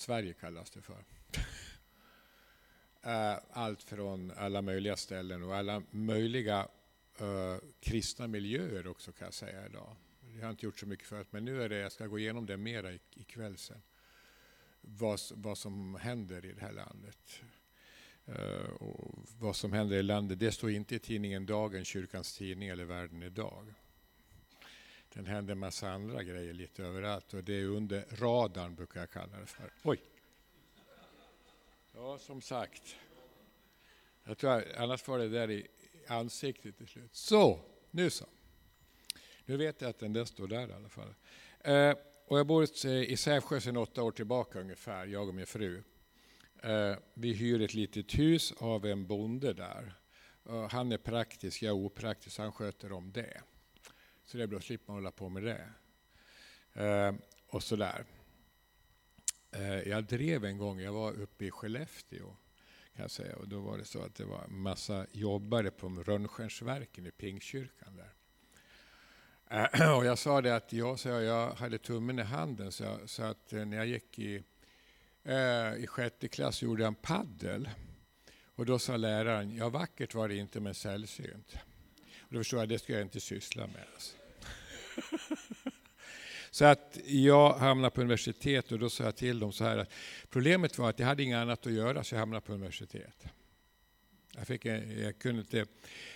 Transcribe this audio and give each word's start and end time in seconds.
Sverige 0.00 0.32
kallas 0.32 0.70
det 0.70 0.80
för. 0.82 1.04
Eh, 3.02 3.38
allt 3.50 3.82
från 3.82 4.30
alla 4.30 4.62
möjliga 4.62 4.96
ställen 4.96 5.42
och 5.42 5.56
alla 5.56 5.82
möjliga 5.90 6.68
uh, 7.20 7.56
kristna 7.80 8.26
miljöer 8.26 8.86
också 8.86 9.12
kan 9.12 9.24
jag 9.24 9.34
säga 9.34 9.66
idag. 9.66 9.96
Jag 10.36 10.42
har 10.42 10.50
inte 10.50 10.66
gjort 10.66 10.78
så 10.78 10.86
mycket 10.86 11.06
förut, 11.06 11.26
men 11.30 11.44
nu 11.44 11.62
är 11.62 11.68
det, 11.68 11.76
jag 11.76 11.92
ska 11.92 12.06
gå 12.06 12.18
igenom 12.18 12.46
det 12.46 12.56
mera 12.56 12.92
ikväll 12.92 13.56
sen. 13.56 13.82
Vad, 14.80 15.20
vad 15.34 15.58
som 15.58 15.94
händer 15.94 16.44
i 16.44 16.52
det 16.52 16.60
här 16.60 16.72
landet. 16.72 17.42
Uh, 18.28 18.70
och 18.70 19.18
vad 19.38 19.56
som 19.56 19.72
händer 19.72 19.96
i 19.96 20.02
landet, 20.02 20.38
det 20.38 20.52
står 20.52 20.70
inte 20.70 20.94
i 20.94 20.98
tidningen 20.98 21.46
Dagen, 21.46 21.84
kyrkans 21.84 22.36
tidning 22.36 22.68
eller 22.68 22.84
Världen 22.84 23.22
idag. 23.22 23.74
Den 25.14 25.26
händer 25.26 25.52
en 25.52 25.58
massa 25.58 25.90
andra 25.90 26.22
grejer 26.22 26.52
lite 26.54 26.82
överallt 26.82 27.34
och 27.34 27.44
det 27.44 27.54
är 27.54 27.64
under 27.64 28.04
radarn 28.10 28.74
brukar 28.74 29.00
jag 29.00 29.10
kalla 29.10 29.38
det 29.40 29.46
för. 29.46 29.72
Oj! 29.82 30.00
Ja, 31.92 32.18
som 32.18 32.40
sagt. 32.40 32.96
Jag 34.24 34.38
tror 34.38 34.64
annars 34.76 35.02
får 35.02 35.18
det 35.18 35.28
där 35.28 35.50
i 35.50 35.66
ansiktet 36.08 36.76
till 36.76 36.88
slut. 36.88 37.16
Så, 37.16 37.60
nu 37.90 38.10
så. 38.10 38.26
Nu 39.44 39.56
vet 39.56 39.80
jag 39.80 39.90
att 39.90 39.98
den 39.98 40.12
där 40.12 40.24
står 40.24 40.48
där 40.48 40.68
i 40.68 40.72
alla 40.72 40.88
fall. 40.88 41.14
Eh, 41.60 41.94
och 42.26 42.38
jag 42.38 42.46
bor 42.46 42.86
i 42.86 43.16
Sävsjö 43.16 43.60
sedan 43.60 43.76
åtta 43.76 44.02
år 44.02 44.12
tillbaka 44.12 44.60
ungefär, 44.60 45.06
jag 45.06 45.28
och 45.28 45.34
min 45.34 45.46
fru. 45.46 45.82
Eh, 46.62 46.96
vi 47.14 47.32
hyr 47.32 47.62
ett 47.62 47.74
litet 47.74 48.18
hus 48.18 48.52
av 48.58 48.86
en 48.86 49.06
bonde 49.06 49.52
där. 49.52 49.94
Eh, 50.48 50.68
han 50.70 50.92
är 50.92 50.98
praktisk, 50.98 51.62
jag 51.62 51.70
är 51.70 51.84
opraktisk, 51.84 52.38
han 52.38 52.52
sköter 52.52 52.92
om 52.92 53.12
det. 53.12 53.42
Så 54.30 54.36
det 54.36 54.42
är 54.42 54.46
bra, 54.46 54.58
att 54.58 54.64
slippa 54.64 54.92
hålla 54.92 55.10
på 55.10 55.28
med 55.28 55.42
det. 55.42 55.68
Eh, 56.72 57.14
och 57.46 57.62
sådär. 57.62 58.04
Eh, 59.50 59.88
jag 59.88 60.04
drev 60.04 60.44
en 60.44 60.58
gång, 60.58 60.80
jag 60.80 60.92
var 60.92 61.12
uppe 61.12 61.44
i 61.44 61.50
Skellefteå. 61.50 62.36
Kan 62.94 63.02
jag 63.02 63.10
säga, 63.10 63.36
och 63.36 63.48
då 63.48 63.60
var 63.60 63.78
det 63.78 63.84
så 63.84 64.02
att 64.02 64.14
det 64.14 64.24
var 64.24 64.44
en 64.44 64.58
massa 64.58 65.06
jobbare 65.12 65.70
på 65.70 65.88
Rönnstjärnsverken 65.88 67.06
i 67.06 67.10
Pingstkyrkan 67.10 67.96
där. 67.96 68.12
Eh, 69.74 69.96
och 69.98 70.04
jag 70.04 70.18
sa 70.18 70.40
det 70.40 70.56
att 70.56 70.72
jag, 70.72 70.98
så 70.98 71.08
jag 71.08 71.52
hade 71.52 71.78
tummen 71.78 72.18
i 72.18 72.22
handen 72.22 72.72
så, 72.72 72.84
jag, 72.84 73.10
så 73.10 73.22
att 73.22 73.52
eh, 73.52 73.64
när 73.64 73.76
jag 73.76 73.86
gick 73.86 74.18
i, 74.18 74.44
eh, 75.22 75.74
i 75.74 75.86
sjätte 75.86 76.28
klass 76.28 76.62
gjorde 76.62 76.82
jag 76.82 76.88
en 76.88 76.94
paddel. 76.94 77.70
Och 78.44 78.66
då 78.66 78.78
sa 78.78 78.96
läraren, 78.96 79.56
ja 79.56 79.68
vackert 79.68 80.14
var 80.14 80.28
det 80.28 80.36
inte 80.36 80.60
men 80.60 80.74
sällsynt. 80.74 81.56
Och 82.18 82.34
då 82.34 82.40
förstod 82.40 82.60
jag, 82.60 82.68
det 82.68 82.78
ska 82.78 82.92
jag 82.92 83.02
inte 83.02 83.20
syssla 83.20 83.66
med. 83.66 83.84
Alltså. 83.94 84.19
Så 86.50 86.64
att 86.64 86.98
jag 87.04 87.52
hamnade 87.52 87.94
på 87.94 88.00
universitet 88.00 88.72
och 88.72 88.78
då 88.78 88.90
sa 88.90 89.04
jag 89.04 89.16
till 89.16 89.38
dem 89.38 89.52
så 89.52 89.64
här 89.64 89.78
att 89.78 89.92
problemet 90.30 90.78
var 90.78 90.90
att 90.90 90.98
jag 90.98 91.06
hade 91.06 91.22
inget 91.22 91.36
annat 91.36 91.66
att 91.66 91.72
göra 91.72 92.04
så 92.04 92.14
jag 92.14 92.20
hamnade 92.20 92.40
på 92.40 92.52
universitet. 92.52 93.26
Jag, 94.36 94.46
fick, 94.46 94.64
jag, 94.64 95.18
kunde 95.18 95.40
inte, 95.40 95.66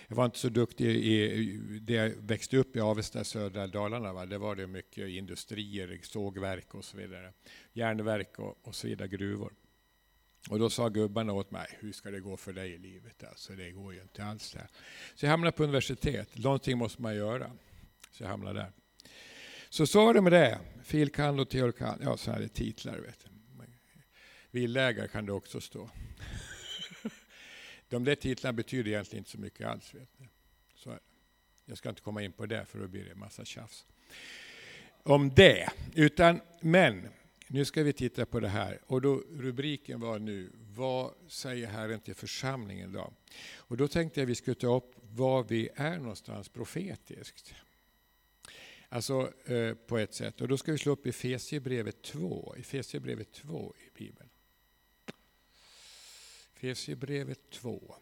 jag 0.07 0.15
var 0.15 0.25
inte 0.25 0.39
så 0.39 0.49
duktig 0.49 0.87
i 0.87 1.57
det 1.81 1.93
jag 1.93 2.09
växte 2.09 2.57
upp 2.57 2.75
i 2.75 2.79
Avesta, 2.79 3.23
södra 3.23 3.67
Dalarna. 3.67 4.13
Va? 4.13 4.25
Det 4.25 4.37
var 4.37 4.55
det 4.55 4.67
mycket 4.67 5.09
industrier, 5.09 5.99
sågverk 6.03 6.75
och 6.75 6.85
så 6.85 6.97
vidare. 6.97 7.33
Järnverk 7.73 8.39
och, 8.39 8.57
och 8.61 8.75
så 8.75 8.87
vidare, 8.87 9.07
gruvor. 9.07 9.53
Och 10.49 10.59
då 10.59 10.69
sa 10.69 10.89
gubbarna 10.89 11.33
åt 11.33 11.51
mig, 11.51 11.67
hur 11.79 11.91
ska 11.91 12.11
det 12.11 12.19
gå 12.19 12.37
för 12.37 12.53
dig 12.53 12.71
i 12.71 12.77
livet? 12.77 13.23
Alltså, 13.23 13.53
det 13.53 13.71
går 13.71 13.93
ju 13.93 14.01
inte 14.01 14.23
alls. 14.23 14.51
Där. 14.51 14.67
Så 15.15 15.25
jag 15.25 15.31
hamnade 15.31 15.51
på 15.51 15.63
universitet. 15.63 16.37
Någonting 16.37 16.77
måste 16.77 17.01
man 17.01 17.15
göra. 17.15 17.51
Så 18.11 18.23
jag 18.23 18.29
hamnade 18.29 18.59
där. 18.59 18.71
Så 19.75 19.87
så 19.87 20.05
var 20.05 20.13
det 20.13 20.21
med 20.21 20.31
det. 20.31 20.59
Filkand 20.83 21.39
och 21.39 21.49
teorkand, 21.49 22.01
ja 22.03 22.17
så 22.17 22.31
här 22.31 22.41
är 22.41 22.47
titlar. 22.47 22.97
Vet 22.97 23.19
du. 23.19 23.29
Villägare 24.51 25.07
kan 25.07 25.25
det 25.25 25.31
också 25.31 25.61
stå. 25.61 25.89
De 27.89 28.03
där 28.03 28.15
titlarna 28.15 28.53
betyder 28.53 28.91
egentligen 28.91 29.21
inte 29.21 29.31
så 29.31 29.37
mycket 29.37 29.67
alls. 29.67 29.93
Vet 29.93 30.19
ni. 30.19 30.27
Så 30.75 30.89
är 30.89 30.93
det. 30.93 30.99
Jag 31.65 31.77
ska 31.77 31.89
inte 31.89 32.01
komma 32.01 32.23
in 32.23 32.31
på 32.31 32.45
det 32.45 32.65
för 32.65 32.79
då 32.79 32.87
blir 32.87 33.05
det 33.05 33.11
en 33.11 33.19
massa 33.19 33.45
tjafs. 33.45 33.85
Om 35.03 35.29
det. 35.29 35.69
Utan, 35.93 36.41
men 36.61 37.07
nu 37.47 37.65
ska 37.65 37.83
vi 37.83 37.93
titta 37.93 38.25
på 38.25 38.39
det 38.39 38.49
här. 38.49 38.79
Och 38.85 39.01
då, 39.01 39.23
rubriken 39.31 39.99
var 39.99 40.19
nu, 40.19 40.51
vad 40.75 41.13
säger 41.27 41.67
Herren 41.67 41.99
till 41.99 42.15
församlingen 42.15 42.91
då? 42.91 43.13
Och 43.55 43.77
då 43.77 43.87
tänkte 43.87 44.19
jag 44.19 44.27
vi 44.27 44.35
skulle 44.35 44.55
ta 44.55 44.75
upp 44.75 44.95
var 45.01 45.43
vi 45.43 45.69
är 45.75 45.97
någonstans 45.97 46.49
profetiskt. 46.49 47.53
Alltså 48.89 49.33
eh, 49.45 49.73
på 49.73 49.97
ett 49.97 50.13
sätt. 50.13 50.41
Och 50.41 50.47
då 50.47 50.57
ska 50.57 50.71
vi 50.71 50.77
slå 50.77 50.91
upp 50.91 51.05
Efesierbrevet 51.05 52.01
2. 52.01 52.55
Efesierbrevet 52.57 53.31
2 53.31 53.73
i 53.79 53.97
Bibeln. 53.97 54.29
Efesierbrevet 56.55 57.49
2. 57.49 57.95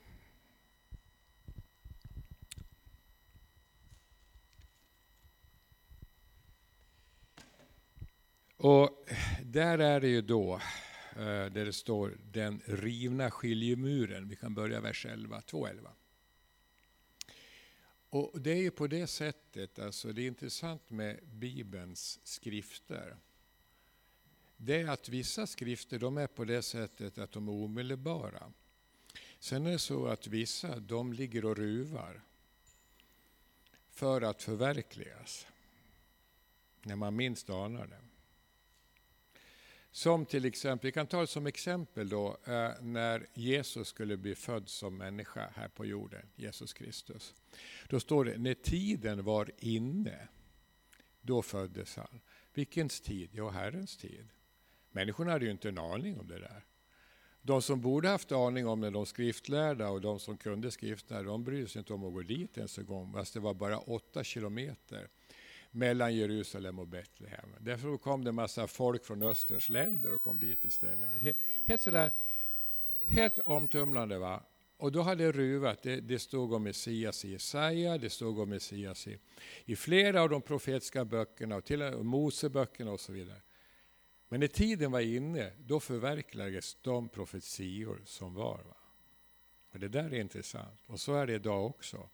Och 8.63 9.05
där 9.43 9.79
är 9.79 9.99
det 9.99 10.07
ju 10.07 10.21
då, 10.21 10.53
eh, 11.15 11.21
där 11.25 11.65
det 11.65 11.73
står 11.73 12.17
den 12.23 12.61
rivna 12.65 13.31
skiljemuren. 13.31 14.29
Vi 14.29 14.35
kan 14.35 14.53
börja 14.53 14.81
vers 14.81 15.05
11, 15.05 15.41
2.11. 15.41 15.89
Och 18.13 18.41
det 18.41 18.51
är 18.51 18.61
ju 18.61 18.71
på 18.71 18.87
det 18.87 19.07
sättet, 19.07 19.79
alltså 19.79 20.13
det 20.13 20.21
är 20.21 20.27
intressant 20.27 20.89
med 20.89 21.19
Bibelns 21.27 22.19
skrifter. 22.23 23.17
Det 24.57 24.81
är 24.81 24.87
att 24.87 25.09
vissa 25.09 25.47
skrifter 25.47 25.99
de 25.99 26.17
är 26.17 26.27
på 26.27 26.45
det 26.45 26.61
sättet 26.61 27.17
att 27.17 27.31
de 27.31 27.47
är 27.47 27.51
omedelbara. 27.51 28.53
Sen 29.39 29.67
är 29.67 29.71
det 29.71 29.79
så 29.79 30.07
att 30.07 30.27
vissa 30.27 30.79
de 30.79 31.13
ligger 31.13 31.45
och 31.45 31.57
ruvar 31.57 32.21
för 33.89 34.21
att 34.21 34.41
förverkligas 34.41 35.47
när 36.81 36.95
man 36.95 37.15
minst 37.15 37.49
anar 37.49 37.87
det. 37.87 38.02
Som 39.95 40.25
till 40.25 40.45
exempel, 40.45 40.87
vi 40.87 40.91
kan 40.91 41.07
ta 41.07 41.21
det 41.21 41.27
som 41.27 41.47
exempel 41.47 42.09
då, 42.09 42.37
eh, 42.45 42.71
när 42.81 43.27
Jesus 43.33 43.87
skulle 43.87 44.17
bli 44.17 44.35
född 44.35 44.69
som 44.69 44.97
människa 44.97 45.49
här 45.55 45.67
på 45.67 45.85
jorden, 45.85 46.25
Jesus 46.35 46.73
Kristus. 46.73 47.33
Då 47.89 47.99
står 47.99 48.25
det, 48.25 48.37
när 48.37 48.53
tiden 48.53 49.23
var 49.23 49.51
inne, 49.57 50.27
då 51.21 51.41
föddes 51.41 51.95
han. 51.95 52.21
Vilkens 52.53 53.01
tid? 53.01 53.29
Jo, 53.33 53.49
Herrens 53.49 53.97
tid. 53.97 54.29
Människorna 54.91 55.31
hade 55.31 55.45
ju 55.45 55.51
inte 55.51 55.69
en 55.69 55.77
aning 55.77 56.19
om 56.19 56.27
det 56.27 56.39
där. 56.39 56.65
De 57.41 57.61
som 57.61 57.81
borde 57.81 58.09
haft 58.09 58.31
aning 58.31 58.67
om 58.67 58.81
det, 58.81 58.89
de 58.89 59.05
skriftlärda 59.05 59.89
och 59.89 60.01
de 60.01 60.19
som 60.19 60.37
kunde 60.37 60.71
skrifterna, 60.71 61.23
de 61.23 61.43
brydde 61.43 61.67
sig 61.67 61.79
inte 61.79 61.93
om 61.93 62.05
att 62.05 62.13
gå 62.13 62.21
dit 62.21 62.57
ens 62.57 62.77
en 62.77 62.85
gång, 62.85 63.13
fast 63.13 63.33
det 63.33 63.39
var 63.39 63.53
bara 63.53 63.79
åtta 63.79 64.23
kilometer 64.23 65.09
mellan 65.73 66.15
Jerusalem 66.15 66.79
och 66.79 66.87
Betlehem. 66.87 67.49
Därför 67.59 67.97
kom 67.97 68.23
det 68.23 68.29
en 68.29 68.35
massa 68.35 68.67
folk 68.67 69.05
från 69.05 69.23
Österns 69.23 69.69
länder 69.69 70.13
och 70.13 70.21
kom 70.21 70.39
dit 70.39 70.65
istället. 70.65 71.37
Helt 71.63 71.81
sådär, 71.81 72.11
helt 73.05 73.39
omtumlande. 73.39 74.17
Va? 74.17 74.43
Och 74.77 74.91
då 74.91 75.01
hade 75.01 75.23
det 75.23 75.31
ruvat. 75.31 75.81
Det, 75.83 76.01
det 76.01 76.19
stod 76.19 76.53
om 76.53 76.63
Messias 76.63 77.25
i 77.25 77.31
Jesaja, 77.31 77.97
det 77.97 78.09
stod 78.09 78.39
om 78.39 78.49
Messias 78.49 79.07
i, 79.07 79.19
i 79.65 79.75
flera 79.75 80.21
av 80.21 80.29
de 80.29 80.41
profetiska 80.41 81.05
böckerna, 81.05 81.55
och 81.55 81.65
till 81.65 81.81
och 81.81 82.05
Moseböckerna 82.05 82.91
och 82.91 82.99
så 82.99 83.11
vidare. 83.11 83.41
Men 84.29 84.39
när 84.39 84.47
tiden 84.47 84.91
var 84.91 84.99
inne, 84.99 85.51
då 85.59 85.79
förverkligades 85.79 86.77
de 86.81 87.09
profetior 87.09 88.01
som 88.05 88.33
var. 88.33 88.57
Va? 88.57 88.77
Och 89.71 89.79
Det 89.79 89.87
där 89.87 90.13
är 90.13 90.19
intressant. 90.19 90.79
Och 90.87 90.99
så 90.99 91.15
är 91.15 91.27
det 91.27 91.33
idag 91.33 91.65
också. 91.65 92.09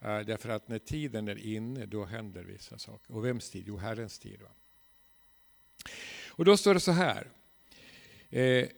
Eh, 0.00 0.20
därför 0.20 0.48
att 0.48 0.68
när 0.68 0.78
tiden 0.78 1.28
är 1.28 1.46
inne, 1.46 1.86
då 1.86 2.04
händer 2.04 2.44
vissa 2.44 2.78
saker. 2.78 3.14
Och 3.14 3.24
vems 3.24 3.50
tid? 3.50 3.64
Jo, 3.66 3.76
Herrens 3.76 4.18
tid. 4.18 4.42
Va? 4.42 4.50
Och 6.28 6.44
då 6.44 6.56
står 6.56 6.74
det 6.74 6.80
så 6.80 6.92
här. 6.92 7.30
Eh, 8.30 8.68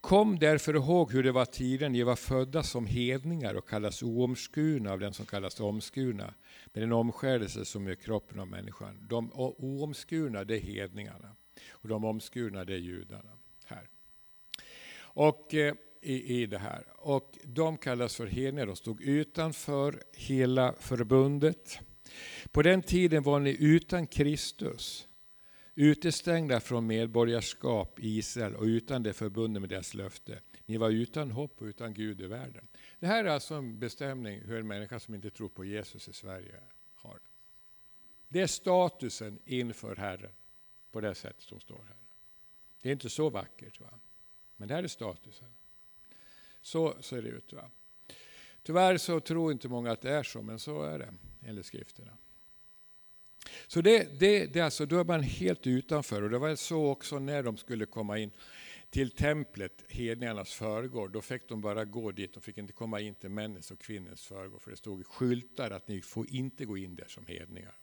Kom 0.00 0.38
därför 0.38 0.74
ihåg 0.74 1.12
hur 1.12 1.22
det 1.22 1.32
var 1.32 1.44
tiden 1.44 1.92
ni 1.92 2.02
var 2.02 2.16
födda 2.16 2.62
som 2.62 2.86
hedningar 2.86 3.54
och 3.54 3.68
kallas 3.68 4.02
oomskurna 4.02 4.92
av 4.92 4.98
den 4.98 5.14
som 5.14 5.26
kallas 5.26 5.60
omskurna, 5.60 6.34
med 6.72 6.82
en 6.82 6.92
omskärelse 6.92 7.64
som 7.64 7.86
är 7.86 7.94
kroppen 7.94 8.40
av 8.40 8.48
människan. 8.48 9.06
De 9.08 9.32
oomskurna, 9.32 10.44
det 10.44 10.56
är 10.56 10.60
hedningarna. 10.60 11.36
Och 11.70 11.88
de 11.88 12.04
omskurna, 12.04 12.64
det 12.64 12.74
är 12.74 12.78
judarna. 12.78 13.30
Här. 13.66 13.88
Och 14.98 15.54
eh, 15.54 15.74
i, 16.00 16.42
i 16.42 16.46
det 16.46 16.58
här. 16.58 16.84
Och 16.96 17.38
de 17.44 17.78
kallas 17.78 18.16
för 18.16 18.26
hedningar, 18.26 18.66
de 18.66 18.76
stod 18.76 19.00
utanför 19.00 20.02
hela 20.12 20.72
förbundet. 20.72 21.78
På 22.52 22.62
den 22.62 22.82
tiden 22.82 23.22
var 23.22 23.40
ni 23.40 23.56
utan 23.60 24.06
Kristus, 24.06 25.08
utestängda 25.74 26.60
från 26.60 26.86
medborgarskap 26.86 28.00
i 28.00 28.18
Israel 28.18 28.54
och 28.54 28.64
utan 28.64 29.02
det 29.02 29.12
förbundet 29.12 29.60
med 29.60 29.70
deras 29.70 29.94
löfte. 29.94 30.40
Ni 30.66 30.76
var 30.76 30.90
utan 30.90 31.30
hopp 31.30 31.62
och 31.62 31.66
utan 31.66 31.94
Gud 31.94 32.20
i 32.20 32.26
världen. 32.26 32.68
Det 32.98 33.06
här 33.06 33.24
är 33.24 33.28
alltså 33.28 33.54
en 33.54 33.78
bestämning 33.78 34.40
hur 34.40 34.58
en 34.58 34.66
människa 34.66 35.00
som 35.00 35.14
inte 35.14 35.30
tror 35.30 35.48
på 35.48 35.64
Jesus 35.64 36.08
i 36.08 36.12
Sverige 36.12 36.60
har 36.94 37.14
det. 37.14 37.20
Det 38.28 38.40
är 38.40 38.46
statusen 38.46 39.38
inför 39.44 39.96
Herren, 39.96 40.32
på 40.90 41.00
det 41.00 41.14
sätt 41.14 41.36
som 41.38 41.60
står 41.60 41.84
här. 41.88 41.96
Det 42.82 42.88
är 42.88 42.92
inte 42.92 43.10
så 43.10 43.30
vackert. 43.30 43.80
Va? 43.80 43.90
Men 44.56 44.68
det 44.68 44.74
här 44.74 44.82
är 44.82 44.88
statusen. 44.88 45.48
Så 46.68 47.02
ser 47.02 47.22
det 47.22 47.28
ut. 47.28 47.52
Va? 47.52 47.70
Tyvärr 48.62 48.96
så 48.96 49.20
tror 49.20 49.52
inte 49.52 49.68
många 49.68 49.92
att 49.92 50.00
det 50.00 50.10
är 50.10 50.22
så, 50.22 50.42
men 50.42 50.58
så 50.58 50.82
är 50.82 50.98
det 50.98 51.14
enligt 51.42 51.66
skrifterna. 51.66 52.12
Så 53.66 53.80
det, 53.80 54.20
det, 54.20 54.46
det 54.46 54.60
alltså, 54.60 54.86
då 54.86 55.00
är 55.00 55.04
man 55.04 55.22
helt 55.22 55.66
utanför 55.66 56.22
och 56.22 56.30
det 56.30 56.38
var 56.38 56.56
så 56.56 56.86
också 56.86 57.18
när 57.18 57.42
de 57.42 57.56
skulle 57.56 57.86
komma 57.86 58.18
in 58.18 58.30
till 58.90 59.10
templet, 59.10 59.84
hedningarnas 59.88 60.54
förgård. 60.54 61.10
Då 61.12 61.20
fick 61.20 61.48
de 61.48 61.60
bara 61.60 61.84
gå 61.84 62.12
dit, 62.12 62.34
de 62.34 62.40
fick 62.40 62.58
inte 62.58 62.72
komma 62.72 63.00
in 63.00 63.14
till 63.14 63.30
männens 63.30 63.70
och 63.70 63.78
kvinnans 63.78 64.22
förgård 64.22 64.62
för 64.62 64.70
det 64.70 64.76
stod 64.76 65.06
skyltar 65.06 65.70
att 65.70 65.88
ni 65.88 66.02
får 66.02 66.30
inte 66.30 66.64
gå 66.64 66.76
in 66.76 66.96
där 66.96 67.08
som 67.08 67.26
hedningar. 67.26 67.74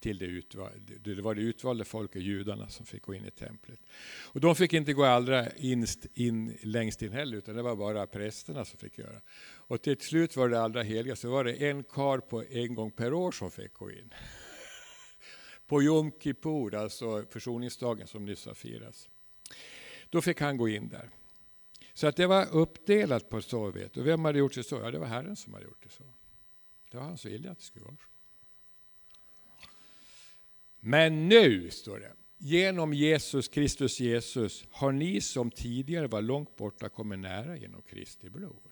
Till 0.00 0.18
det, 0.18 0.26
utvalda, 0.26 0.78
det 1.00 1.20
var 1.20 1.34
det 1.34 1.40
utvalda 1.40 1.84
folket, 1.84 2.22
judarna, 2.22 2.68
som 2.68 2.86
fick 2.86 3.02
gå 3.02 3.14
in 3.14 3.26
i 3.26 3.30
templet. 3.30 3.80
Och 4.32 4.40
de 4.40 4.56
fick 4.56 4.72
inte 4.72 4.92
gå 4.92 5.04
allra 5.04 5.50
inst, 5.50 6.06
in, 6.14 6.58
längst 6.62 7.02
in 7.02 7.12
heller, 7.12 7.36
utan 7.36 7.56
det 7.56 7.62
var 7.62 7.76
bara 7.76 8.06
prästerna 8.06 8.64
som 8.64 8.78
fick 8.78 8.98
göra. 8.98 9.20
Och 9.42 9.82
till 9.82 10.00
slut 10.00 10.36
var 10.36 10.48
det 10.48 10.60
allra 10.60 10.82
heligaste, 10.82 11.28
var 11.28 11.44
det 11.44 11.52
en 11.52 11.84
kar 11.84 12.18
på 12.18 12.44
en 12.44 12.74
gång 12.74 12.90
per 12.90 13.12
år 13.12 13.32
som 13.32 13.50
fick 13.50 13.74
gå 13.74 13.90
in. 13.90 14.14
På 15.66 15.82
Jom 15.82 16.12
Kippur, 16.20 16.74
alltså 16.74 17.24
försoningsdagen 17.30 18.06
som 18.06 18.24
nyss 18.24 18.46
har 18.46 18.54
firats. 18.54 19.08
Då 20.10 20.22
fick 20.22 20.40
han 20.40 20.56
gå 20.56 20.68
in 20.68 20.88
där. 20.88 21.10
Så 21.94 22.06
att 22.06 22.16
det 22.16 22.26
var 22.26 22.48
uppdelat 22.52 23.28
på 23.28 23.42
så 23.42 23.70
vet 23.70 23.96
Och 23.96 24.06
vem 24.06 24.24
hade 24.24 24.38
gjort 24.38 24.54
det 24.54 24.62
så? 24.62 24.76
Ja, 24.76 24.90
det 24.90 24.98
var 24.98 25.06
Herren 25.06 25.36
som 25.36 25.54
hade 25.54 25.64
gjort 25.64 25.82
det 25.82 25.88
så. 25.88 26.04
Det 26.90 26.96
var 26.96 27.04
hans 27.04 27.24
vilja 27.24 27.50
att 27.50 27.58
det 27.58 27.64
skulle 27.64 27.84
vara 27.84 27.96
så. 27.96 28.09
Men 30.80 31.28
nu, 31.28 31.70
står 31.70 31.98
det, 31.98 32.12
genom 32.38 32.94
Jesus 32.94 33.48
Kristus 33.48 34.00
Jesus 34.00 34.64
har 34.70 34.92
ni 34.92 35.20
som 35.20 35.50
tidigare 35.50 36.06
var 36.06 36.22
långt 36.22 36.56
borta 36.56 36.88
kommit 36.88 37.18
nära 37.18 37.56
genom 37.56 37.82
Kristi 37.82 38.30
blod. 38.30 38.68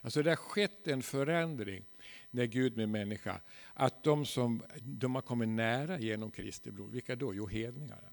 Alltså 0.00 0.22
det 0.22 0.30
har 0.30 0.36
skett 0.36 0.88
en 0.88 1.02
förändring 1.02 1.84
när 2.30 2.46
Gud 2.46 2.74
blev 2.74 2.88
människa. 2.88 3.40
Att 3.74 4.02
de 4.04 4.26
som 4.26 4.62
de 4.80 5.14
har 5.14 5.22
kommit 5.22 5.48
nära 5.48 5.98
genom 5.98 6.30
Kristi 6.30 6.70
blod, 6.70 6.92
vilka 6.92 7.16
då? 7.16 7.34
Jo, 7.34 7.46
hedningarna. 7.46 8.10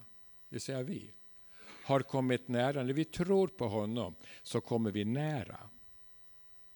Det 0.49 0.55
vill 0.55 0.61
säga 0.61 0.83
vi. 0.83 1.11
Har 1.83 1.99
kommit 1.99 2.47
nära. 2.47 2.83
När 2.83 2.93
vi 2.93 3.05
tror 3.05 3.47
på 3.47 3.67
honom 3.67 4.15
så 4.43 4.61
kommer 4.61 4.91
vi 4.91 5.05
nära. 5.05 5.69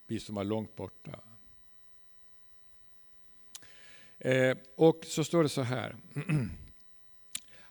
Vi 0.08 0.20
som 0.20 0.36
var 0.36 0.44
långt 0.44 0.76
borta. 0.76 1.20
Eh, 4.20 4.58
och 4.76 5.06
så 5.06 5.24
står 5.24 5.44
det 5.44 5.50
så 5.50 5.62
här. 5.62 5.96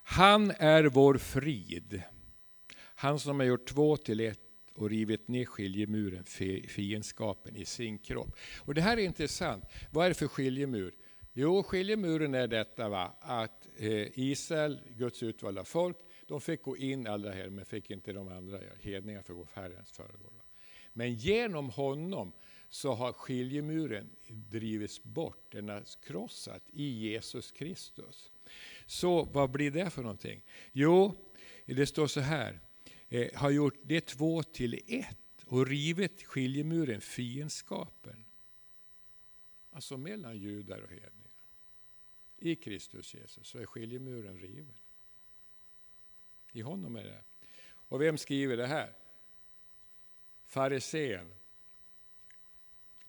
Han 0.03 0.51
är 0.57 0.83
vår 0.83 1.17
frid. 1.17 2.01
Han 2.77 3.19
som 3.19 3.39
har 3.39 3.47
gjort 3.47 3.67
två 3.67 3.97
till 3.97 4.19
ett 4.19 4.39
och 4.73 4.89
rivit 4.89 5.27
ner 5.27 5.45
skiljemuren, 5.45 6.23
fiendskapen 6.67 7.55
i 7.55 7.65
sin 7.65 7.99
kropp. 7.99 8.35
Och 8.57 8.73
Det 8.73 8.81
här 8.81 8.97
är 8.97 9.01
intressant. 9.01 9.65
Vad 9.91 10.05
är 10.05 10.09
det 10.09 10.15
för 10.15 10.27
skiljemur? 10.27 10.93
Jo, 11.33 11.63
skiljemuren 11.63 12.33
är 12.33 12.47
detta 12.47 12.89
va? 12.89 13.13
att 13.19 13.67
eh, 13.77 14.19
Israel, 14.19 14.79
Guds 14.97 15.23
utvalda 15.23 15.63
folk, 15.63 15.97
de 16.27 16.41
fick 16.41 16.61
gå 16.61 16.77
in 16.77 17.07
allra 17.07 17.31
här, 17.31 17.49
men 17.49 17.65
fick 17.65 17.91
inte 17.91 18.13
de 18.13 18.27
andra 18.27 18.59
hedningar 18.81 19.21
för 19.21 19.33
gå 19.33 19.47
Herrens 19.53 19.91
föregångare. 19.91 20.43
Men 20.93 21.13
genom 21.13 21.69
honom 21.69 22.31
så 22.69 22.93
har 22.93 23.13
skiljemuren 23.13 24.09
drivits 24.27 25.03
bort, 25.03 25.51
den 25.51 25.69
har 25.69 25.83
krossat 26.03 26.63
i 26.73 27.09
Jesus 27.09 27.51
Kristus. 27.51 28.31
Så 28.85 29.23
vad 29.23 29.51
blir 29.51 29.71
det 29.71 29.89
för 29.89 30.01
någonting? 30.01 30.41
Jo, 30.71 31.15
det 31.65 31.85
står 31.85 32.07
så 32.07 32.19
här, 32.19 32.59
eh, 33.09 33.33
har 33.33 33.49
gjort 33.49 33.79
det 33.83 34.01
två 34.01 34.43
till 34.43 34.81
ett 34.87 35.43
och 35.45 35.67
rivit 35.67 36.23
skiljemuren, 36.23 37.01
fiendskapen. 37.01 38.25
Alltså 39.71 39.97
mellan 39.97 40.37
judar 40.37 40.81
och 40.81 40.89
hedningar. 40.89 41.31
I 42.37 42.55
Kristus 42.55 43.13
Jesus 43.13 43.47
så 43.47 43.59
är 43.59 43.65
skiljemuren 43.65 44.39
riven. 44.39 44.77
I 46.51 46.61
honom 46.61 46.95
är 46.95 47.03
det. 47.03 47.23
Och 47.67 48.01
vem 48.01 48.17
skriver 48.17 48.57
det 48.57 48.67
här? 48.67 48.93
Farisén. 50.45 51.33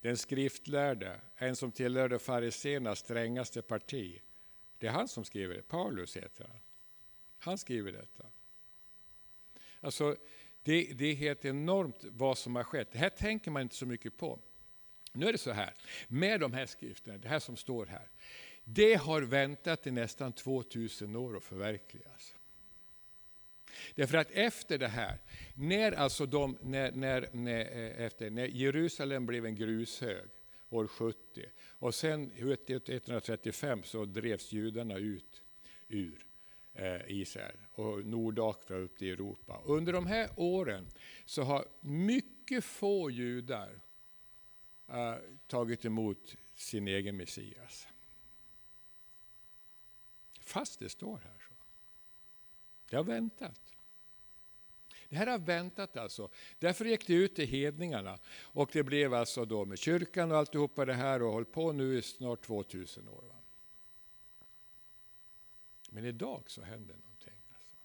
Den 0.00 0.17
skriftlärde, 0.17 1.21
en 1.37 1.56
som 1.56 1.73
tillhörde 1.73 2.19
fariséernas 2.19 2.99
strängaste 2.99 3.62
parti. 3.62 4.21
Det 4.79 4.87
är 4.87 4.91
han 4.91 5.09
som 5.09 5.25
skriver 5.25 5.55
det. 5.55 5.62
Paulus 5.62 6.17
heter 6.17 6.45
han. 6.49 6.61
Han 7.39 7.59
skriver 7.59 7.93
detta. 7.93 8.27
Alltså, 9.81 10.17
det, 10.62 10.85
det 10.95 11.06
är 11.06 11.15
helt 11.15 11.45
enormt 11.45 12.05
vad 12.05 12.39
som 12.39 12.56
har 12.56 12.65
skett. 12.65 12.93
Det 12.93 12.99
här 12.99 13.11
tänker 13.11 13.50
man 13.50 13.62
inte 13.62 13.75
så 13.75 13.87
mycket 13.87 14.17
på. 14.17 14.39
Nu 15.12 15.29
är 15.29 15.33
det 15.33 15.39
så 15.39 15.50
här, 15.50 15.75
med 16.09 16.41
de 16.41 16.53
här 16.53 16.67
skrifterna, 16.67 17.19
det 17.19 17.29
här 17.29 17.39
som 17.39 17.56
står 17.56 17.87
här. 17.87 18.09
Det 18.65 18.94
har 18.94 19.23
väntat 19.23 19.87
i 19.87 19.91
nästan 19.91 20.33
2000 20.33 21.17
år 21.17 21.37
att 21.37 21.44
förverkligas. 21.44 22.35
Därför 23.94 24.19
att 24.19 24.31
efter 24.31 24.79
det 24.79 24.88
här, 24.88 25.19
när, 25.55 25.93
alltså 25.93 26.26
de, 26.26 26.59
när, 26.62 26.93
när, 26.93 27.29
när, 27.32 27.61
eh, 27.61 28.05
efter, 28.05 28.31
när 28.31 28.47
Jerusalem 28.47 29.26
blev 29.26 29.47
en 29.47 29.55
grushög 29.55 30.29
år 30.69 30.87
70 30.87 31.44
och 31.69 31.94
sen 31.94 32.32
135 32.87 33.82
så 33.82 34.05
drevs 34.05 34.53
judarna 34.53 34.97
ut 34.97 35.43
ur 35.88 36.26
eh, 36.75 37.00
Israel 37.06 37.56
och 37.73 38.06
Nordafrika 38.06 38.75
upp 38.75 38.99
till 38.99 39.12
Europa. 39.12 39.62
Under 39.65 39.93
de 39.93 40.06
här 40.06 40.31
åren 40.37 40.87
så 41.25 41.43
har 41.43 41.67
mycket 41.81 42.65
få 42.65 43.11
judar 43.11 43.81
uh, 44.91 45.15
tagit 45.47 45.85
emot 45.85 46.37
sin 46.55 46.88
egen 46.88 47.17
Messias. 47.17 47.87
Fast 50.41 50.79
det 50.79 50.88
står 50.88 51.19
här. 51.19 51.38
Det 52.88 52.96
har 52.96 53.05
väntat. 53.05 53.61
Det 55.08 55.17
här 55.17 55.26
har 55.26 55.38
väntat 55.38 55.96
alltså. 55.96 56.31
Därför 56.58 56.85
gick 56.85 57.06
det 57.06 57.14
ut 57.14 57.35
till 57.35 57.49
hedningarna. 57.49 58.19
Och 58.40 58.70
det 58.73 58.82
blev 58.82 59.14
alltså 59.14 59.44
då 59.44 59.64
med 59.64 59.79
kyrkan 59.79 60.32
och 60.32 60.38
alltihopa 60.38 60.85
det 60.85 60.94
här 60.94 61.23
och 61.23 61.32
håll 61.32 61.44
på 61.44 61.73
nu 61.73 61.99
i 61.99 62.02
snart 62.02 62.43
2000 62.43 63.08
år. 63.08 63.25
Va? 63.29 63.35
Men 65.90 66.05
idag 66.05 66.43
så 66.46 66.62
händer 66.62 66.94
någonting 66.94 67.40
alltså, 67.55 67.76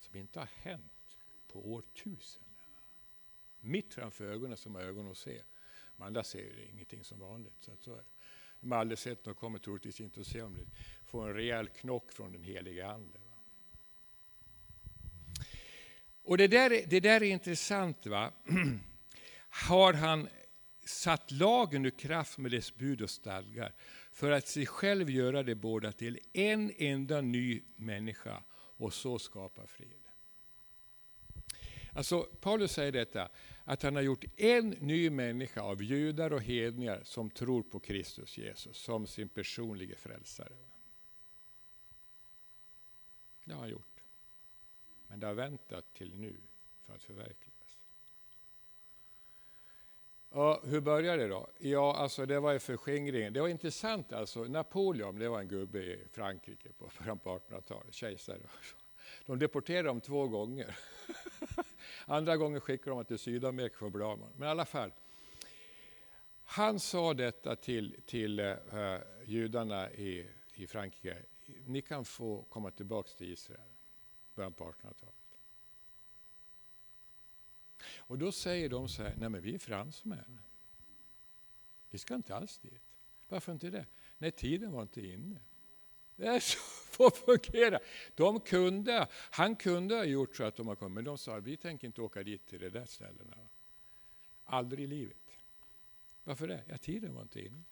som 0.00 0.16
inte 0.16 0.38
har 0.38 0.48
hänt 0.56 1.18
på 1.52 1.72
årtusenden. 1.72 2.46
Mitt 3.60 3.94
framför 3.94 4.24
ögonen 4.24 4.56
som 4.56 4.74
har 4.74 4.82
ögon 4.82 5.10
att 5.10 5.18
se. 5.18 5.42
De 5.96 6.02
andra 6.02 6.24
ser 6.24 6.68
ingenting 6.70 7.04
som 7.04 7.18
vanligt. 7.18 7.56
Så 7.60 7.72
att 7.72 7.82
så 7.82 7.94
är. 7.94 8.04
De 8.60 8.72
har 8.72 8.78
aldrig 8.78 8.98
sett 8.98 9.26
och 9.26 9.36
kommer 9.36 9.58
troligtvis 9.58 10.00
inte 10.00 10.20
att 10.20 10.26
se 10.26 10.42
om 10.42 10.54
det 10.54 10.66
får 11.06 11.28
en 11.28 11.34
rejäl 11.34 11.68
knock 11.68 12.12
från 12.12 12.32
den 12.32 12.42
helige 12.42 12.86
Ande. 12.86 13.18
Och 16.26 16.38
det 16.38 16.48
där, 16.48 16.70
det 16.86 17.00
där 17.00 17.22
är 17.22 17.22
intressant. 17.22 18.06
va? 18.06 18.32
Har 19.48 19.92
han 19.92 20.28
satt 20.84 21.30
lagen 21.30 21.86
ur 21.86 21.90
kraft 21.90 22.38
med 22.38 22.50
dess 22.50 22.74
bud 22.74 23.02
och 23.02 23.10
stadgar 23.10 23.72
för 24.12 24.30
att 24.30 24.48
sig 24.48 24.66
själv 24.66 25.10
göra 25.10 25.42
det 25.42 25.54
båda 25.54 25.92
till 25.92 26.18
en 26.32 26.72
enda 26.76 27.20
ny 27.20 27.62
människa 27.76 28.42
och 28.52 28.94
så 28.94 29.18
skapa 29.18 29.66
fred. 29.66 29.88
Alltså, 31.92 32.22
Paulus 32.22 32.72
säger 32.72 32.92
detta, 32.92 33.28
att 33.64 33.82
han 33.82 33.94
har 33.94 34.02
gjort 34.02 34.24
en 34.36 34.70
ny 34.70 35.10
människa 35.10 35.60
av 35.60 35.82
judar 35.82 36.32
och 36.32 36.42
hedningar 36.42 37.00
som 37.04 37.30
tror 37.30 37.62
på 37.62 37.80
Kristus 37.80 38.38
Jesus 38.38 38.76
som 38.76 39.06
sin 39.06 39.28
personliga 39.28 39.96
frälsare. 39.96 40.56
Det 43.44 43.54
har 43.54 43.60
han 43.60 43.70
gjort. 43.70 43.95
Men 45.08 45.20
det 45.20 45.26
har 45.26 45.34
väntat 45.34 45.94
till 45.94 46.16
nu 46.16 46.36
för 46.86 46.94
att 46.94 47.02
förverkligas. 47.02 47.78
Ja, 50.30 50.60
hur 50.64 50.80
började 50.80 51.22
det 51.22 51.28
då? 51.28 51.48
Ja, 51.58 51.96
alltså 51.96 52.26
det 52.26 52.40
var 52.40 52.52
ju 52.52 52.58
förskingringen. 52.58 53.32
Det 53.32 53.40
var 53.40 53.48
intressant 53.48 54.12
alltså. 54.12 54.44
Napoleon, 54.44 55.18
det 55.18 55.28
var 55.28 55.40
en 55.40 55.48
gubbe 55.48 55.78
i 55.78 56.06
Frankrike 56.10 56.72
på 56.72 56.90
början 56.98 57.18
på 57.18 57.38
1800-talet, 57.38 57.94
kejsare. 57.94 58.38
De 59.26 59.38
deporterade 59.38 59.88
dem 59.88 60.00
två 60.00 60.28
gånger. 60.28 60.78
Andra 62.06 62.36
gången 62.36 62.60
skickade 62.60 62.90
de 62.90 62.90
honom 62.90 63.04
till 63.04 63.18
Sydamerika 63.18 63.76
för 63.76 63.86
att 63.86 63.92
bli 63.92 64.04
av 64.04 64.32
Men 64.36 64.48
i 64.48 64.50
alla 64.50 64.64
fall. 64.64 64.92
Han 66.44 66.80
sa 66.80 67.14
detta 67.14 67.56
till, 67.56 67.96
till 68.06 68.40
uh, 68.40 68.54
judarna 69.24 69.90
i, 69.90 70.26
i 70.54 70.66
Frankrike. 70.66 71.16
Ni 71.66 71.82
kan 71.82 72.04
få 72.04 72.42
komma 72.42 72.70
tillbaka 72.70 73.08
till 73.16 73.32
Israel 73.32 73.75
början 74.36 74.52
på 74.52 74.64
1800-talet. 74.64 75.14
Och 77.96 78.18
då 78.18 78.32
säger 78.32 78.68
de 78.68 78.88
så 78.88 79.02
här, 79.02 79.14
nej 79.18 79.28
men 79.28 79.42
vi 79.42 79.54
är 79.54 79.58
fransmän. 79.58 80.40
Vi 81.90 81.98
ska 81.98 82.14
inte 82.14 82.34
alls 82.34 82.58
dit. 82.58 82.82
Varför 83.28 83.52
inte 83.52 83.70
det? 83.70 83.86
Nej, 84.18 84.30
tiden 84.30 84.72
var 84.72 84.82
inte 84.82 85.06
inne. 85.06 85.40
Det 86.16 86.26
är 86.26 86.40
så 86.40 86.58
får 86.90 87.10
fungera. 87.10 87.78
De 88.14 88.40
kunde, 88.40 89.08
han 89.12 89.56
kunde 89.56 89.94
ha 89.94 90.04
gjort 90.04 90.36
så 90.36 90.44
att 90.44 90.56
de 90.56 90.68
har 90.68 90.76
kommit, 90.76 90.94
men 90.94 91.04
de 91.04 91.18
sa 91.18 91.38
vi 91.38 91.56
tänker 91.56 91.86
inte 91.86 92.02
åka 92.02 92.22
dit 92.22 92.46
till 92.46 92.60
de 92.60 92.70
där 92.70 92.86
ställena. 92.86 93.36
Aldrig 94.44 94.84
i 94.84 94.86
livet. 94.86 95.16
Varför 96.24 96.48
det? 96.48 96.64
Ja, 96.68 96.78
tiden 96.78 97.14
var 97.14 97.22
inte 97.22 97.46
inne. 97.46 97.62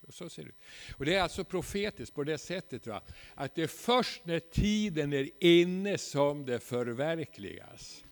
Så, 0.00 0.12
så, 0.12 0.28
ser 0.28 0.42
det 0.42 0.48
ut. 0.48 0.60
Och 0.96 1.04
Det 1.04 1.14
är 1.14 1.22
alltså 1.22 1.44
profetiskt 1.44 2.14
på 2.14 2.24
det 2.24 2.38
sättet 2.38 2.86
va? 2.86 3.02
att 3.34 3.54
det 3.54 3.62
är 3.62 3.66
först 3.66 4.24
när 4.24 4.40
tiden 4.40 5.12
är 5.12 5.30
inne 5.38 5.98
som 5.98 6.46
det 6.46 6.60
förverkligas. 6.60 8.04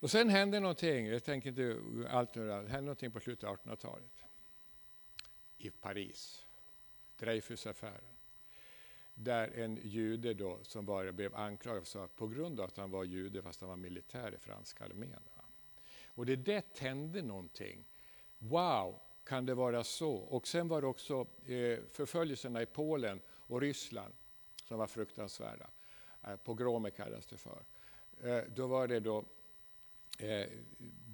Och 0.00 0.10
sen 0.10 0.28
hände 0.28 0.60
någonting, 0.60 1.06
jag 1.06 1.24
tänker 1.24 1.48
inte 1.48 1.80
allt 2.10 2.34
det 2.34 2.40
händer 2.40 2.56
hände 2.56 2.80
någonting 2.80 3.10
på 3.10 3.20
slutet 3.20 3.44
av 3.48 3.56
1800-talet. 3.56 4.24
I 5.58 5.70
Paris, 5.70 6.46
Dreyfusaffären. 7.18 8.00
Där 9.14 9.48
en 9.48 9.78
jude 9.82 10.34
då 10.34 10.58
som 10.62 10.86
var, 10.86 11.12
blev 11.12 11.34
anklagad 11.34 11.86
för, 11.86 12.06
på 12.06 12.26
grund 12.26 12.60
av 12.60 12.66
att 12.66 12.76
han 12.76 12.90
var 12.90 13.04
jude 13.04 13.42
fast 13.42 13.60
han 13.60 13.68
var 13.68 13.76
militär 13.76 14.34
i 14.34 14.38
franska 14.38 14.84
armén. 14.84 15.20
Och 16.18 16.26
det 16.26 16.36
där 16.36 16.60
tände 16.60 17.22
någonting. 17.22 17.84
Wow, 18.38 19.00
kan 19.24 19.46
det 19.46 19.54
vara 19.54 19.84
så? 19.84 20.12
Och 20.12 20.48
sen 20.48 20.68
var 20.68 20.80
det 20.80 20.86
också 20.86 21.26
eh, 21.44 21.78
förföljelserna 21.90 22.62
i 22.62 22.66
Polen 22.66 23.20
och 23.28 23.60
Ryssland 23.60 24.14
som 24.68 24.78
var 24.78 24.86
fruktansvärda. 24.86 25.70
Eh, 26.22 26.36
pogromer 26.36 26.90
kallas 26.90 27.26
det 27.26 27.36
för. 27.36 27.64
Eh, 28.20 28.42
då 28.56 28.66
var 28.66 28.88
det 28.88 29.00
då 29.00 29.24
eh, 30.18 30.48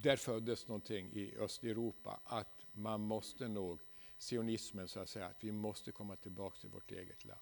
där 0.02 0.16
föddes 0.16 0.68
någonting 0.68 1.12
i 1.12 1.36
Östeuropa, 1.38 2.20
att 2.24 2.66
man 2.72 3.00
måste 3.00 3.48
nog, 3.48 3.80
sionismen 4.18 4.88
så 4.88 5.00
att 5.00 5.08
säga, 5.08 5.26
att 5.26 5.44
vi 5.44 5.52
måste 5.52 5.92
komma 5.92 6.16
tillbaka 6.16 6.56
till 6.60 6.70
vårt 6.70 6.92
eget 6.92 7.24
land. 7.24 7.40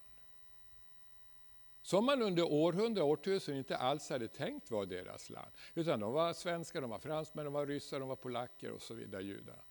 Som 1.83 2.05
man 2.05 2.23
under 2.23 2.53
århundraden, 2.53 3.11
årtusenden 3.11 3.59
inte 3.59 3.77
alls 3.77 4.11
hade 4.11 4.29
tänkt 4.29 4.71
var 4.71 4.87
deras 4.87 5.31
land. 5.31 5.51
Utan 5.75 6.01
de 6.01 6.12
var 6.12 6.33
svenskar, 6.33 6.81
de 6.81 6.91
var 6.91 6.99
fransmän, 6.99 7.45
de 7.45 7.55
var 7.55 7.67
ryssar, 7.67 8.01
de 8.01 8.09
var 8.09 8.17
polacker 8.17 8.71
och 8.71 8.83
så 8.83 8.95
vidare, 8.95 9.23
judarna. 9.23 9.62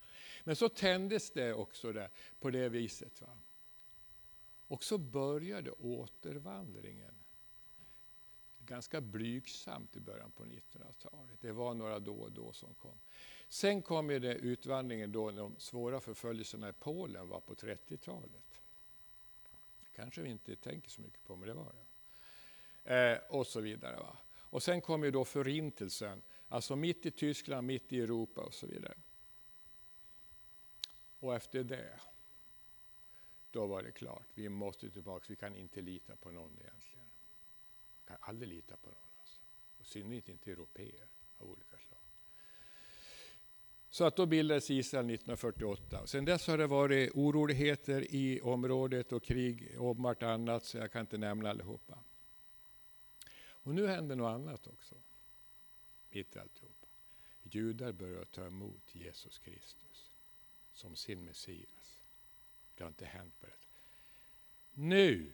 Men 0.44 0.56
så 0.56 0.70
tändes 0.70 1.32
det 1.32 1.54
också 1.54 1.92
där, 1.92 2.10
på 2.40 2.50
det 2.50 2.70
viset. 2.70 3.22
Va? 3.22 3.38
Och 4.68 4.84
så 4.84 4.98
började 4.98 5.72
återvandringen 5.72 7.16
ganska 8.66 9.02
blygsamt 9.02 9.96
i 9.96 10.00
början 10.00 10.32
på 10.32 10.46
1900-talet. 10.46 11.42
Det 11.42 11.52
var 11.52 11.74
några 11.74 12.00
då 12.00 12.16
och 12.16 12.32
då 12.32 12.54
som 12.54 12.74
kom. 12.74 13.00
Sen 13.50 13.82
kom 13.82 14.10
ju 14.10 14.20
det 14.20 14.34
utvandringen 14.34 15.12
då 15.12 15.32
de 15.32 15.56
svåra 15.60 16.00
förföljelserna 16.00 16.70
i 16.70 16.74
Polen 16.74 17.28
var 17.28 17.40
på 17.40 17.54
30-talet. 17.54 18.62
kanske 19.96 20.22
vi 20.22 20.30
inte 20.30 20.56
tänker 20.56 20.90
så 20.90 21.02
mycket 21.02 21.24
på, 21.24 21.36
men 21.36 21.48
det 21.48 21.54
var 21.54 21.74
det. 21.74 21.86
Eh, 22.96 23.20
och 23.30 23.48
så 23.48 23.62
vidare. 23.62 23.96
Va? 23.96 24.18
Och 24.34 24.64
sen 24.64 24.82
kom 24.82 25.04
ju 25.04 25.12
då 25.12 25.26
förintelsen, 25.26 26.22
alltså 26.48 26.76
mitt 26.76 27.06
i 27.06 27.12
Tyskland, 27.12 27.68
mitt 27.68 27.94
i 27.94 28.02
Europa 28.02 28.42
och 28.42 28.54
så 28.54 28.68
vidare. 28.68 28.94
Och 31.22 31.36
efter 31.36 31.64
det, 31.64 32.00
då 33.52 33.68
var 33.68 33.84
det 33.84 33.92
klart, 33.92 34.28
vi 34.34 34.50
måste 34.50 34.90
tillbaka, 34.90 35.26
vi 35.30 35.36
kan 35.36 35.56
inte 35.56 35.82
lita 35.82 36.16
på 36.16 36.32
någon 36.32 36.58
egentligen 36.60 37.06
Vi 38.00 38.08
kan 38.08 38.18
aldrig 38.20 38.50
lita 38.50 38.78
på 38.78 38.90
någon. 38.90 38.98
Alltså. 39.20 39.42
Och 39.80 39.86
synnerhet 39.86 40.30
inte 40.30 40.52
europeer 40.52 41.08
av 41.38 41.50
olika 41.50 41.78
slag. 41.78 42.00
Så 43.90 44.04
att 44.04 44.16
då 44.16 44.26
bildades 44.26 44.72
Israel 44.72 45.06
1948. 45.06 46.08
Sen 46.08 46.26
dess 46.26 46.48
har 46.48 46.58
det 46.58 46.68
varit 46.68 47.12
oroligheter 47.16 48.16
i 48.16 48.42
området 48.42 49.12
och 49.12 49.24
krig 49.24 49.76
om 49.82 50.04
vartannat, 50.04 50.66
så 50.66 50.78
jag 50.78 50.92
kan 50.92 51.02
inte 51.02 51.18
nämna 51.18 51.50
allihopa. 51.50 52.04
Och 53.44 53.76
nu 53.76 53.88
händer 53.88 54.16
något 54.16 54.34
annat 54.34 54.68
också, 54.68 54.96
mitt 56.10 56.36
i 56.36 56.40
alltihopa. 56.40 56.88
Judar 57.44 57.92
börjar 57.92 58.26
ta 58.26 58.46
emot 58.46 58.96
Jesus 58.96 59.40
Kristus 59.40 59.91
som 60.82 60.96
sin 60.96 61.26
Messias. 61.26 62.00
Det 62.76 62.84
har 62.84 62.88
inte 62.88 63.06
hänt 63.06 63.40
på 63.40 63.46
det. 63.46 63.54
Nu 64.74 65.34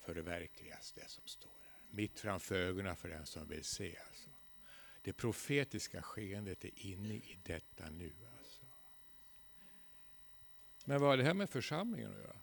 förverkligas 0.00 0.92
det 0.92 1.08
som 1.08 1.26
står 1.26 1.50
här, 1.50 1.82
mitt 1.90 2.20
framför 2.20 2.54
ögonen 2.54 2.96
för 2.96 3.08
den 3.08 3.26
som 3.26 3.48
vill 3.48 3.64
se. 3.64 3.96
Alltså. 4.08 4.30
Det 5.02 5.12
profetiska 5.12 6.02
skeendet 6.02 6.64
är 6.64 6.86
inne 6.86 7.14
i 7.14 7.38
detta 7.42 7.90
nu. 7.90 8.12
Alltså. 8.38 8.60
Men 10.84 11.00
vad 11.00 11.10
har 11.10 11.16
det 11.16 11.24
här 11.24 11.34
med 11.34 11.50
församlingen 11.50 12.12
att 12.12 12.18
göra? 12.18 12.40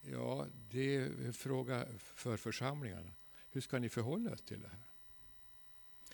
Ja, 0.00 0.46
det 0.70 0.96
är 0.96 1.26
en 1.26 1.34
fråga 1.34 1.86
för 1.98 2.36
församlingarna. 2.36 3.14
Hur 3.50 3.60
ska 3.60 3.78
ni 3.78 3.88
förhålla 3.88 4.30
er 4.30 4.36
till 4.36 4.60
det 4.60 4.68
här? 4.68 4.82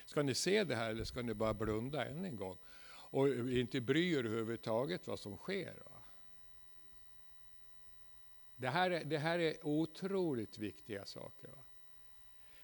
Ska 0.04 0.22
ni 0.22 0.34
se 0.34 0.64
det 0.64 0.76
här 0.76 0.90
eller 0.90 1.04
ska 1.04 1.22
ni 1.22 1.34
bara 1.34 1.54
blunda 1.54 2.06
än 2.06 2.24
en 2.24 2.36
gång? 2.36 2.58
Och 3.14 3.28
inte 3.50 3.80
bryr 3.80 4.18
er 4.18 4.24
överhuvudtaget 4.24 5.06
vad 5.06 5.20
som 5.20 5.36
sker. 5.36 5.82
Va? 5.84 6.02
Det, 8.56 8.68
här 8.68 8.90
är, 8.90 9.04
det 9.04 9.18
här 9.18 9.38
är 9.38 9.66
otroligt 9.66 10.58
viktiga 10.58 11.04
saker. 11.04 11.48
Va? 11.48 11.64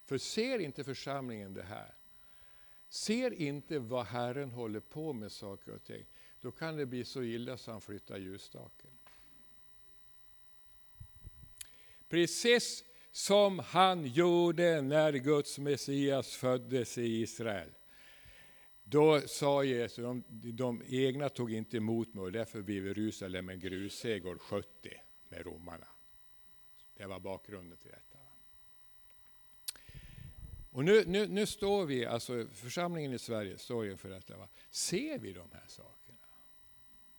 För 0.05 0.19
ser 0.19 0.59
inte 0.59 0.85
församlingen 0.85 1.55
det 1.55 1.63
här, 1.63 1.95
ser 2.89 3.31
inte 3.33 3.79
vad 3.79 4.07
Herren 4.07 4.51
håller 4.51 4.81
på 4.81 5.13
med 5.13 5.33
saker 5.33 5.73
och 5.73 5.85
ting, 5.85 6.07
då 6.41 6.51
kan 6.51 6.77
det 6.77 6.87
bli 6.87 7.05
så 7.05 7.23
illa 7.23 7.57
så 7.57 7.71
han 7.71 7.81
flyttar 7.81 8.19
ljusstaken. 8.19 8.91
Precis 12.09 12.85
som 13.13 13.59
han 13.59 14.07
gjorde 14.07 14.81
när 14.81 15.13
Guds 15.13 15.59
Messias 15.59 16.37
föddes 16.37 16.99
i 16.99 17.21
Israel. 17.21 17.71
Då 18.91 19.21
sa 19.21 19.65
Jesus, 19.65 19.97
de, 19.97 20.25
de 20.29 20.83
egna 20.87 21.29
tog 21.29 21.53
inte 21.53 21.77
emot 21.77 22.15
mig 22.15 22.23
och 22.23 22.33
därför 22.33 22.63
blev 22.63 22.87
Jerusalem 22.87 23.49
en 23.49 23.61
grushägg 23.61 24.41
70 24.41 24.69
med 25.29 25.47
romarna. 25.47 25.87
Det 26.97 27.07
var 27.07 27.21
bakgrunden 27.21 27.79
till 27.79 27.91
detta. 27.91 28.19
Och 30.71 30.85
nu, 30.85 31.05
nu, 31.07 31.27
nu 31.27 31.47
står 31.47 31.87
vi, 31.87 32.07
alltså 32.07 32.47
församlingen 32.55 33.13
i 33.13 33.19
Sverige 33.19 33.59
står 33.59 33.91
inför 33.91 34.09
detta. 34.09 34.37
Va? 34.37 34.49
Ser 34.71 35.19
vi 35.19 35.33
de 35.33 35.49
här 35.53 35.67
sakerna? 35.67 36.19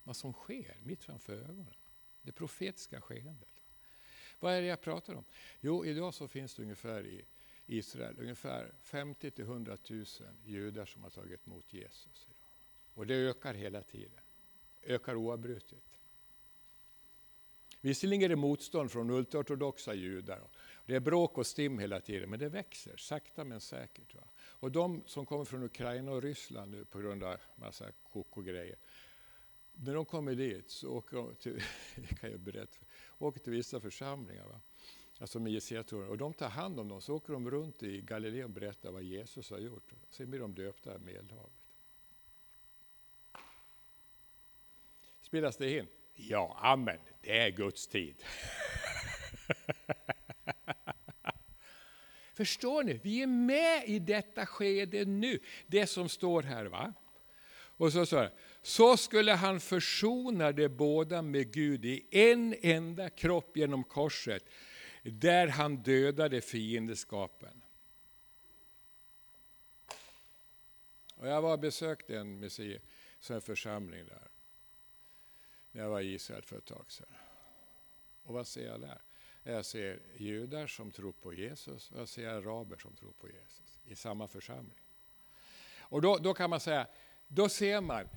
Vad 0.04 0.16
som 0.16 0.32
sker 0.32 0.76
mitt 0.82 1.04
framför 1.04 1.32
ögonen. 1.32 1.74
Det 2.22 2.32
profetiska 2.32 3.00
skeendet. 3.00 3.62
Vad 4.40 4.54
är 4.54 4.60
det 4.60 4.66
jag 4.66 4.80
pratar 4.80 5.14
om? 5.14 5.24
Jo, 5.60 5.84
idag 5.84 6.14
så 6.14 6.28
finns 6.28 6.54
det 6.54 6.62
ungefär 6.62 7.06
i 7.06 7.24
Israel 7.66 8.16
ungefär 8.18 8.72
50 8.78 9.30
till 9.30 9.44
100 9.44 9.76
000 9.90 10.04
judar 10.44 10.86
som 10.86 11.02
har 11.02 11.10
tagit 11.10 11.46
emot 11.46 11.72
Jesus. 11.72 12.26
Idag. 12.26 12.36
Och 12.94 13.06
det 13.06 13.14
ökar 13.14 13.54
hela 13.54 13.82
tiden. 13.82 14.20
Ökar 14.82 15.14
oavbrutet. 15.14 15.98
Visserligen 17.80 18.24
är 18.24 18.28
det 18.28 18.36
motstånd 18.36 18.90
från 18.90 19.10
ultraortodoxa 19.10 19.94
judar. 19.94 20.42
Det 20.86 20.94
är 20.94 21.00
bråk 21.00 21.38
och 21.38 21.46
stim 21.46 21.78
hela 21.78 22.00
tiden, 22.00 22.30
men 22.30 22.38
det 22.38 22.48
växer 22.48 22.96
sakta 22.96 23.44
men 23.44 23.60
säkert. 23.60 24.14
Va? 24.14 24.22
Och 24.36 24.72
de 24.72 25.02
som 25.06 25.26
kommer 25.26 25.44
från 25.44 25.62
Ukraina 25.62 26.12
och 26.12 26.22
Ryssland 26.22 26.70
nu 26.70 26.84
på 26.84 26.98
grund 26.98 27.22
av 27.22 27.36
massa 27.56 27.92
koko-grejer. 28.12 28.76
När 29.72 29.94
de 29.94 30.04
kommer 30.04 30.34
dit 30.34 30.70
så 30.70 30.88
åker 30.88 31.16
de 31.16 31.34
till, 31.34 31.62
kan 32.20 32.30
jag 32.30 32.40
berätta, 32.40 32.78
åker 33.18 33.40
till 33.40 33.52
vissa 33.52 33.80
församlingar. 33.80 34.46
Va? 34.46 34.60
Alltså 35.22 35.40
med 35.40 35.62
och 35.92 36.18
de 36.18 36.34
tar 36.34 36.48
hand 36.48 36.80
om 36.80 36.88
dem, 36.88 37.00
så 37.00 37.14
åker 37.14 37.32
de 37.32 37.50
runt 37.50 37.82
i 37.82 38.00
Galileen 38.00 38.44
och 38.44 38.50
berättar 38.50 38.90
vad 38.90 39.02
Jesus 39.02 39.50
har 39.50 39.58
gjort. 39.58 39.92
Sen 40.10 40.30
blir 40.30 40.40
de 40.40 40.54
döpta 40.54 40.96
i 40.96 40.98
Medelhavet. 40.98 41.52
Spelas 45.20 45.56
det 45.56 45.78
in? 45.78 45.86
Ja, 46.14 46.58
amen, 46.60 46.98
det 47.20 47.38
är 47.38 47.50
Guds 47.50 47.86
tid. 47.86 48.14
Förstår 52.34 52.82
ni? 52.82 53.00
Vi 53.02 53.22
är 53.22 53.26
med 53.26 53.84
i 53.86 53.98
detta 53.98 54.46
skede 54.46 55.04
nu. 55.04 55.38
Det 55.66 55.86
som 55.86 56.08
står 56.08 56.42
här. 56.42 56.64
va? 56.64 56.94
Och 57.54 57.92
så, 57.92 58.06
så, 58.06 58.28
så 58.62 58.96
skulle 58.96 59.32
han 59.32 59.60
försona 59.60 60.52
de 60.52 60.68
båda 60.68 61.22
med 61.22 61.52
Gud 61.52 61.84
i 61.84 62.06
en 62.10 62.54
enda 62.62 63.10
kropp 63.10 63.56
genom 63.56 63.84
korset, 63.84 64.44
där 65.10 65.48
han 65.48 65.76
dödade 65.76 66.40
fiendeskapen. 66.40 67.62
Och 71.14 71.28
jag 71.28 71.42
var 71.42 71.52
och 71.52 71.58
besökte 71.58 72.18
en, 72.18 72.50
en 73.30 73.40
församling 73.40 74.04
där 74.06 74.28
när 75.72 75.82
jag 75.82 75.90
var 75.90 76.00
i 76.00 76.14
Israel 76.14 76.42
för 76.42 76.58
ett 76.58 76.64
tag 76.64 76.84
sedan. 76.88 77.14
Och 78.22 78.34
vad 78.34 78.46
ser 78.46 78.66
jag 78.66 78.80
där? 78.80 79.00
Jag 79.42 79.64
ser 79.64 80.00
judar 80.16 80.66
som 80.66 80.90
tror 80.90 81.12
på 81.12 81.34
Jesus 81.34 81.90
och 81.90 82.00
jag 82.00 82.08
ser 82.08 82.28
araber 82.28 82.76
som 82.76 82.96
tror 82.96 83.12
på 83.12 83.28
Jesus 83.28 83.78
i 83.84 83.96
samma 83.96 84.28
församling. 84.28 84.80
Och 85.78 86.02
då, 86.02 86.18
då 86.18 86.34
kan 86.34 86.50
man 86.50 86.60
säga, 86.60 86.86
då 87.28 87.48
ser 87.48 87.80
man 87.80 88.08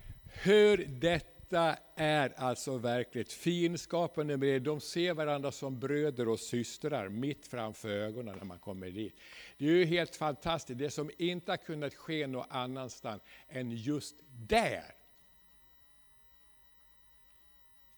hur 0.43 0.77
det 0.77 1.34
detta 1.49 1.77
är 1.95 2.39
alltså 2.39 2.77
verkligt 2.77 3.33
finskapande 3.33 4.37
med 4.37 4.61
De 4.61 4.81
ser 4.81 5.13
varandra 5.13 5.51
som 5.51 5.79
bröder 5.79 6.27
och 6.27 6.39
systrar 6.39 7.09
mitt 7.09 7.47
framför 7.47 7.89
ögonen 7.89 8.37
när 8.37 8.45
man 8.45 8.59
kommer 8.59 8.91
dit. 8.91 9.15
Det 9.57 9.65
är 9.65 9.71
ju 9.71 9.85
helt 9.85 10.15
fantastiskt, 10.15 10.79
det 10.79 10.91
som 10.91 11.11
inte 11.17 11.51
har 11.51 11.57
kunnat 11.57 11.93
ske 11.93 12.27
någon 12.27 12.45
annanstans 12.49 13.21
än 13.47 13.71
just 13.71 14.15
där. 14.27 14.95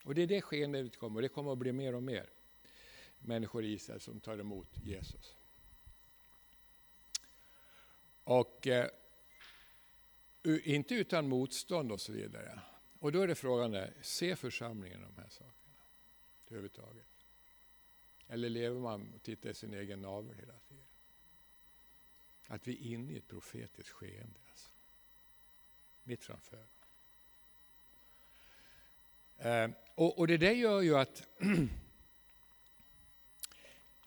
Och 0.04 0.16
det 0.16 0.22
är 0.22 0.27
det 0.27 0.42
skeendet 0.42 0.98
kommer, 0.98 1.16
och 1.16 1.22
det 1.22 1.30
kommer 1.30 1.51
att 1.51 1.58
bli 1.58 1.72
mer 1.72 1.96
och 1.96 2.04
mer 2.04 2.30
människor 3.20 3.63
i 3.63 3.74
Israel 3.74 4.00
som 4.00 4.20
tar 4.20 4.38
emot 4.38 4.70
Jesus. 4.84 5.36
Och 8.24 8.68
eh, 8.68 8.89
inte 10.63 10.96
utan 10.96 11.30
motstånd 11.30 11.92
och 11.92 12.01
så 12.01 12.12
vidare. 12.12 12.60
Och 13.00 13.12
då 13.12 13.22
är 13.22 13.27
det 13.27 13.36
frågan, 13.36 13.72
där, 13.72 13.94
ser 14.01 14.36
församlingen 14.36 15.01
de 15.01 15.22
här 15.22 15.30
sakerna 15.30 15.84
överhuvudtaget? 16.48 17.25
Eller 18.27 18.50
lever 18.50 18.80
man 18.80 19.13
och 19.13 19.24
tittar 19.24 19.50
i 19.50 19.54
sin 19.54 19.74
egen 19.74 20.01
navel 20.01 20.36
hela 20.39 20.60
tiden? 20.60 20.84
Att 22.48 22.68
vi 22.68 22.74
är 22.74 22.94
inne 22.94 23.13
i 23.13 23.18
ett 23.18 23.27
profetiskt 23.27 23.89
skeende. 23.89 24.39
Alltså. 24.50 24.70
Mitt 26.04 26.24
framför. 26.24 26.68
Eh, 29.38 29.70
och, 29.96 30.20
och 30.20 30.27
det 30.27 30.38
där 30.38 30.51
gör 30.51 30.82
ju 30.82 30.98
att 30.98 31.24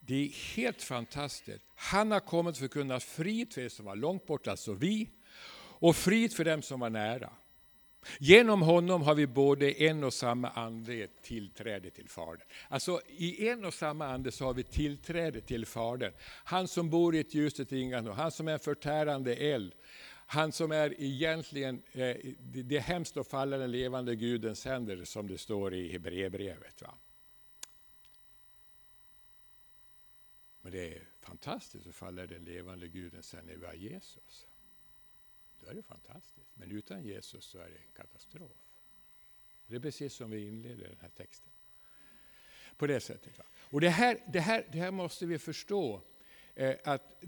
det 0.01 0.15
är 0.15 0.29
helt 0.29 0.83
fantastiskt. 0.83 1.65
Han 1.75 2.11
har 2.11 2.21
kommit 2.21 2.59
för 2.59 2.65
att 2.65 2.71
kunna 2.71 3.01
frid 3.01 3.53
för 3.53 3.61
er 3.61 3.69
som 3.69 3.85
var 3.85 3.97
långt 3.97 4.27
borta, 4.27 4.51
alltså 4.51 4.73
vi, 4.73 5.11
och 5.57 5.97
frid 5.97 6.33
för 6.33 6.45
dem 6.45 6.63
som 6.63 6.81
var 6.81 6.91
nära. 6.91 7.33
Genom 8.19 8.63
honom 8.63 9.03
har 9.03 9.15
vi 9.15 9.27
både 9.27 9.83
en 9.83 10.05
och 10.05 10.15
samma 10.15 10.51
ande 10.51 11.09
tillträde 11.23 11.91
till 11.91 12.09
Fadern. 12.09 12.47
Alltså 12.69 13.01
i 13.07 13.49
en 13.49 13.65
och 13.65 13.75
samma 13.75 14.07
ande 14.07 14.33
så 14.33 14.45
har 14.45 14.55
vi 14.55 14.63
tillträde 14.63 15.41
till 15.41 15.67
Fadern. 15.67 16.13
Han 16.45 16.69
som 16.69 16.91
bor 16.91 17.15
i 17.15 17.21
ett 17.21 17.35
ljuset 17.35 17.73
ringande, 17.73 18.13
han 18.13 18.31
som 18.31 18.49
är 18.49 18.53
en 18.53 18.59
förtärande 18.59 19.35
eld. 19.35 19.75
Han 20.27 20.53
som 20.53 20.73
är 20.73 20.95
egentligen, 21.03 21.83
eh, 21.93 22.17
det 22.39 22.77
är 22.77 22.81
hemskt 22.81 23.17
att 23.17 23.29
falla 23.29 23.57
den 23.57 23.71
levande 23.71 24.17
Gudens 24.17 24.65
händer 24.65 25.05
som 25.05 25.29
det 25.29 25.39
står 25.39 25.75
i 25.75 25.93
Hebreerbrevet. 25.93 26.83
Men 30.63 30.73
det 30.73 30.95
är 30.95 31.09
fantastiskt 31.21 31.87
att 31.87 31.95
falla 31.95 32.27
den 32.27 32.45
levande 32.45 32.89
Gudens 32.89 33.33
händer 33.35 33.57
vi 33.57 33.67
har 33.67 33.75
Jesus. 33.75 34.47
Då 35.61 35.71
är 35.71 35.75
det 35.75 35.83
fantastiskt. 35.83 36.51
Men 36.55 36.71
utan 36.71 37.05
Jesus 37.05 37.45
så 37.45 37.59
är 37.59 37.69
det 37.69 37.77
en 37.77 37.93
katastrof. 37.97 38.57
Det 39.67 39.77
är 39.77 39.81
precis 39.81 40.15
som 40.15 40.31
vi 40.31 40.47
inleder 40.47 40.89
den 40.89 40.99
här 41.01 41.09
texten. 41.09 41.53
På 42.77 42.87
det 42.87 43.01
sättet. 43.01 43.39
Va? 43.39 43.45
Och 43.59 43.81
det 43.81 43.89
här, 43.89 44.19
det, 44.27 44.41
här, 44.41 44.67
det 44.73 44.79
här 44.79 44.91
måste 44.91 45.27
vi 45.27 45.39
förstå. 45.39 46.03
Eh, 46.55 46.77
att 46.85 47.23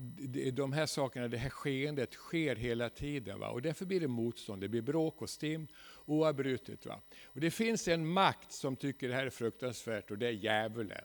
de 0.53 0.73
här 0.73 0.87
sakerna, 0.87 1.29
det 1.29 1.37
här 1.37 1.51
skeendet 1.51 2.13
sker 2.13 2.57
hela 2.57 2.91
tiden. 2.91 3.39
Va? 3.39 3.49
Och 3.49 3.63
därför 3.63 3.87
blir 3.87 4.01
det 4.01 4.09
motstånd, 4.09 4.61
det 4.61 4.69
blir 4.69 4.83
bråk 4.83 5.23
och 5.23 5.31
stim 5.31 5.69
oavbrutet. 6.05 6.87
Va? 6.87 7.01
Och 7.25 7.41
det 7.41 7.51
finns 7.51 7.89
en 7.89 8.07
makt 8.07 8.53
som 8.53 8.77
tycker 8.77 9.09
det 9.09 9.15
här 9.15 9.27
är 9.27 9.31
fruktansvärt 9.31 10.11
och 10.11 10.19
det 10.19 10.27
är 10.27 10.33
djävulen. 10.33 11.05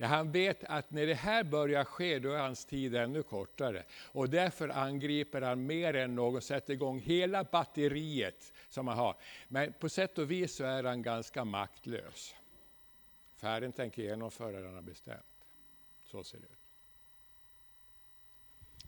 Han 0.00 0.32
vet 0.32 0.64
att 0.64 0.90
när 0.90 1.06
det 1.06 1.14
här 1.14 1.44
börjar 1.44 1.84
ske, 1.84 2.18
då 2.18 2.32
är 2.32 2.38
hans 2.38 2.64
tid 2.64 2.96
ännu 2.96 3.22
kortare. 3.22 3.84
Och 4.12 4.30
därför 4.30 4.68
angriper 4.68 5.42
han 5.42 5.66
mer 5.66 5.94
än 5.94 6.14
någon, 6.14 6.42
sätter 6.42 6.72
igång 6.72 7.00
hela 7.00 7.44
batteriet 7.44 8.52
som 8.68 8.88
han 8.88 8.98
har. 8.98 9.16
Men 9.48 9.72
på 9.72 9.88
sätt 9.88 10.18
och 10.18 10.30
vis 10.30 10.54
så 10.54 10.64
är 10.64 10.84
han 10.84 11.02
ganska 11.02 11.44
maktlös. 11.44 12.34
Färden 13.36 13.72
tänker 13.72 14.02
genomföra 14.02 14.60
det 14.60 14.66
han 14.66 14.74
har 14.74 14.82
bestämt. 14.82 15.46
Så 16.04 16.24
ser 16.24 16.38
det 16.38 16.44
ut. 16.44 16.65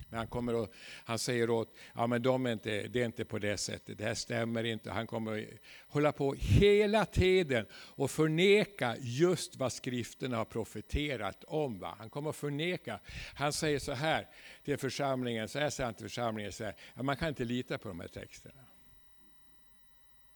Men 0.09 0.19
han, 0.19 0.27
kommer 0.27 0.55
och, 0.55 0.73
han 1.05 1.19
säger 1.19 1.51
åt, 1.51 1.77
ja 1.95 2.07
men 2.07 2.23
de 2.23 2.47
är 2.47 2.53
inte, 2.53 2.89
det 2.89 3.01
är 3.01 3.05
inte 3.05 3.25
på 3.25 3.39
det 3.39 3.57
sättet, 3.57 3.99
det 3.99 4.05
här 4.05 4.15
stämmer 4.15 4.65
inte. 4.65 4.91
Han 4.91 5.07
kommer 5.07 5.39
att 5.39 5.49
hålla 5.89 6.13
på 6.13 6.35
hela 6.39 7.05
tiden 7.05 7.67
och 7.73 8.11
förneka 8.11 8.97
just 9.01 9.57
vad 9.57 9.73
skrifterna 9.73 10.37
har 10.37 10.45
profeterat 10.45 11.45
om. 11.45 11.79
Va? 11.79 11.95
Han 11.99 12.11
kommer 12.11 12.31
att 12.31 12.37
förneka. 12.37 13.01
Han 13.35 13.53
säger 13.53 13.79
så 13.79 13.93
här 13.93 14.29
till 14.65 14.79
församlingen, 14.79 15.49
så 15.49 15.59
här 15.59 15.71
säger 15.71 15.87
han 15.87 15.95
till 15.95 16.05
församlingen, 16.05 16.53
så 16.53 16.65
här, 16.65 16.77
ja, 16.95 17.03
man 17.03 17.17
kan 17.17 17.29
inte 17.29 17.45
lita 17.45 17.79
på 17.79 17.89
de 17.89 18.01
här 18.01 18.09
texterna. 18.09 18.65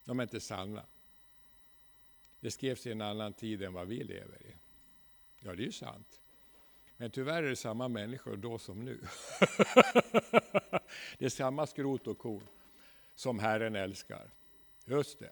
De 0.05 0.18
är 0.18 0.23
inte 0.23 0.40
sanna. 0.40 0.87
Det 2.40 2.51
skrevs 2.51 2.87
i 2.87 2.92
en 2.92 3.01
annan 3.01 3.33
tid 3.33 3.62
än 3.62 3.73
vad 3.73 3.88
vi 3.88 4.05
lever 4.05 4.47
i. 4.47 4.55
Ja, 5.40 5.55
det 5.55 5.62
är 5.62 5.66
ju 5.66 5.73
sant. 5.73 6.22
Men 7.03 7.11
tyvärr 7.11 7.43
är 7.43 7.49
det 7.49 7.57
samma 7.57 7.88
människor 7.88 8.37
då 8.37 8.59
som 8.59 8.85
nu. 8.85 8.99
det 11.19 11.25
är 11.25 11.29
samma 11.29 11.67
skrot 11.67 12.07
och 12.07 12.19
korn 12.19 12.43
som 13.15 13.38
Herren 13.38 13.77
älskar. 13.77 14.31
Just 14.85 15.19
det. 15.19 15.31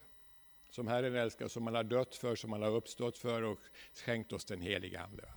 Som 0.70 0.88
Herren 0.88 1.14
älskar, 1.14 1.48
som 1.48 1.64
man 1.64 1.74
har 1.74 1.84
dött 1.84 2.14
för, 2.14 2.36
som 2.36 2.50
man 2.50 2.62
har 2.62 2.70
uppstått 2.70 3.18
för 3.18 3.42
och 3.42 3.58
skänkt 3.94 4.32
oss 4.32 4.44
den 4.44 4.60
helige 4.60 5.00
Ande. 5.00 5.28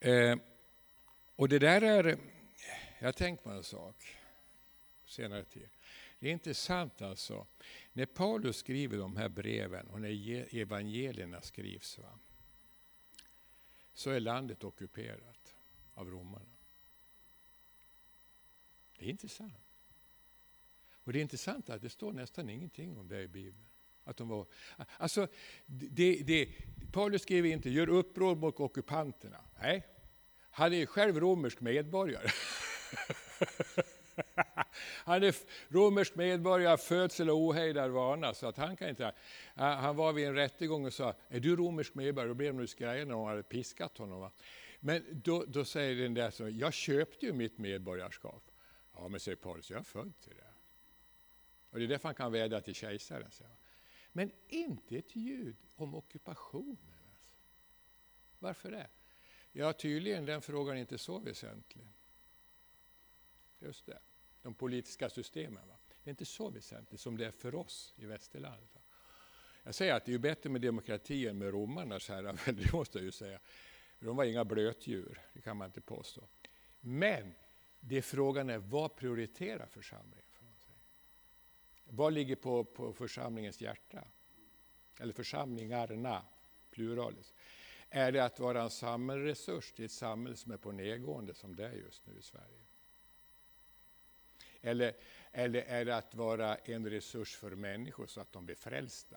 Eh, 0.00 0.38
och 1.36 1.48
det 1.48 1.58
där 1.58 1.82
är, 1.82 2.18
jag 2.98 3.06
har 3.06 3.12
tänkt 3.12 3.44
på 3.44 3.50
en 3.50 3.64
sak 3.64 4.16
senare 5.06 5.44
tid. 5.44 5.68
Det 6.18 6.28
är 6.28 6.32
intressant 6.32 7.02
alltså, 7.02 7.46
när 7.92 8.06
Paulus 8.06 8.56
skriver 8.56 8.98
de 8.98 9.16
här 9.16 9.28
breven 9.28 9.86
och 9.86 10.00
när 10.00 10.54
evangelierna 10.54 11.40
skrivs. 11.40 11.98
Va? 11.98 12.18
Så 13.98 14.10
är 14.10 14.20
landet 14.20 14.64
ockuperat 14.64 15.54
av 15.94 16.10
romarna. 16.10 16.56
Det 18.98 19.04
är 19.04 19.10
intressant. 19.10 19.54
Och 20.90 21.12
det 21.12 21.18
är 21.18 21.20
intressant 21.20 21.70
att 21.70 21.82
det 21.82 21.90
står 21.90 22.12
nästan 22.12 22.50
ingenting 22.50 22.98
om 22.98 23.08
det 23.08 23.22
i 23.22 23.28
Bibeln. 23.28 23.66
Att 24.04 24.16
de 24.16 24.28
var, 24.28 24.46
alltså, 24.96 25.28
det, 25.66 26.22
det, 26.22 26.48
Paulus 26.92 27.22
skrev 27.22 27.46
inte 27.46 27.70
gör 27.70 27.88
uppror 27.88 28.36
mot 28.36 28.60
ockupanterna. 28.60 29.44
Nej, 29.60 29.86
han 30.50 30.72
är 30.72 30.86
själv 30.86 31.20
romersk 31.20 31.60
medborgare. 31.60 32.30
Han 35.08 35.22
är 35.22 35.34
romersk 35.68 36.14
medborgare, 36.14 36.76
födsel 36.76 37.30
och 37.30 37.36
ohejdad 37.36 37.90
vana. 37.90 38.34
Så 38.34 38.46
att 38.46 38.56
han, 38.56 38.76
kan 38.76 38.88
inte, 38.88 39.12
han 39.54 39.96
var 39.96 40.12
vid 40.12 40.26
en 40.26 40.34
rättegång 40.34 40.86
och 40.86 40.92
sa, 40.92 41.14
är 41.28 41.40
du 41.40 41.56
romersk 41.56 41.94
medborgare? 41.94 42.28
Då 42.28 42.34
blev 42.34 42.54
de 42.54 42.66
skraja 42.66 43.04
när 43.04 43.12
de 43.12 43.24
hade 43.24 43.42
piskat 43.42 43.98
honom. 43.98 44.20
Va? 44.20 44.32
Men 44.80 45.04
då, 45.24 45.44
då 45.48 45.64
säger 45.64 46.02
den 46.02 46.14
där 46.14 46.30
som, 46.30 46.58
jag 46.58 46.72
köpte 46.72 47.26
ju 47.26 47.32
mitt 47.32 47.58
medborgarskap. 47.58 48.50
Ja, 48.94 49.08
men 49.08 49.20
säger 49.20 49.36
Paulus, 49.36 49.70
jag 49.70 49.80
är 49.80 49.84
född 49.84 50.20
till 50.20 50.34
det. 50.36 50.52
Och 51.70 51.78
det 51.78 51.84
är 51.84 51.88
därför 51.88 52.08
han 52.08 52.14
kan 52.14 52.32
vädja 52.32 52.60
till 52.60 52.74
kejsaren. 52.74 53.30
Men 54.12 54.30
inte 54.48 54.96
ett 54.96 55.16
ljud 55.16 55.56
om 55.76 55.94
ockupationen. 55.94 56.76
Alltså. 57.10 57.26
Varför 58.38 58.70
det? 58.70 58.86
Ja, 59.52 59.72
tydligen 59.72 60.26
den 60.26 60.42
frågan 60.42 60.76
är 60.76 60.80
inte 60.80 60.98
så 60.98 61.18
väsentlig. 61.18 61.88
Just 63.58 63.86
det 63.86 63.98
de 64.42 64.54
politiska 64.54 65.10
systemen. 65.10 65.68
Va? 65.68 65.74
Det 66.04 66.08
är 66.08 66.12
inte 66.12 66.24
så 66.24 66.50
väsentligt 66.50 67.00
som 67.00 67.16
det 67.16 67.26
är 67.26 67.30
för 67.30 67.54
oss 67.54 67.94
i 67.96 68.06
västerlandet. 68.06 68.74
Va? 68.74 68.80
Jag 69.62 69.74
säger 69.74 69.94
att 69.94 70.04
det 70.04 70.14
är 70.14 70.18
bättre 70.18 70.50
med 70.50 70.60
demokrati 70.60 71.26
än 71.26 71.38
med 71.38 71.50
romarnas 71.50 72.08
herravälde, 72.08 72.62
det 72.62 72.72
måste 72.72 72.98
jag 72.98 73.04
ju 73.04 73.12
säga. 73.12 73.40
De 74.00 74.16
var 74.16 74.24
inga 74.24 74.44
blötdjur, 74.44 75.20
det 75.32 75.40
kan 75.40 75.56
man 75.56 75.66
inte 75.66 75.80
påstå. 75.80 76.28
Men 76.80 77.34
det 77.80 78.02
frågan 78.02 78.50
är, 78.50 78.58
vad 78.58 78.96
prioriterar 78.96 79.66
församlingen? 79.66 80.24
För? 80.32 80.46
Vad 81.84 82.12
ligger 82.12 82.36
på, 82.36 82.64
på 82.64 82.92
församlingens 82.92 83.60
hjärta? 83.60 84.04
Eller 84.98 85.12
församlingarna, 85.12 86.22
pluralis. 86.70 87.34
Är 87.90 88.12
det 88.12 88.24
att 88.24 88.40
vara 88.40 88.62
en 88.62 88.70
samhällsresurs 88.70 89.72
till 89.72 89.84
ett 89.84 89.92
samhälle 89.92 90.36
som 90.36 90.52
är 90.52 90.56
på 90.56 90.72
nedgående 90.72 91.34
som 91.34 91.56
det 91.56 91.66
är 91.66 91.72
just 91.72 92.06
nu 92.06 92.18
i 92.18 92.22
Sverige? 92.22 92.67
Eller, 94.60 94.96
eller 95.32 95.62
är 95.62 95.84
det 95.84 95.96
att 95.96 96.14
vara 96.14 96.56
en 96.56 96.90
resurs 96.90 97.36
för 97.36 97.50
människor 97.50 98.06
så 98.06 98.20
att 98.20 98.32
de 98.32 98.46
blir 98.46 98.56
frälsta 98.56 99.16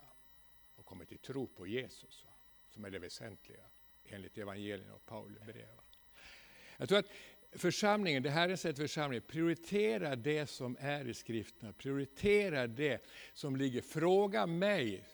och 0.76 0.86
kommer 0.86 1.04
till 1.04 1.18
tro 1.18 1.46
på 1.46 1.66
Jesus, 1.66 2.24
va? 2.24 2.30
som 2.70 2.84
är 2.84 2.90
det 2.90 2.98
väsentliga 2.98 3.64
enligt 4.04 4.38
evangelien 4.38 4.90
och 4.92 5.06
Paulus 5.06 5.42
brev. 5.42 5.68
Jag 6.76 6.88
tror 6.88 6.98
att 6.98 7.10
församlingen, 7.52 8.22
det 8.22 8.30
här 8.30 8.48
är 8.48 8.56
sätt 8.56 8.76
församling, 8.76 9.20
prioritera 9.20 10.16
det 10.16 10.46
som 10.46 10.76
är 10.80 11.08
i 11.08 11.14
skrifterna, 11.14 11.72
prioritera 11.72 12.66
det 12.66 13.06
som 13.34 13.56
ligger. 13.56 13.82
Fråga 13.82 14.46
mig, 14.46 15.04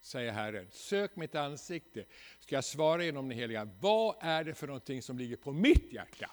säger 0.00 0.32
Herren, 0.32 0.68
sök 0.70 1.16
mitt 1.16 1.34
ansikte, 1.34 2.04
ska 2.40 2.54
jag 2.54 2.64
svara 2.64 3.04
genom 3.04 3.28
den 3.28 3.38
heliga. 3.38 3.64
Vad 3.80 4.16
är 4.20 4.44
det 4.44 4.54
för 4.54 4.66
någonting 4.66 5.02
som 5.02 5.18
ligger 5.18 5.36
på 5.36 5.52
mitt 5.52 5.92
hjärta? 5.92 6.30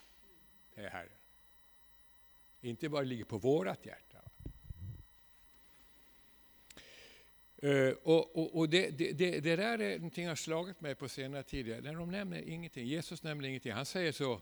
Det 0.76 0.82
är 0.82 0.90
Herren. 0.90 1.20
Inte 2.62 2.89
bara 2.89 3.02
ligger 3.02 3.26
på 3.26 3.38
vårat 3.38 3.86
hjärta. 3.86 4.17
Uh, 7.63 7.93
och, 8.04 8.38
och, 8.38 8.58
och 8.58 8.69
det, 8.69 8.89
det, 8.89 9.12
det, 9.12 9.39
det, 9.39 9.56
där 9.56 9.80
är 9.80 9.97
någonting 9.97 10.28
har 10.28 10.36
slagit 10.36 10.82
mig 10.82 10.95
på 10.95 11.10
senare 11.10 11.43
tid. 11.43 11.84
När 11.84 11.93
de 11.93 12.12
nämner 12.12 12.41
ingenting. 12.41 12.86
Jesus 12.86 13.24
nämner 13.24 13.47
ingenting. 13.47 13.71
Han 13.71 13.86
säger 13.86 14.12
så. 14.12 14.41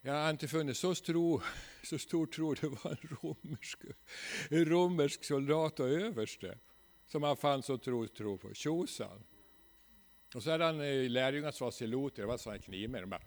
Jag 0.00 0.12
har 0.12 0.30
inte 0.30 0.48
funnit 0.48 0.76
så, 0.76 0.94
tro, 0.94 1.40
så 1.82 1.98
stor 1.98 2.26
tro. 2.26 2.54
Det 2.54 2.68
var 2.68 2.90
en 2.90 3.18
romersk, 3.22 3.78
en 4.50 4.64
romersk 4.64 5.24
soldat 5.24 5.80
och 5.80 5.88
överste 5.88 6.58
som 7.06 7.22
han 7.22 7.36
fann 7.36 7.62
så 7.62 7.78
tro, 7.78 8.08
tro 8.08 8.38
på. 8.38 8.54
Tjosan. 8.54 9.24
Och 10.34 10.42
så 10.42 10.50
hade 10.50 10.64
han 10.64 10.80
eh, 10.80 11.10
lärjungar 11.10 11.50
som 11.50 11.64
var 11.64 11.72
siloter, 11.72 12.22
Det 12.22 12.28
var 12.28 12.36
sådana 12.36 12.62
knivar. 12.62 13.00
De 13.00 13.10
bara 13.10 13.22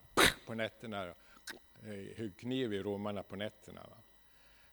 på 0.45 0.53
nätterna. 0.53 1.03
Eh, 1.83 2.17
högg 2.17 2.37
kniv 2.37 2.73
i 2.73 2.79
romarna 2.79 3.23
på 3.23 3.35
nätterna. 3.35 3.81
Va? 3.81 3.97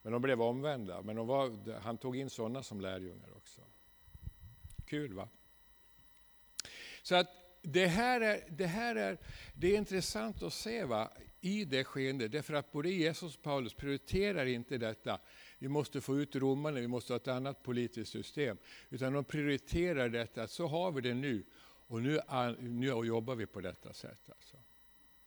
Men 0.07 0.13
de 0.13 0.23
blev 0.23 0.43
omvända. 0.43 1.03
Men 1.03 1.17
de 1.17 1.27
var, 1.27 1.79
han 1.79 1.99
tog 1.99 2.17
in 2.17 2.31
sådana 2.31 2.63
som 2.63 2.81
lärjungar 2.81 3.37
också. 3.37 3.61
Kul 4.85 5.13
va? 5.13 5.29
Så 7.03 7.15
att 7.15 7.29
det 7.63 7.87
här 7.87 8.21
är, 8.21 8.45
det 8.49 8.67
här 8.67 8.97
är, 8.97 9.19
det 9.55 9.75
är 9.75 9.79
intressant 9.79 10.43
att 10.43 10.53
se 10.53 10.85
va, 10.85 11.11
i 11.41 11.65
det 11.65 11.85
skeendet, 11.85 12.33
därför 12.33 12.55
att 12.55 12.73
både 12.73 12.91
Jesus 12.91 13.37
och 13.37 13.43
Paulus 13.43 13.75
prioriterar 13.75 14.47
inte 14.47 14.79
detta. 14.79 15.21
Vi 15.59 15.69
måste 15.69 16.01
få 16.01 16.21
ut 16.21 16.37
romarna, 16.37 16.81
vi 16.81 16.89
måste 16.89 17.13
ha 17.13 17.17
ett 17.17 17.29
annat 17.29 17.63
politiskt 17.63 18.13
system. 18.13 18.59
Utan 18.91 19.13
de 19.13 19.25
prioriterar 19.25 20.09
detta, 20.09 20.49
så 20.49 20.67
har 20.67 20.93
vi 20.93 21.01
det 21.01 21.15
nu. 21.15 21.45
Och 21.87 22.03
nu, 22.03 22.21
nu 22.59 22.87
jobbar 22.87 23.35
vi 23.35 23.47
på 23.47 23.61
detta 23.61 23.93
sätt. 23.93 24.31
Alltså. 24.31 24.57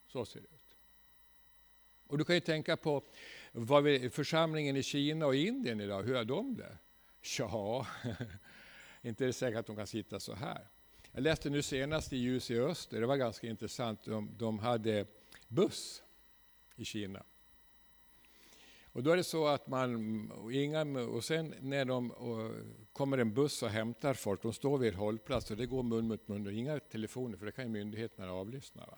Så 0.07 0.25
ser 0.25 0.39
det 0.39 0.47
ut. 0.47 0.75
Och 2.07 2.17
du 2.17 2.23
kan 2.23 2.35
ju 2.35 2.41
tänka 2.41 2.77
på 2.77 3.03
vad 3.51 3.83
vi, 3.83 4.09
församlingen 4.09 4.75
i 4.75 4.83
Kina 4.83 5.25
och 5.25 5.35
Indien 5.35 5.81
idag, 5.81 6.03
hur 6.03 6.15
är 6.15 6.25
de 6.25 6.55
det? 6.55 6.77
Ja, 7.37 7.87
inte 9.01 9.25
är 9.25 9.27
det 9.27 9.33
säkert 9.33 9.59
att 9.59 9.65
de 9.65 9.75
kan 9.75 9.87
sitta 9.87 10.19
så 10.19 10.33
här. 10.33 10.67
Jag 11.11 11.23
läste 11.23 11.49
nu 11.49 11.61
senast 11.61 12.13
i 12.13 12.17
Ljus 12.17 12.51
i 12.51 12.59
öster, 12.59 12.99
det 12.99 13.07
var 13.07 13.17
ganska 13.17 13.47
intressant, 13.47 14.05
de, 14.05 14.29
de 14.37 14.59
hade 14.59 15.05
buss 15.47 16.03
i 16.75 16.85
Kina. 16.85 17.23
Och 18.91 19.03
då 19.03 19.11
är 19.11 19.17
det 19.17 19.23
så 19.23 19.47
att 19.47 19.67
man, 19.67 20.31
inga, 20.51 20.81
och 20.99 21.23
sen 21.23 21.55
när 21.59 21.85
de 21.85 22.11
och 22.11 22.51
kommer 22.93 23.17
en 23.17 23.33
buss 23.33 23.63
och 23.63 23.69
hämtar 23.69 24.13
folk, 24.13 24.41
de 24.41 24.53
står 24.53 24.77
vid 24.77 24.93
en 24.93 24.99
hållplats 24.99 25.51
och 25.51 25.57
det 25.57 25.65
går 25.65 25.83
mun 25.83 26.07
mot 26.07 26.27
mun 26.27 26.47
och 26.47 26.53
inga 26.53 26.79
telefoner 26.79 27.37
för 27.37 27.45
det 27.45 27.51
kan 27.51 27.65
ju 27.65 27.71
myndigheterna 27.71 28.31
avlyssna. 28.31 28.85
Va? 28.85 28.97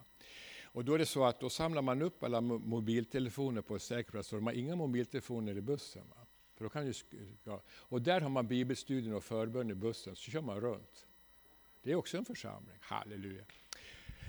Och 0.72 0.86
då 0.86 0.94
är 0.94 1.00
det 1.00 1.06
så 1.06 1.26
att 1.26 1.40
då 1.40 1.50
samlar 1.50 1.82
man 1.82 2.02
upp 2.02 2.24
alla 2.24 2.42
mobiltelefoner 2.42 3.62
på 3.62 3.74
en 3.74 3.80
säker 3.80 4.12
plats, 4.12 4.30
så 4.30 4.36
de 4.36 4.46
har 4.46 4.54
inga 4.54 4.76
mobiltelefoner 4.76 5.58
i 5.58 5.62
bussen. 5.62 6.04
Va? 6.10 6.26
För 6.56 6.64
då 6.64 6.70
kan 6.70 6.86
ju, 6.86 6.94
ja. 7.44 7.64
Och 7.70 8.02
där 8.02 8.22
har 8.22 8.30
man 8.30 8.48
bibelstudien 8.48 9.14
och 9.14 9.24
förbön 9.24 9.72
i 9.72 9.76
bussen, 9.76 10.16
så 10.16 10.32
kör 10.32 10.42
man 10.42 10.62
runt. 10.62 11.08
Det 11.84 11.92
är 11.92 11.96
också 11.96 12.18
en 12.18 12.26
församling, 12.26 12.78
halleluja. 12.82 13.44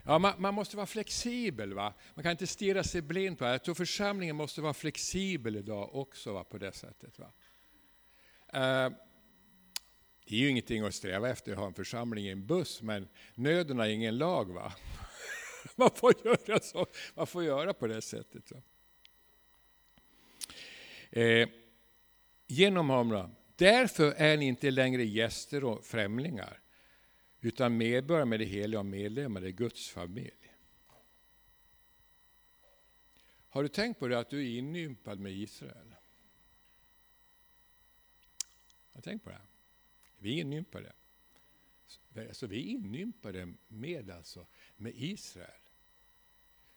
Ja, 0.04 0.18
man, 0.18 0.32
man, 0.38 0.54
måste 0.54 0.76
vara 0.76 0.86
flexibel. 0.86 1.74
Va? 1.74 1.94
Man 2.14 2.22
kan 2.22 2.32
inte 2.32 2.46
stirra 2.46 2.84
sig 2.84 3.02
blind 3.02 3.38
på 3.38 3.44
det. 3.44 3.50
Jag 3.50 3.64
tror 3.64 3.74
församlingen 3.74 4.36
måste 4.36 4.60
vara 4.60 4.74
flexibel 4.74 5.56
idag 5.56 5.94
också 5.94 6.32
va? 6.32 6.44
på 6.44 6.58
det 6.58 6.72
sättet. 6.72 7.18
Va? 7.18 7.26
Uh, 8.54 8.92
det 10.24 10.34
är 10.34 10.40
ju 10.40 10.48
ingenting 10.48 10.82
att 10.82 10.94
sträva 10.94 11.28
efter 11.28 11.52
att 11.52 11.58
ha 11.58 11.66
en 11.66 11.74
församling 11.74 12.26
i 12.26 12.30
en 12.30 12.46
buss, 12.46 12.82
men 12.82 13.08
nöden 13.34 13.78
har 13.78 13.86
ingen 13.86 14.18
lag. 14.18 14.52
va? 14.52 14.72
Man 15.82 15.90
får 15.90 16.14
göra 16.24 16.60
så. 16.60 16.86
Man 17.14 17.26
får 17.26 17.44
göra 17.44 17.74
på 17.74 17.86
det 17.86 18.02
sättet. 18.02 18.52
Eh, 21.10 21.48
genom 22.46 22.90
honom. 22.90 23.34
Därför 23.56 24.12
är 24.12 24.36
ni 24.36 24.46
inte 24.46 24.70
längre 24.70 25.04
gäster 25.04 25.64
och 25.64 25.84
främlingar 25.84 26.60
utan 27.40 27.76
medborgare 27.76 28.24
med 28.24 28.40
det 28.40 28.44
heliga 28.44 28.78
och 28.78 28.86
medlemmar 28.86 29.44
i 29.44 29.52
Guds 29.52 29.90
familj. 29.90 30.54
Har 33.48 33.62
du 33.62 33.68
tänkt 33.68 33.98
på 33.98 34.08
det 34.08 34.18
att 34.18 34.30
du 34.30 34.40
är 34.40 34.58
inympad 34.58 35.18
med 35.18 35.32
Israel? 35.32 35.94
Har 38.92 39.00
du 39.00 39.02
tänkt 39.02 39.24
på 39.24 39.30
det? 39.30 39.40
Vi 40.18 40.36
är 40.36 40.40
inympade. 40.40 40.92
Alltså, 42.16 42.46
vi 42.46 42.58
är 42.58 42.70
inympade 42.70 43.54
med, 43.68 44.10
alltså, 44.10 44.46
med 44.76 44.92
Israel. 44.96 45.61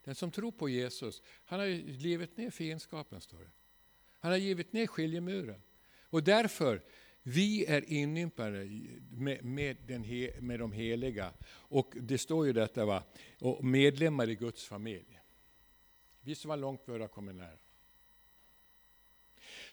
Den 0.05 0.15
som 0.15 0.31
tror 0.31 0.51
på 0.51 0.69
Jesus, 0.69 1.21
han 1.45 1.59
har 1.59 1.67
givit 1.67 2.37
ner 2.37 2.49
fiendskapen, 2.49 3.21
står 3.21 3.39
det. 3.39 3.51
Han 4.19 4.31
har 4.31 4.37
givit 4.37 4.73
ner 4.73 4.87
skiljemuren. 4.87 5.61
Och 6.01 6.23
därför 6.23 6.81
vi 7.23 7.65
är 7.65 7.89
inympade 7.89 8.65
med, 9.11 9.45
med, 9.45 9.77
den 9.87 10.03
he, 10.03 10.41
med 10.41 10.59
de 10.59 10.71
heliga. 10.71 11.33
Och 11.47 11.93
det 11.95 12.17
står 12.17 12.45
ju 12.45 12.53
detta, 12.53 12.85
va? 12.85 13.03
och 13.39 13.65
medlemmar 13.65 14.29
i 14.29 14.35
Guds 14.35 14.65
familj. 14.65 15.19
Vi 16.21 16.35
som 16.35 16.49
var 16.49 16.57
långt 16.57 16.85
bör 16.85 17.07
kommer 17.07 17.33
nära. 17.33 17.57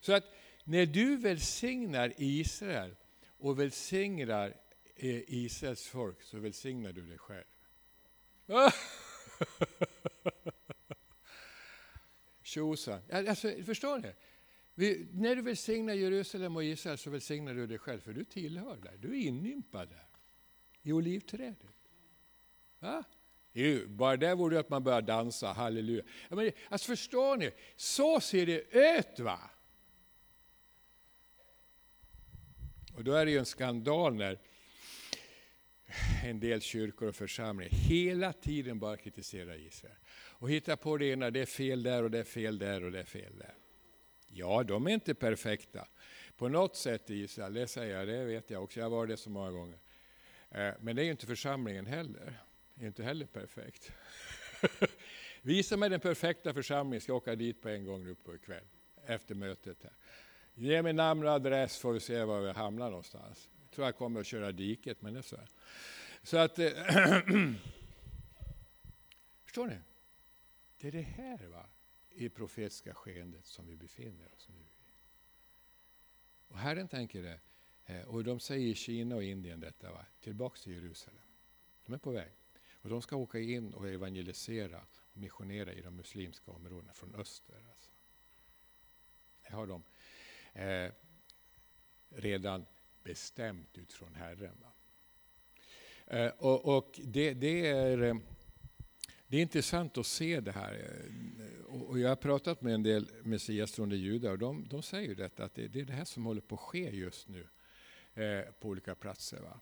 Så 0.01 0.13
att 0.13 0.25
när 0.65 0.87
du 0.87 1.17
välsignar 1.17 2.13
Israel 2.17 2.97
och 3.39 3.61
välsignar 3.61 4.57
eh, 4.97 5.21
Israels 5.27 5.87
folk 5.87 6.23
så 6.23 6.39
välsignar 6.39 6.93
du 6.93 7.07
dig 7.07 7.19
själv. 7.19 7.45
Tjosan. 12.53 13.01
Alltså, 13.13 13.53
förstår 13.65 13.99
ni? 13.99 14.13
Vi, 14.75 15.09
när 15.13 15.37
du 15.37 15.43
välsignar 15.43 15.95
Jerusalem 15.95 16.57
och 16.57 16.65
Israel 16.65 16.99
så 16.99 17.11
välsignar 17.11 17.55
du 17.55 17.67
dig 17.67 17.79
själv, 17.79 18.01
för 18.01 18.13
du 18.13 18.25
tillhör 18.25 18.77
där. 18.77 18.97
Du 18.99 19.09
är 19.09 19.21
inympad 19.21 19.89
där, 19.89 20.07
i 20.83 20.93
olivträdet. 20.93 21.77
Va? 22.79 23.05
Bara 23.87 24.17
där 24.17 24.35
vore 24.35 24.55
det 24.55 24.61
att 24.61 24.69
man 24.69 24.85
börjar 24.85 25.03
dansa, 25.03 25.53
halleluja. 25.53 26.03
Men, 26.29 26.53
alltså 26.69 26.87
förstår 26.87 27.37
ni? 27.37 27.51
Så 27.77 28.21
ser 28.21 28.47
det 28.47 28.61
ut 28.97 29.21
va? 29.21 29.41
Och 32.95 33.05
då 33.05 33.13
är 33.13 33.25
det 33.25 33.31
ju 33.31 33.39
en 33.39 33.47
skandal 33.47 34.15
när 34.15 34.39
en 36.25 36.41
del 36.41 36.61
kyrkor 36.61 37.09
och 37.09 37.17
församlingar 37.17 37.71
hela 37.71 38.33
tiden 38.33 38.79
bara 38.79 38.97
kritiserar 38.97 39.67
Israel. 39.67 39.97
Och 40.43 40.51
hittar 40.51 40.77
på 40.77 40.97
det 40.97 41.07
ena, 41.07 41.31
det 41.31 41.41
är 41.41 41.47
fel 41.47 41.83
där 41.83 42.03
och 42.03 42.11
det 42.11 42.19
är 42.19 42.25
fel 42.25 42.59
där 42.59 42.85
och 42.85 42.93
det 42.93 42.99
är 42.99 43.05
fel 43.05 43.39
där. 43.39 43.55
Ja, 44.29 44.63
de 44.63 44.87
är 44.87 44.91
inte 44.91 45.15
perfekta. 45.15 45.89
På 46.37 46.49
något 46.49 46.77
sätt 46.77 47.11
i 47.11 47.15
Israel, 47.15 47.55
det 47.55 47.67
säger 47.67 47.99
jag, 47.99 48.09
det 48.09 48.25
vet 48.25 48.51
jag 48.51 48.63
också, 48.63 48.81
jag 48.81 48.91
var 48.91 49.07
det 49.07 49.17
så 49.17 49.31
många 49.31 49.51
gånger. 49.51 49.79
Eh, 50.51 50.73
men 50.81 50.97
det 50.97 51.03
är 51.03 51.05
ju 51.05 51.11
inte 51.11 51.27
församlingen 51.27 51.87
heller. 51.87 52.41
Det 52.75 52.85
är 52.85 52.87
inte 52.87 53.03
heller 53.03 53.27
perfekt. 53.27 53.93
Vi 55.43 55.63
som 55.63 55.83
är 55.83 55.89
den 55.89 56.01
perfekta 56.01 56.55
församlingen 56.55 57.01
ska 57.01 57.15
åka 57.15 57.37
dit 57.37 57.63
på 57.63 57.69
en 57.69 57.85
gång 57.85 58.05
nu 58.05 58.15
på 58.15 58.39
kväll, 58.39 58.67
efter 59.07 59.35
mötet. 59.35 59.83
här. 59.83 59.93
Ge 60.55 60.83
mig 60.83 60.93
namn 60.93 61.27
och 61.27 61.33
adress 61.33 61.79
får 61.79 61.93
vi 61.93 62.01
se 62.01 62.25
var 62.25 62.41
vi 62.41 62.53
hamnar 62.53 62.91
någonstans. 62.91 63.49
Jag 63.63 63.71
tror 63.71 63.87
jag 63.87 63.97
kommer 63.97 64.21
att 64.21 64.27
köra 64.27 64.53
diket, 64.53 65.03
men 65.03 65.15
det 65.15 65.21
är 65.21 65.23
så 65.23 65.37
här. 65.37 65.49
Så 66.23 66.37
att... 66.37 66.59
Eh, 66.59 66.71
förstår 69.45 69.67
ni? 69.67 69.77
Det 70.83 70.89
är 70.89 70.93
det 70.93 71.03
här 71.03 71.47
va? 71.47 71.67
i 72.11 72.29
profetiska 72.29 72.95
skeendet 72.95 73.47
som 73.47 73.67
vi 73.67 73.77
befinner 73.77 74.35
oss 74.35 74.49
nu 74.49 74.57
i. 74.57 74.69
Och 76.49 76.59
Herren 76.59 76.89
tänker 76.89 77.23
det, 77.23 78.05
och 78.07 78.25
de 78.25 78.41
säger 78.41 78.67
i 78.69 78.75
Kina 78.75 79.17
och 79.17 79.23
Indien 79.23 79.61
detta, 79.61 79.93
va? 79.93 80.07
tillbaks 80.21 80.63
till 80.63 80.73
Jerusalem. 80.73 81.23
De 81.85 81.93
är 81.93 81.99
på 81.99 82.11
väg. 82.11 82.33
Och 82.73 82.89
de 82.89 83.03
ska 83.03 83.17
åka 83.17 83.39
in 83.39 83.75
och 83.75 83.89
evangelisera 83.89 84.81
och 85.11 85.17
missionera 85.17 85.73
i 85.73 85.81
de 85.81 85.97
muslimska 85.97 86.51
områdena 86.51 86.93
från 86.93 87.15
öster. 87.15 87.65
Alltså. 87.71 87.91
Det 89.43 89.55
har 89.55 89.67
de 89.67 89.83
eh, 90.53 90.93
redan 92.09 92.67
bestämt 93.03 93.79
utifrån 93.79 94.15
Herren. 94.15 94.65
Eh, 96.07 96.29
och, 96.29 96.77
och 96.77 97.01
det, 97.05 97.35
det, 97.35 97.67
är, 97.67 98.03
eh, 98.03 98.17
det 99.33 99.39
är 99.39 99.43
intressant 99.43 99.99
att 99.99 100.07
se 100.07 100.41
det 100.41 100.53
här. 100.53 101.03
Och 101.69 101.99
jag 101.99 102.09
har 102.09 102.17
pratat 102.17 102.63
med 102.63 102.75
en 102.75 102.83
del 102.83 103.11
messiastroende 103.23 103.97
judar 103.97 104.33
och 104.33 104.39
de, 104.39 104.67
de 104.71 104.83
säger 104.83 105.15
detta 105.15 105.45
att 105.45 105.55
det, 105.55 105.69
det, 105.69 105.81
är 105.81 105.85
det 105.85 105.93
här 105.93 106.05
som 106.05 106.25
håller 106.25 106.41
på 106.41 106.55
att 106.55 106.61
ske 106.61 106.91
just 106.91 107.29
nu 107.29 107.49
eh, 108.15 108.53
på 108.61 108.69
olika 108.69 108.95
platser. 108.95 109.41
Va? 109.41 109.61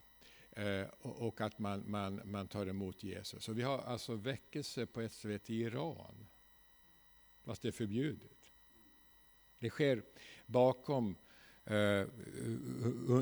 Eh, 0.63 0.87
och, 1.01 1.29
och, 1.29 1.41
att 1.41 1.59
man, 1.59 1.91
man, 1.91 2.21
man 2.25 2.49
tar 2.49 2.67
emot 2.67 3.03
Jesus. 3.03 3.45
Så 3.45 3.53
vi 3.53 3.63
har 3.63 3.79
alltså 3.79 4.15
väckelse 4.15 4.87
på 4.87 5.09
SVT 5.09 5.51
i 5.51 5.55
Iran, 5.55 6.27
fast 7.45 7.63
det 7.63 7.69
är 7.69 7.73
förbjudet. 7.73 8.53
Det 9.59 9.71
sker 9.71 10.03
bakom 10.47 11.17
eh, 11.65 12.05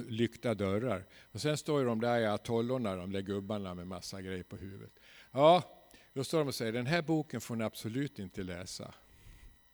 lyckta 0.09 0.55
dörrar. 0.55 1.05
Och 1.13 1.41
sen 1.41 1.57
står 1.57 1.85
de 1.85 2.01
där 2.01 2.21
i 2.21 2.27
atollorna, 2.27 2.97
de 2.97 3.13
där 3.13 3.21
gubbarna 3.23 3.75
med 3.75 3.87
massa 3.87 4.23
grejer 4.23 4.43
på 4.43 4.57
huvudet. 4.57 4.93
Ja, 5.33 5.75
då 6.19 6.25
står 6.25 6.39
de 6.39 6.49
och 6.49 6.55
säger 6.55 6.73
den 6.73 6.87
här 6.87 7.03
boken 7.03 7.41
får 7.41 7.57
ni 7.57 7.65
absolut 7.65 8.19
inte 8.19 8.43
läsa 8.43 8.95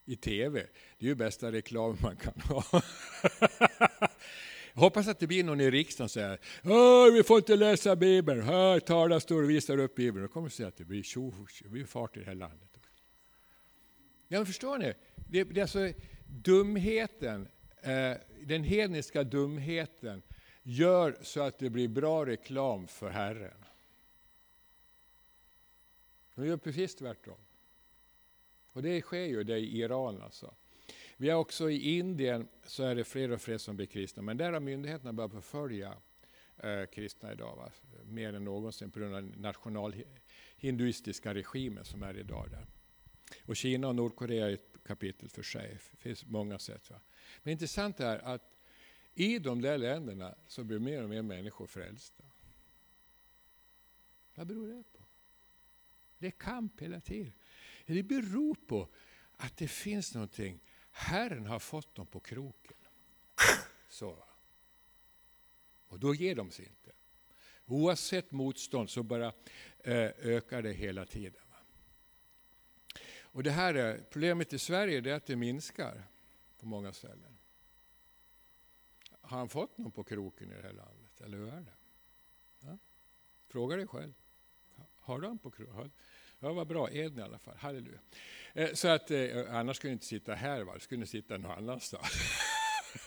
i 0.05 0.15
TV. 0.15 0.65
Det 0.97 1.05
är 1.05 1.09
ju 1.09 1.15
bästa 1.15 1.51
reklam 1.51 1.97
man 2.01 2.15
kan 2.15 2.41
ha. 2.41 2.63
Jag 4.73 4.81
hoppas 4.81 5.07
att 5.07 5.19
det 5.19 5.27
blir 5.27 5.43
någon 5.43 5.61
i 5.61 5.71
riksdagen 5.71 6.09
som 6.09 6.21
säger 6.21 7.11
vi 7.11 7.23
får 7.23 7.37
inte 7.37 7.55
läsa 7.55 7.95
Bibeln, 7.95 8.41
här 8.41 8.79
talar 8.79 9.19
står 9.19 9.43
och 9.43 9.49
visar 9.49 9.77
upp 9.77 9.95
Bibeln. 9.95 10.25
Då 10.25 10.31
kommer 10.31 10.49
de 10.49 10.55
säga 10.55 10.67
att 10.67 10.77
det 10.77 10.85
blir 10.85 11.03
tjo, 11.03 11.33
det 11.63 11.69
blir 11.69 11.85
fart 11.85 12.17
i 12.17 12.19
det 12.19 12.25
här 12.25 12.35
landet. 12.35 12.79
Ja, 14.27 14.37
men 14.39 14.45
förstår 14.45 14.77
ni? 14.77 14.93
Det, 15.15 15.43
det 15.43 15.59
är 15.59 15.61
alltså 15.61 15.91
dumheten, 16.27 17.47
eh, 17.81 18.13
den 18.41 18.63
hedniska 18.63 19.23
dumheten 19.23 20.21
gör 20.63 21.17
så 21.21 21.41
att 21.41 21.59
det 21.59 21.69
blir 21.69 21.87
bra 21.87 22.25
reklam 22.25 22.87
för 22.87 23.09
Herren. 23.09 23.65
De 26.35 26.47
gör 26.47 26.57
precis 26.57 26.95
tvärtom. 26.95 27.37
Och 28.71 28.83
det 28.83 29.01
sker 29.01 29.25
ju 29.25 29.43
det 29.43 29.57
i 29.57 29.79
Iran 29.79 30.21
alltså. 30.21 30.53
Vi 31.17 31.29
har 31.29 31.39
också 31.39 31.69
i 31.69 31.97
Indien 31.97 32.47
så 32.63 32.83
är 32.83 32.95
det 32.95 33.03
fler 33.03 33.31
och 33.31 33.41
fler 33.41 33.57
som 33.57 33.75
blir 33.75 33.85
kristna, 33.85 34.21
men 34.21 34.37
där 34.37 34.51
har 34.51 34.59
myndigheterna 34.59 35.13
börjat 35.13 35.31
förfölja 35.31 35.97
eh, 36.57 36.85
kristna 36.85 37.31
idag. 37.31 37.55
Va? 37.55 37.71
Mer 38.05 38.33
än 38.33 38.43
någonsin 38.43 38.91
på 38.91 38.99
grund 38.99 39.15
av 39.15 39.21
den 39.21 39.41
nationalhinduistiska 39.41 41.33
regimen 41.33 41.85
som 41.85 42.03
är 42.03 42.17
idag 42.17 42.49
där. 42.51 42.67
Och 43.45 43.55
Kina 43.55 43.87
och 43.87 43.95
Nordkorea 43.95 44.49
är 44.49 44.53
ett 44.53 44.77
kapitel 44.85 45.29
för 45.29 45.43
sig. 45.43 45.77
Det 45.91 45.97
finns 45.97 46.25
många 46.25 46.59
sätt. 46.59 46.89
Va? 46.89 46.99
Men 47.43 47.51
intressant 47.51 47.99
är 47.99 48.17
att 48.17 48.55
i 49.13 49.39
de 49.39 49.61
där 49.61 49.77
länderna 49.77 50.35
så 50.47 50.63
blir 50.63 50.79
mer 50.79 51.03
och 51.03 51.09
mer 51.09 51.21
människor 51.21 51.67
frälsta. 51.67 52.23
Vad 54.35 54.47
beror 54.47 54.67
det 54.67 54.83
på? 54.97 55.04
Det 56.17 56.27
är 56.27 56.31
kamp 56.31 56.81
hela 56.81 57.01
tiden. 57.01 57.33
Det 57.85 58.03
beror 58.03 58.55
på 58.55 58.87
att 59.37 59.57
det 59.57 59.67
finns 59.67 60.13
någonting. 60.13 60.59
Herren 60.91 61.45
har 61.45 61.59
fått 61.59 61.95
dem 61.95 62.07
på 62.07 62.19
kroken. 62.19 62.77
Så. 63.87 64.23
Och 65.87 65.99
då 65.99 66.15
ger 66.15 66.35
de 66.35 66.51
sig 66.51 66.65
inte. 66.65 66.91
Oavsett 67.65 68.31
motstånd 68.31 68.89
så 68.89 69.03
bara 69.03 69.33
eh, 69.79 70.11
ökar 70.19 70.61
det 70.61 70.73
hela 70.73 71.05
tiden. 71.05 71.41
Och 73.35 73.43
det 73.43 73.51
här 73.51 73.73
är, 73.73 74.03
problemet 74.09 74.53
i 74.53 74.59
Sverige 74.59 74.97
är 74.97 75.15
att 75.15 75.25
det 75.25 75.35
minskar 75.35 76.03
på 76.59 76.65
många 76.65 76.93
ställen. 76.93 77.37
Har 79.21 79.37
han 79.37 79.49
fått 79.49 79.77
någon 79.77 79.91
på 79.91 80.03
kroken 80.03 80.51
i 80.51 80.55
det 80.55 80.61
här 80.61 80.73
landet? 80.73 81.21
Eller 81.21 81.37
hur 81.37 81.47
är 81.47 81.61
det? 81.61 81.73
Ja? 82.59 82.77
Fråga 83.47 83.75
dig 83.75 83.87
själv. 83.87 84.13
Har 85.05 85.19
du 85.19 85.27
han 85.27 85.37
på 85.37 85.51
kronan? 85.51 85.91
Ja, 86.39 86.53
vad 86.53 86.67
bra. 86.67 86.91
Edvin 86.91 87.19
i 87.19 87.21
alla 87.21 87.39
fall. 87.39 87.57
Halleluja. 87.57 87.99
Eh, 88.53 88.73
så 88.73 88.87
att, 88.87 89.11
eh, 89.11 89.55
annars 89.55 89.77
skulle 89.77 89.89
du 89.89 89.93
inte 89.93 90.05
sitta 90.05 90.33
här, 90.33 90.61
va? 90.61 90.73
du 90.73 90.79
skulle 90.79 91.05
sitta 91.05 91.37
någon 91.37 91.51
annanstans. 91.51 92.11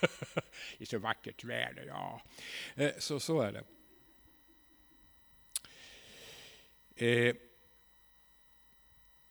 I 0.79 0.87
så 0.87 0.99
vackert 0.99 1.45
väder, 1.45 1.85
ja. 1.87 2.23
Eh, 2.75 2.93
så, 2.99 3.21
så 3.21 3.41
är 3.41 3.53
det. 3.53 3.65
Eh, 7.07 7.37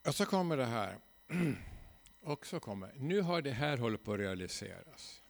och 0.06 0.16
så 0.16 0.26
kommer 0.26 0.58
det 0.58 0.66
här. 0.66 0.98
Och 2.22 2.46
så 2.46 2.60
kommer, 2.60 2.94
nu 2.96 3.22
har 3.22 3.42
det 3.42 3.52
här 3.52 3.78
hållit 3.78 4.04
på 4.04 4.14
att 4.14 4.20
realiseras. 4.20 5.22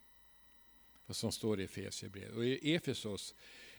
Vad 1.06 1.16
som 1.16 1.32
står 1.32 1.60
i 1.60 1.64
Efesierbrevet. 1.64 2.36
Och 2.36 2.46
i 2.46 2.76
Efesos, 2.76 3.36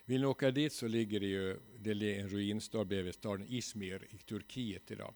vill 0.08 0.20
ni 0.20 0.26
åka 0.26 0.50
dit 0.50 0.72
så 0.72 0.88
ligger 0.88 1.20
det 1.20 1.26
ju 1.26 1.60
det 1.78 1.90
är 1.90 2.20
en 2.20 2.28
ruinstad 2.28 2.84
bredvid 2.84 3.14
staden 3.14 3.46
Izmir 3.48 4.06
i 4.10 4.18
Turkiet 4.18 4.90
idag. 4.90 5.14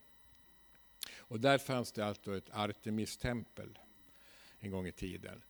Och 1.17 1.41
där 1.41 1.59
fanns 1.59 1.93
det 1.93 2.07
alltså 2.07 2.37
ett 2.37 2.51
Artemis-tempel 2.51 3.79
en 4.59 4.71
gång 4.71 4.87
i 4.87 4.93
tiden. 4.93 5.43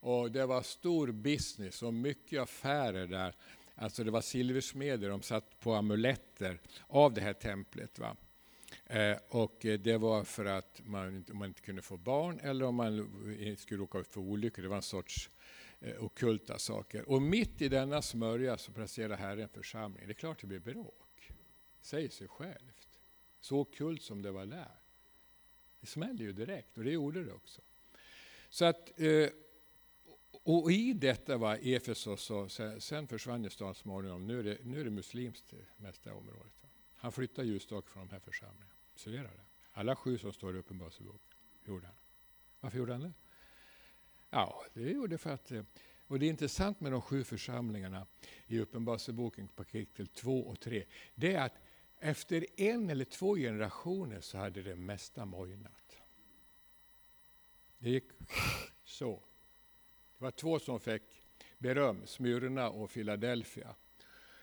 Och 0.00 0.32
det 0.32 0.46
var 0.46 0.62
stor 0.62 1.12
business 1.12 1.82
och 1.82 1.94
mycket 1.94 2.40
affärer 2.40 3.06
där. 3.06 3.34
Alltså 3.74 4.04
det 4.04 4.10
var 4.10 4.20
silversmeder, 4.20 5.08
de 5.08 5.22
satt 5.22 5.60
på 5.60 5.74
amuletter 5.74 6.60
av 6.86 7.14
det 7.14 7.20
här 7.20 7.32
templet. 7.32 7.98
Va? 7.98 8.16
Eh, 8.86 9.16
och 9.28 9.56
det 9.60 9.96
var 9.96 10.24
för 10.24 10.44
att 10.44 10.80
man, 10.84 11.24
man 11.32 11.48
inte 11.48 11.60
kunde 11.60 11.82
få 11.82 11.96
barn 11.96 12.40
eller 12.40 12.64
om 12.64 12.74
man 12.74 13.56
skulle 13.58 13.80
råka 13.80 13.98
ut 13.98 14.08
för 14.08 14.20
olyckor. 14.20 14.62
Det 14.62 14.68
var 14.68 14.76
en 14.76 14.82
sorts 14.82 15.30
eh, 15.80 16.04
okulta 16.04 16.58
saker. 16.58 17.08
Och 17.08 17.22
mitt 17.22 17.62
i 17.62 17.68
denna 17.68 18.02
smörja 18.02 18.58
så 18.58 18.72
placerar 18.72 19.16
Herren 19.16 19.48
församling. 19.48 20.06
Det 20.06 20.12
är 20.12 20.14
klart 20.14 20.40
det 20.40 20.46
blir 20.46 20.58
bråk. 20.58 21.32
Säger 21.80 22.08
sig 22.08 22.28
självt. 22.28 22.88
Så 23.40 23.58
okult 23.58 24.02
som 24.02 24.22
det 24.22 24.30
var 24.30 24.46
där. 24.46 24.80
Det 25.80 25.86
smäller 25.86 26.24
ju 26.24 26.32
direkt 26.32 26.78
och 26.78 26.84
det 26.84 26.90
gjorde 26.90 27.24
det 27.24 27.32
också. 27.32 27.62
Så 28.48 28.64
att, 28.64 29.00
eh, 29.00 29.28
och 30.42 30.72
i 30.72 30.92
detta 30.92 31.36
var 31.36 31.58
Efesos, 31.62 32.22
så, 32.22 32.48
sen 32.78 33.08
försvann 33.08 33.44
ju 33.44 33.50
staden 33.50 33.74
småningom. 33.74 34.26
Nu 34.26 34.38
är 34.38 34.42
det, 34.44 34.58
nu 34.64 34.80
är 34.80 34.84
det 34.84 34.90
muslimskt 34.90 35.44
det 35.50 35.82
mesta 35.82 36.14
området. 36.14 36.52
Han 36.94 37.12
flyttade 37.12 37.48
ljusstak 37.48 37.88
från 37.88 38.06
de 38.06 38.12
här 38.12 38.20
församlingarna. 38.20 38.70
Observera 38.92 39.22
det. 39.22 39.44
Alla 39.72 39.96
sju 39.96 40.18
som 40.18 40.32
står 40.32 40.56
i 40.56 40.58
Uppenbarelseboken 40.58 41.36
gjorde 41.64 41.86
han. 41.86 41.96
Varför 42.60 42.78
gjorde 42.78 42.92
han 42.92 43.00
det? 43.00 43.12
Ja, 44.30 44.64
det 44.74 44.90
gjorde 44.90 45.18
för 45.18 45.30
att... 45.30 45.52
Eh, 45.52 45.62
och 46.06 46.18
det 46.18 46.26
är 46.26 46.30
intressant 46.30 46.80
med 46.80 46.92
de 46.92 47.00
sju 47.00 47.24
församlingarna 47.24 48.06
i 48.46 48.58
Uppenbarelseboken 48.58 49.48
kapitel 49.48 50.06
2 50.06 50.40
och 50.40 50.60
3. 50.60 50.84
Det 51.14 51.34
är 51.34 51.44
att 51.44 51.54
efter 51.98 52.46
en 52.56 52.90
eller 52.90 53.04
två 53.04 53.36
generationer 53.36 54.20
så 54.20 54.38
hade 54.38 54.62
det 54.62 54.76
mesta 54.76 55.24
mojnat. 55.24 55.96
Det 57.78 57.90
gick 57.90 58.04
så. 58.84 59.22
Det 60.18 60.24
var 60.24 60.30
två 60.30 60.58
som 60.58 60.80
fick 60.80 61.02
beröm, 61.58 62.06
Smyrna 62.06 62.70
och 62.70 62.90
Philadelphia. 62.90 63.74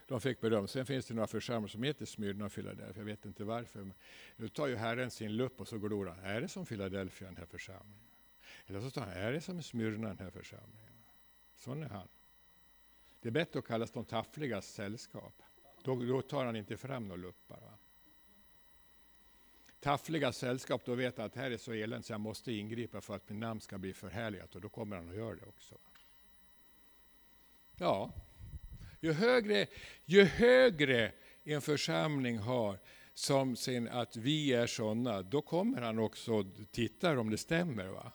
De 0.07 0.21
fick 0.21 0.41
beröm. 0.41 0.67
Sen 0.67 0.85
finns 0.85 1.05
det 1.05 1.13
några 1.13 1.27
församlingar 1.27 1.67
som 1.67 1.83
heter 1.83 2.05
Smyrna 2.05 2.45
och 2.45 2.51
Philadelphia. 2.51 2.97
Jag 2.97 3.05
vet 3.05 3.25
inte 3.25 3.43
varför. 3.43 3.91
Nu 4.35 4.49
tar 4.49 4.67
ju 4.67 4.75
Herren 4.75 5.11
sin 5.11 5.35
lupp 5.35 5.61
och 5.61 5.67
så 5.67 5.77
glor 5.77 6.05
han. 6.05 6.19
Är 6.19 6.41
det 6.41 6.47
som 6.47 6.65
Philadelphia 6.65 7.27
den 7.27 7.37
här 7.37 7.45
församlingen? 7.45 8.06
Eller 8.67 8.81
så 8.81 8.89
står 8.89 9.01
han, 9.01 9.09
är 9.09 9.31
det 9.31 9.41
som 9.41 9.63
Smyrna 9.63 10.07
den 10.07 10.19
här 10.19 10.31
församlingen? 10.31 10.93
Sån 11.57 11.83
är 11.83 11.89
han. 11.89 12.07
Det 13.21 13.29
är 13.29 13.31
bättre 13.31 13.59
att 13.59 13.67
kallas 13.67 13.91
de 13.91 14.05
taffligas 14.05 14.67
sällskap. 14.67 15.41
Då, 15.83 15.95
då 15.95 16.21
tar 16.21 16.45
han 16.45 16.55
inte 16.55 16.77
fram 16.77 17.07
några 17.07 17.21
luppar. 17.21 17.59
Va? 17.61 17.77
Taffliga 19.79 20.31
sällskap, 20.31 20.85
då 20.85 20.95
vet 20.95 21.17
han 21.17 21.25
att 21.25 21.35
här 21.35 21.51
är 21.51 21.57
så 21.57 21.71
eländigt 21.71 22.07
så 22.07 22.13
jag 22.13 22.21
måste 22.21 22.51
ingripa 22.51 23.01
för 23.01 23.15
att 23.15 23.29
min 23.29 23.39
namn 23.39 23.61
ska 23.61 23.77
bli 23.77 23.93
förhärligat 23.93 24.55
och 24.55 24.61
då 24.61 24.69
kommer 24.69 24.95
han 24.95 25.09
att 25.09 25.15
göra 25.15 25.35
det 25.35 25.45
också. 25.45 25.77
Ja, 27.75 28.11
ju 28.99 29.13
högre, 29.13 29.67
ju 30.05 30.23
högre 30.23 31.11
en 31.43 31.61
församling 31.61 32.37
har 32.37 32.79
som 33.13 33.55
sin 33.55 33.87
att 33.87 34.15
vi 34.15 34.53
är 34.53 34.67
sådana, 34.67 35.21
då 35.21 35.41
kommer 35.41 35.81
han 35.81 35.99
också 35.99 36.45
titta 36.71 37.19
om 37.19 37.29
det 37.29 37.37
stämmer. 37.37 37.87
Va? 37.87 38.11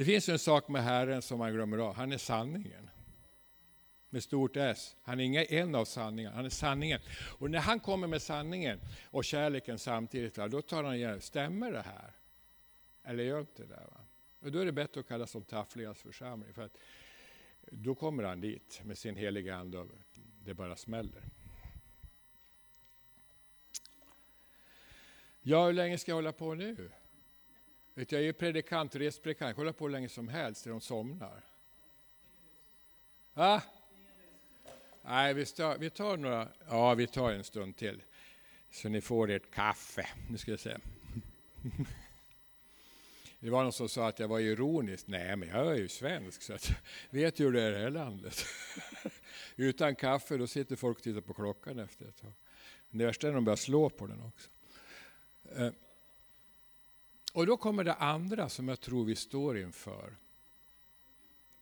Det 0.00 0.04
finns 0.04 0.28
en 0.28 0.38
sak 0.38 0.68
med 0.68 0.84
Herren 0.84 1.22
som 1.22 1.38
man 1.38 1.52
glömmer 1.52 1.78
av, 1.78 1.94
han 1.94 2.12
är 2.12 2.18
sanningen. 2.18 2.90
Med 4.10 4.22
stort 4.22 4.56
S. 4.56 4.96
Han 5.02 5.20
är 5.20 5.24
inga 5.24 5.44
en 5.44 5.74
av 5.74 5.84
sanningarna, 5.84 6.36
han 6.36 6.44
är 6.44 6.50
sanningen. 6.50 7.00
Och 7.38 7.50
när 7.50 7.58
han 7.58 7.80
kommer 7.80 8.06
med 8.06 8.22
sanningen 8.22 8.80
och 9.04 9.24
kärleken 9.24 9.78
samtidigt, 9.78 10.34
då 10.34 10.62
tar 10.62 10.84
han 10.84 10.94
igen, 10.94 11.20
stämmer 11.20 11.72
det 11.72 11.80
här? 11.80 12.12
Eller 13.04 13.24
gör 13.24 13.40
inte 13.40 13.62
det? 13.62 13.74
Va? 13.74 14.00
Och 14.40 14.52
då 14.52 14.58
är 14.58 14.64
det 14.64 14.72
bättre 14.72 15.00
att 15.00 15.08
kallas 15.08 15.30
som 15.30 15.42
taffligas 15.42 15.98
församling. 15.98 16.54
För 16.54 16.62
att 16.62 16.76
då 17.60 17.94
kommer 17.94 18.22
han 18.22 18.40
dit 18.40 18.80
med 18.84 18.98
sin 18.98 19.16
heliga 19.16 19.56
Ande 19.56 19.78
och 19.78 19.86
det 20.44 20.54
bara 20.54 20.76
smäller. 20.76 21.22
Ja, 25.40 25.66
hur 25.66 25.72
länge 25.72 25.98
ska 25.98 26.10
jag 26.10 26.16
hålla 26.16 26.32
på 26.32 26.54
nu? 26.54 26.90
Vet 28.00 28.12
jag 28.12 28.20
är 28.20 28.24
ju 28.24 28.32
predikant, 28.32 28.96
respredikant, 28.96 29.58
jag 29.58 29.66
kan 29.66 29.74
på 29.74 29.84
hur 29.84 29.92
länge 29.92 30.08
som 30.08 30.28
helst 30.28 30.62
tills 30.62 30.72
de 30.72 30.80
somnar. 30.80 31.44
Va? 33.34 33.62
Nej, 35.02 35.34
vi 35.34 35.46
tar, 35.46 35.78
vi 35.78 35.90
tar 35.90 36.16
några, 36.16 36.48
ja 36.68 36.94
vi 36.94 37.06
tar 37.06 37.32
en 37.32 37.44
stund 37.44 37.76
till. 37.76 38.02
Så 38.70 38.88
ni 38.88 39.00
får 39.00 39.30
ert 39.30 39.50
kaffe. 39.50 40.08
Nu 40.30 40.38
ska 40.38 40.50
jag 40.50 40.60
se. 40.60 40.76
Det 43.40 43.50
var 43.50 43.62
någon 43.62 43.72
som 43.72 43.88
sa 43.88 44.08
att 44.08 44.18
jag 44.18 44.28
var 44.28 44.40
ironisk. 44.40 45.06
Nej, 45.06 45.36
men 45.36 45.48
jag 45.48 45.72
är 45.72 45.76
ju 45.76 45.88
svensk 45.88 46.42
så 46.42 46.52
jag 46.52 46.60
vet 47.10 47.40
ju 47.40 47.44
hur 47.44 47.52
det 47.52 47.62
är 47.62 47.70
i 47.70 47.74
det 47.74 47.80
här 47.80 47.90
landet. 47.90 48.44
Utan 49.56 49.96
kaffe 49.96 50.36
då 50.36 50.46
sitter 50.46 50.76
folk 50.76 50.96
och 50.96 51.02
tittar 51.02 51.20
på 51.20 51.34
klockan 51.34 51.78
efter 51.78 52.06
ett 52.06 52.20
tag. 52.20 52.32
Det 52.90 53.06
värsta 53.06 53.26
är 53.26 53.30
när 53.30 53.34
de 53.34 53.44
börjar 53.44 53.56
slå 53.56 53.90
på 53.90 54.06
den 54.06 54.22
också. 54.22 54.50
Eh, 55.56 55.72
och 57.32 57.46
då 57.46 57.56
kommer 57.56 57.84
det 57.84 57.94
andra 57.94 58.48
som 58.48 58.68
jag 58.68 58.80
tror 58.80 59.04
vi 59.04 59.16
står 59.16 59.58
inför. 59.58 60.16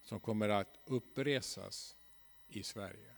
Som 0.03 0.21
kommer 0.21 0.49
att 0.49 0.79
uppresas 0.85 1.97
i 2.49 2.63
Sverige. 2.63 3.15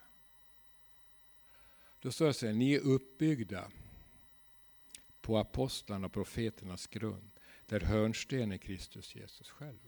Då 2.01 2.13
står 2.13 2.27
det 2.27 2.35
så 2.35 2.47
här, 2.47 2.53
ni 2.53 2.75
är 2.75 2.81
uppbyggda 2.81 3.71
på 5.21 5.39
apostlarna 5.39 6.07
och 6.07 6.13
profeternas 6.13 6.87
grund 6.87 7.31
där 7.67 7.81
hörnstenen 7.81 8.53
är 8.53 8.59
Kristus 8.59 9.15
Jesus 9.15 9.51
själv. 9.51 9.79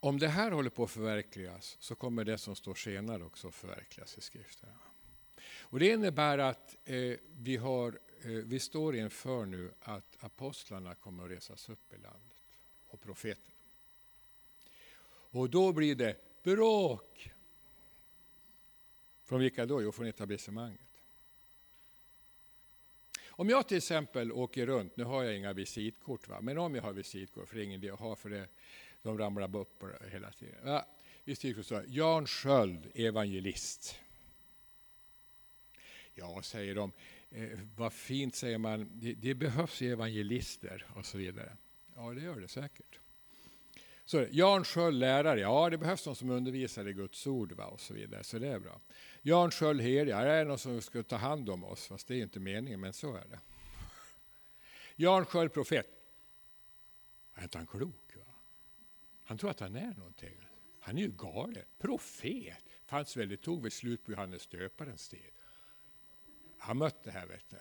om 0.00 0.18
det 0.18 0.28
här 0.28 0.50
håller 0.50 0.70
på 0.70 0.84
att 0.84 0.90
förverkligas 0.90 1.76
så 1.80 1.94
kommer 1.94 2.24
det 2.24 2.38
som 2.38 2.56
står 2.56 2.74
senare 2.74 3.24
också 3.24 3.48
att 3.48 3.54
förverkligas 3.54 4.18
i 4.18 4.20
skrifterna. 4.20 4.78
Och 5.72 5.78
det 5.78 5.88
innebär 5.88 6.38
att 6.38 6.76
eh, 6.84 7.16
vi, 7.38 7.56
har, 7.56 7.98
eh, 8.22 8.30
vi 8.30 8.58
står 8.58 8.96
inför 8.96 9.46
nu 9.46 9.72
att 9.80 10.16
apostlarna 10.20 10.94
kommer 10.94 11.24
att 11.24 11.30
resas 11.30 11.68
upp 11.68 11.92
i 11.92 11.96
landet 11.96 12.60
och 12.88 13.00
profeterna. 13.00 13.54
Och 15.30 15.50
då 15.50 15.72
blir 15.72 15.94
det 15.94 16.16
bråk. 16.42 17.30
Från 19.24 19.40
vilka 19.40 19.66
då? 19.66 19.82
Jo, 19.82 19.92
från 19.92 20.06
etablissemanget. 20.06 21.00
Om 23.26 23.48
jag 23.48 23.68
till 23.68 23.76
exempel 23.76 24.32
åker 24.32 24.66
runt, 24.66 24.96
nu 24.96 25.04
har 25.04 25.22
jag 25.22 25.36
inga 25.36 25.52
visitkort, 25.52 26.28
va? 26.28 26.40
men 26.40 26.58
om 26.58 26.74
jag 26.74 26.82
har 26.82 26.92
visitkort, 26.92 27.48
för 27.48 27.56
det 27.56 27.62
är 27.62 27.64
ingen 27.64 27.82
idé 27.84 27.90
att 27.90 28.00
ha 28.00 28.16
för 28.16 28.30
det, 28.30 28.48
de 29.02 29.18
ramlar 29.18 29.56
upp 29.56 29.82
hela 30.10 30.30
tiden. 30.30 30.54
Ja, 30.64 30.86
står 31.62 31.84
Jan 31.88 32.26
Sköld, 32.26 32.90
evangelist. 32.94 33.98
Ja, 36.14 36.42
säger 36.42 36.74
de, 36.74 36.92
eh, 37.30 37.58
vad 37.76 37.92
fint 37.92 38.34
säger 38.34 38.58
man, 38.58 38.90
det, 38.92 39.14
det 39.14 39.34
behövs 39.34 39.82
evangelister 39.82 40.86
och 40.96 41.06
så 41.06 41.18
vidare. 41.18 41.56
Ja, 41.96 42.10
det 42.10 42.20
gör 42.20 42.40
det 42.40 42.48
säkert. 42.48 42.98
Så 44.04 44.26
Jan 44.30 44.64
Sköld 44.64 44.98
lärare, 44.98 45.40
ja 45.40 45.70
det 45.70 45.78
behövs 45.78 46.06
någon 46.06 46.16
som 46.16 46.30
undervisar 46.30 46.88
i 46.88 46.92
Guds 46.92 47.26
ord 47.26 47.52
va? 47.52 47.66
och 47.66 47.80
så 47.80 47.94
vidare, 47.94 48.24
så 48.24 48.38
det 48.38 48.48
är 48.48 48.58
bra. 48.58 48.80
Jan 49.22 49.50
Sköld 49.50 49.80
herde, 49.80 50.10
ja, 50.10 50.24
det 50.24 50.30
är 50.30 50.44
någon 50.44 50.58
som 50.58 50.80
ska 50.82 51.02
ta 51.02 51.16
hand 51.16 51.50
om 51.50 51.64
oss, 51.64 51.86
fast 51.86 52.08
det 52.08 52.14
är 52.14 52.22
inte 52.22 52.40
meningen, 52.40 52.80
men 52.80 52.92
så 52.92 53.14
är 53.14 53.24
det. 53.30 53.40
Jan 54.96 55.26
Sköld 55.26 55.52
profet. 55.52 55.86
Är 57.34 57.42
inte 57.42 57.58
han 57.58 57.66
klok? 57.66 58.16
Va? 58.16 58.34
Han 59.24 59.38
tror 59.38 59.50
att 59.50 59.60
han 59.60 59.76
är 59.76 59.94
någonting. 59.94 60.36
Han 60.80 60.98
är 60.98 61.02
ju 61.02 61.08
galen. 61.08 61.64
Profet. 61.78 62.64
Fanns 62.86 63.16
väl, 63.16 63.28
det 63.28 63.36
tog 63.36 63.62
väl 63.62 63.70
slut 63.70 64.04
på 64.04 64.12
Johannes 64.12 64.46
döparens 64.46 65.08
tid. 65.08 65.30
Han 66.62 66.78
mötte 66.78 66.98
det 67.04 67.10
här 67.10 67.26
vet 67.26 67.50
du. 67.50 67.56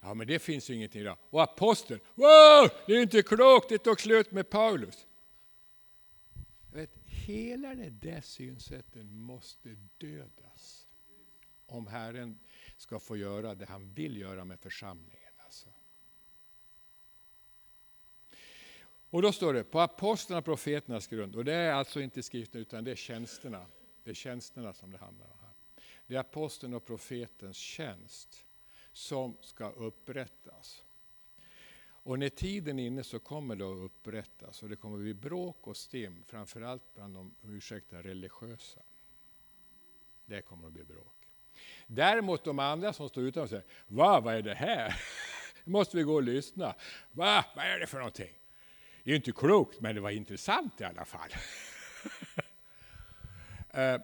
Ja 0.00 0.14
men 0.14 0.26
det 0.26 0.38
finns 0.38 0.70
ju 0.70 0.74
ingenting 0.74 1.00
idag. 1.00 1.16
Och 1.30 1.42
aposteln, 1.42 2.00
wow, 2.14 2.70
det 2.86 2.92
är 2.92 3.02
inte 3.02 3.22
klokt, 3.22 3.68
det 3.68 3.78
tog 3.78 4.00
slut 4.00 4.32
med 4.32 4.50
Paulus. 4.50 5.06
Vet, 6.72 6.90
hela 7.04 7.74
det 7.74 7.90
där 7.90 8.20
synsättet 8.20 9.06
måste 9.06 9.68
dödas 9.98 10.86
om 11.66 11.86
Herren 11.86 12.38
ska 12.76 12.98
få 12.98 13.16
göra 13.16 13.54
det 13.54 13.66
han 13.66 13.92
vill 13.92 14.16
göra 14.16 14.44
med 14.44 14.60
församlingen. 14.60 15.32
Alltså. 15.44 15.68
Och 19.10 19.22
då 19.22 19.32
står 19.32 19.54
det 19.54 19.64
på 19.64 19.80
apostlarna 19.80 20.38
och 20.38 20.44
profeternas 20.44 21.06
grund. 21.06 21.36
Och 21.36 21.44
det 21.44 21.54
är 21.54 21.72
alltså 21.72 22.00
inte 22.00 22.22
skriften 22.22 22.60
utan 22.60 22.84
det 22.84 22.90
är 22.90 22.96
tjänsterna. 22.96 23.66
Det 24.04 24.10
är 24.10 24.14
tjänsterna 24.14 24.72
som 24.72 24.92
det 24.92 24.98
handlar 24.98 25.26
om. 25.26 25.37
Det 26.08 26.14
är 26.14 26.20
aposteln 26.20 26.74
och 26.74 26.86
profetens 26.86 27.56
tjänst 27.56 28.44
som 28.92 29.36
ska 29.40 29.70
upprättas. 29.70 30.84
Och 31.80 32.18
när 32.18 32.28
tiden 32.28 32.78
är 32.78 32.86
inne 32.86 33.04
så 33.04 33.18
kommer 33.18 33.56
det 33.56 33.64
att 33.64 33.78
upprättas 33.78 34.62
och 34.62 34.68
det 34.68 34.76
kommer 34.76 34.96
att 34.96 35.02
bli 35.02 35.14
bråk 35.14 35.66
och 35.66 35.76
stim, 35.76 36.24
framförallt 36.26 36.94
bland 36.94 37.14
de 37.14 37.34
ursäkta, 37.42 38.02
religiösa. 38.02 38.80
Det 40.26 40.42
kommer 40.42 40.66
att 40.66 40.72
bli 40.72 40.84
bråk. 40.84 41.14
Däremot 41.86 42.44
de 42.44 42.58
andra 42.58 42.92
som 42.92 43.08
står 43.08 43.24
utanför 43.24 43.48
säger, 43.48 43.64
Va, 43.86 44.20
vad 44.20 44.34
är 44.34 44.42
det 44.42 44.54
här? 44.54 45.02
måste 45.64 45.96
vi 45.96 46.02
gå 46.02 46.14
och 46.14 46.22
lyssna. 46.22 46.74
Va, 47.12 47.44
vad 47.56 47.64
är 47.64 47.78
det 47.78 47.86
för 47.86 47.98
någonting? 47.98 48.32
Det 49.04 49.12
är 49.12 49.16
inte 49.16 49.32
klokt, 49.32 49.80
men 49.80 49.94
det 49.94 50.00
var 50.00 50.10
intressant 50.10 50.80
i 50.80 50.84
alla 50.84 51.04
fall. 51.04 51.30
Eh, 53.70 54.00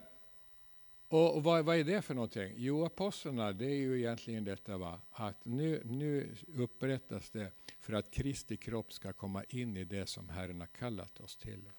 och 1.14 1.42
vad, 1.42 1.64
vad, 1.64 1.77
är 1.77 1.85
det 1.85 2.03
för 2.03 2.14
någonting? 2.14 2.55
Jo, 2.57 2.85
apostlarna, 2.85 3.53
det 3.53 3.66
är 3.66 3.77
ju 3.77 3.98
egentligen 3.98 4.44
detta 4.44 4.77
va? 4.77 5.00
att 5.11 5.44
nu, 5.44 5.83
nu 5.85 6.37
upprättas 6.55 7.31
det 7.31 7.53
för 7.81 7.92
att 7.92 8.11
Kristi 8.11 8.57
kropp 8.57 8.92
ska 8.92 9.12
komma 9.12 9.44
in 9.44 9.77
i 9.77 9.85
det 9.85 10.07
som 10.07 10.29
Herren 10.29 10.61
har 10.61 10.66
kallat 10.66 11.20
oss 11.20 11.37
till. 11.37 11.70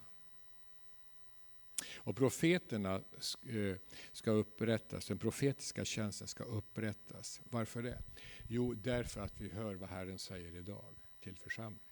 Och 1.96 2.16
profeterna 2.16 2.96
eh, 2.96 3.76
ska 4.12 4.32
upprättas, 4.32 5.08
den 5.08 5.18
profetiska 5.18 5.86
tjänsten 5.86 6.28
ska 6.28 6.44
upprättas. 6.44 7.42
Varför 7.50 7.84
det? 7.84 8.02
Jo, 8.48 8.74
därför 8.74 9.22
att 9.22 9.42
vi 9.42 9.50
hör 9.50 9.76
vad 9.76 9.90
Herren 9.90 10.20
säger 10.20 10.56
idag 10.56 10.96
till 11.20 11.38
församlingen. 11.38 11.90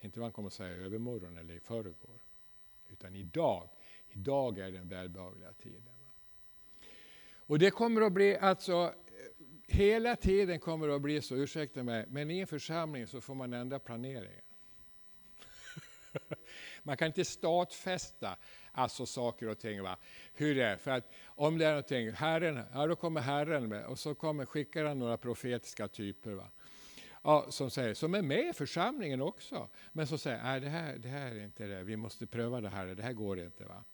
Inte 0.00 0.20
vad 0.20 0.24
han 0.24 0.32
kommer 0.32 0.46
att 0.46 0.54
säga 0.54 0.76
i 0.76 0.80
övermorgon 0.80 1.38
eller 1.38 1.54
i 1.54 1.60
förrgår. 1.60 2.22
Utan 2.88 3.16
idag. 3.16 3.68
Idag 4.08 4.58
är 4.58 4.70
den 4.70 4.88
välbehagliga 4.88 5.52
tiden. 5.52 5.99
Och 7.50 7.58
det 7.58 7.70
kommer 7.70 8.00
att 8.00 8.12
bli, 8.12 8.36
alltså, 8.36 8.72
eh, 8.72 9.74
hela 9.76 10.16
tiden 10.16 10.60
kommer 10.60 10.88
det 10.88 10.94
att 10.94 11.02
bli 11.02 11.22
så, 11.22 11.36
ursäkta 11.36 11.82
mig, 11.82 12.04
men 12.08 12.30
i 12.30 12.38
en 12.38 12.46
församling 12.46 13.06
så 13.06 13.20
får 13.20 13.34
man 13.34 13.52
ändra 13.52 13.78
planeringen. 13.78 14.42
man 16.82 16.96
kan 16.96 17.06
inte 17.06 17.24
stadfästa 17.24 18.36
alltså 18.72 19.06
saker 19.06 19.48
och 19.48 19.58
ting. 19.58 19.82
Va? 19.82 19.96
Hur 20.34 20.54
det 20.54 20.64
är. 20.64 20.76
För 20.76 20.90
att 20.90 21.12
om 21.24 21.58
det 21.58 21.66
är 21.66 21.70
någonting, 21.70 22.12
Herren, 22.12 22.60
ja 22.72 22.86
då 22.86 22.96
kommer 22.96 23.20
Herren 23.20 23.68
med 23.68 23.86
och 23.86 23.98
så 23.98 24.14
kommer, 24.14 24.46
skickar 24.46 24.84
han 24.84 24.98
några 24.98 25.16
profetiska 25.16 25.88
typer. 25.88 26.32
Va? 26.32 26.50
Ja, 27.22 27.46
som, 27.50 27.70
säger, 27.70 27.94
som 27.94 28.14
är 28.14 28.22
med 28.22 28.48
i 28.48 28.52
församlingen 28.52 29.22
också. 29.22 29.68
Men 29.92 30.06
som 30.06 30.18
säger, 30.18 30.42
nej 30.42 30.60
det 30.60 30.68
här, 30.68 30.98
det 30.98 31.08
här 31.08 31.26
är 31.26 31.44
inte 31.44 31.66
det, 31.66 31.82
vi 31.82 31.96
måste 31.96 32.26
pröva 32.26 32.60
det 32.60 32.68
här, 32.68 32.86
det 32.86 33.02
här 33.02 33.12
går 33.12 33.40
inte. 33.40 33.64
Va? 33.64 33.84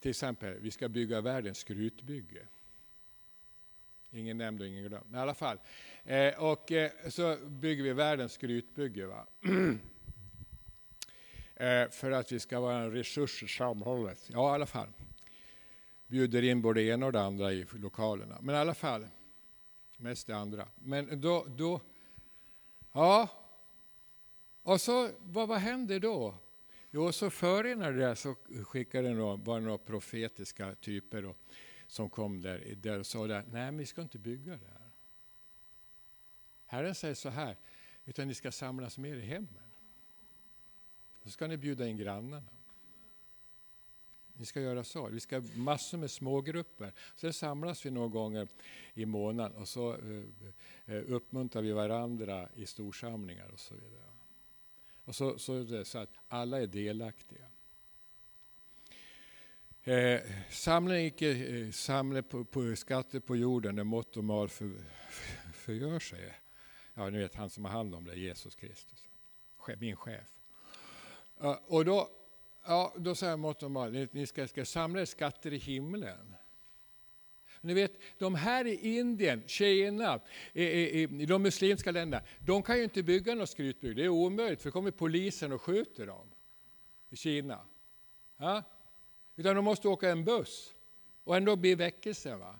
Till 0.00 0.10
exempel, 0.10 0.58
vi 0.60 0.70
ska 0.70 0.88
bygga 0.88 1.20
världens 1.20 1.58
skrytbygge. 1.58 2.46
Ingen 4.10 4.38
nämnd 4.38 4.60
och 4.60 4.66
ingen 4.66 4.84
glömd. 4.84 5.14
I 5.14 5.16
alla 5.16 5.34
fall. 5.34 5.58
Eh, 6.04 6.42
och 6.42 6.72
eh, 6.72 6.90
så 7.08 7.36
bygger 7.46 7.84
vi 7.84 7.92
världens 7.92 8.32
skrytbygge. 8.32 9.06
Va? 9.06 9.26
eh, 11.56 11.90
för 11.90 12.10
att 12.10 12.32
vi 12.32 12.40
ska 12.40 12.60
vara 12.60 12.76
en 12.76 12.92
resurs 12.92 13.42
i 13.42 13.48
samhället. 13.48 14.30
Ja, 14.32 14.52
i 14.52 14.54
alla 14.54 14.66
fall. 14.66 14.88
Bjuder 16.06 16.42
in 16.42 16.62
både 16.62 16.80
det 16.80 16.86
ena 16.86 17.06
och 17.06 17.12
det 17.12 17.20
andra 17.20 17.52
i 17.52 17.66
lokalerna. 17.72 18.38
Men 18.40 18.54
i 18.54 18.58
alla 18.58 18.74
fall, 18.74 19.06
mest 19.96 20.26
det 20.26 20.36
andra. 20.36 20.68
Men 20.74 21.20
då, 21.20 21.46
då 21.48 21.80
ja. 22.92 23.28
Och 24.62 24.80
så, 24.80 25.10
vad, 25.20 25.48
vad 25.48 25.58
händer 25.58 26.00
då? 26.00 26.34
Jo, 26.96 27.12
så 27.12 27.30
före 27.30 27.92
det 27.92 28.16
så 28.16 28.34
skickade 28.64 29.14
några, 29.14 29.36
bara 29.36 29.60
några 29.60 29.78
profetiska 29.78 30.74
typer 30.74 31.22
då, 31.22 31.34
som 31.86 32.10
kom 32.10 32.42
där, 32.42 32.74
där 32.76 32.98
och 32.98 33.06
sa 33.06 33.26
att 33.26 33.52
nej, 33.52 33.72
vi 33.72 33.86
ska 33.86 34.02
inte 34.02 34.18
bygga 34.18 34.52
det 34.52 34.66
här. 34.66 34.90
Herren 36.66 36.94
säger 36.94 37.14
så 37.14 37.28
här, 37.28 37.56
utan 38.04 38.28
ni 38.28 38.34
ska 38.34 38.52
samlas 38.52 38.98
mer 38.98 39.16
i 39.16 39.20
hemmen. 39.20 39.62
Så 41.22 41.30
ska 41.30 41.46
ni 41.46 41.56
bjuda 41.56 41.86
in 41.86 41.96
grannarna. 41.96 42.48
Ni 44.32 44.46
ska 44.46 44.60
göra 44.60 44.84
så. 44.84 45.08
Vi 45.08 45.20
ska 45.20 45.36
ha 45.36 45.44
massor 45.54 45.98
med 45.98 46.10
smågrupper. 46.10 46.92
Sen 47.16 47.32
samlas 47.32 47.86
vi 47.86 47.90
några 47.90 48.08
gånger 48.08 48.48
i 48.94 49.06
månaden 49.06 49.56
och 49.56 49.68
så 49.68 49.92
eh, 49.92 50.24
eh, 50.86 51.02
uppmuntrar 51.06 51.62
vi 51.62 51.72
varandra 51.72 52.48
i 52.54 52.66
storsamlingar 52.66 53.48
och 53.48 53.60
så 53.60 53.74
vidare. 53.74 54.05
Och 55.06 55.14
så, 55.14 55.38
så 55.38 55.54
är 55.54 55.64
det 55.64 55.84
så 55.84 55.98
att 55.98 56.18
alla 56.28 56.60
är 56.60 56.66
delaktiga. 56.66 57.46
Eh, 59.82 60.20
samla 60.50 61.00
icke 61.00 61.30
eh, 61.30 61.70
samla 61.70 62.22
på, 62.22 62.44
på 62.44 62.76
skatter 62.76 63.20
på 63.20 63.36
jorden 63.36 63.76
där 63.76 63.84
mått 63.84 64.16
och 64.16 64.24
mal 64.24 64.48
för, 64.48 64.70
för, 65.10 65.52
förgör 65.52 65.98
sig. 65.98 66.32
Ja, 66.94 67.10
ni 67.10 67.18
vet 67.18 67.34
han 67.34 67.50
som 67.50 67.64
har 67.64 67.72
hand 67.72 67.94
om 67.94 68.04
det, 68.04 68.14
Jesus 68.14 68.54
Kristus. 68.54 69.08
Min 69.78 69.96
chef. 69.96 70.24
Uh, 71.42 71.58
och 71.66 71.84
då, 71.84 72.10
ja, 72.64 72.94
då 72.96 73.14
säger 73.14 73.36
mått 73.36 73.62
och 73.62 73.70
mal, 73.70 73.92
ni, 73.92 74.08
ni 74.12 74.26
ska, 74.26 74.48
ska 74.48 74.64
samla 74.64 75.06
skatter 75.06 75.52
i 75.52 75.58
himlen. 75.58 76.36
Ni 77.60 77.74
vet, 77.74 77.92
de 78.18 78.34
här 78.34 78.66
i 78.66 78.98
Indien, 78.98 79.42
Kina, 79.46 80.20
i, 80.52 80.64
i, 80.64 81.02
i 81.02 81.26
de 81.26 81.42
muslimska 81.42 81.90
länderna, 81.90 82.24
de 82.38 82.62
kan 82.62 82.76
ju 82.76 82.84
inte 82.84 83.02
bygga 83.02 83.34
något 83.34 83.50
skrytbygge. 83.50 83.94
Det 83.94 84.04
är 84.04 84.08
omöjligt, 84.08 84.62
för 84.62 84.68
då 84.68 84.72
kommer 84.72 84.90
polisen 84.90 85.52
och 85.52 85.62
skjuter 85.62 86.06
dem. 86.06 86.30
I 87.10 87.16
Kina. 87.16 87.60
Ja? 88.36 88.62
Utan 89.36 89.56
de 89.56 89.64
måste 89.64 89.88
åka 89.88 90.10
en 90.10 90.24
buss. 90.24 90.74
Och 91.24 91.36
ändå 91.36 91.56
blir 91.56 91.76
väckelsen. 91.76 92.38
Va? 92.38 92.58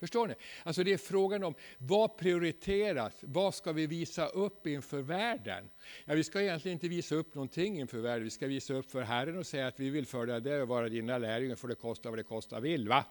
Förstår 0.00 0.26
ni? 0.26 0.34
Alltså 0.62 0.84
det 0.84 0.92
är 0.92 0.98
frågan 0.98 1.44
om 1.44 1.54
vad 1.78 2.16
prioriteras? 2.16 3.14
Vad 3.20 3.54
ska 3.54 3.72
vi 3.72 3.86
visa 3.86 4.26
upp 4.26 4.66
inför 4.66 5.02
världen? 5.02 5.70
Ja, 6.04 6.14
vi 6.14 6.24
ska 6.24 6.42
egentligen 6.42 6.72
inte 6.72 6.88
visa 6.88 7.14
upp 7.14 7.34
någonting 7.34 7.80
inför 7.80 7.98
världen. 7.98 8.24
Vi 8.24 8.30
ska 8.30 8.46
visa 8.46 8.74
upp 8.74 8.90
för 8.90 9.02
Herren 9.02 9.38
och 9.38 9.46
säga 9.46 9.66
att 9.66 9.80
vi 9.80 9.90
vill 9.90 10.06
följa 10.06 10.40
det 10.40 10.62
och 10.62 10.68
vara 10.68 10.88
dina 10.88 11.18
lärjungar, 11.18 11.56
för 11.56 11.68
det 11.68 11.74
kostar 11.74 12.10
vad 12.10 12.18
det 12.18 12.22
kostar 12.22 12.60
vill. 12.60 12.88
Va? 12.88 13.04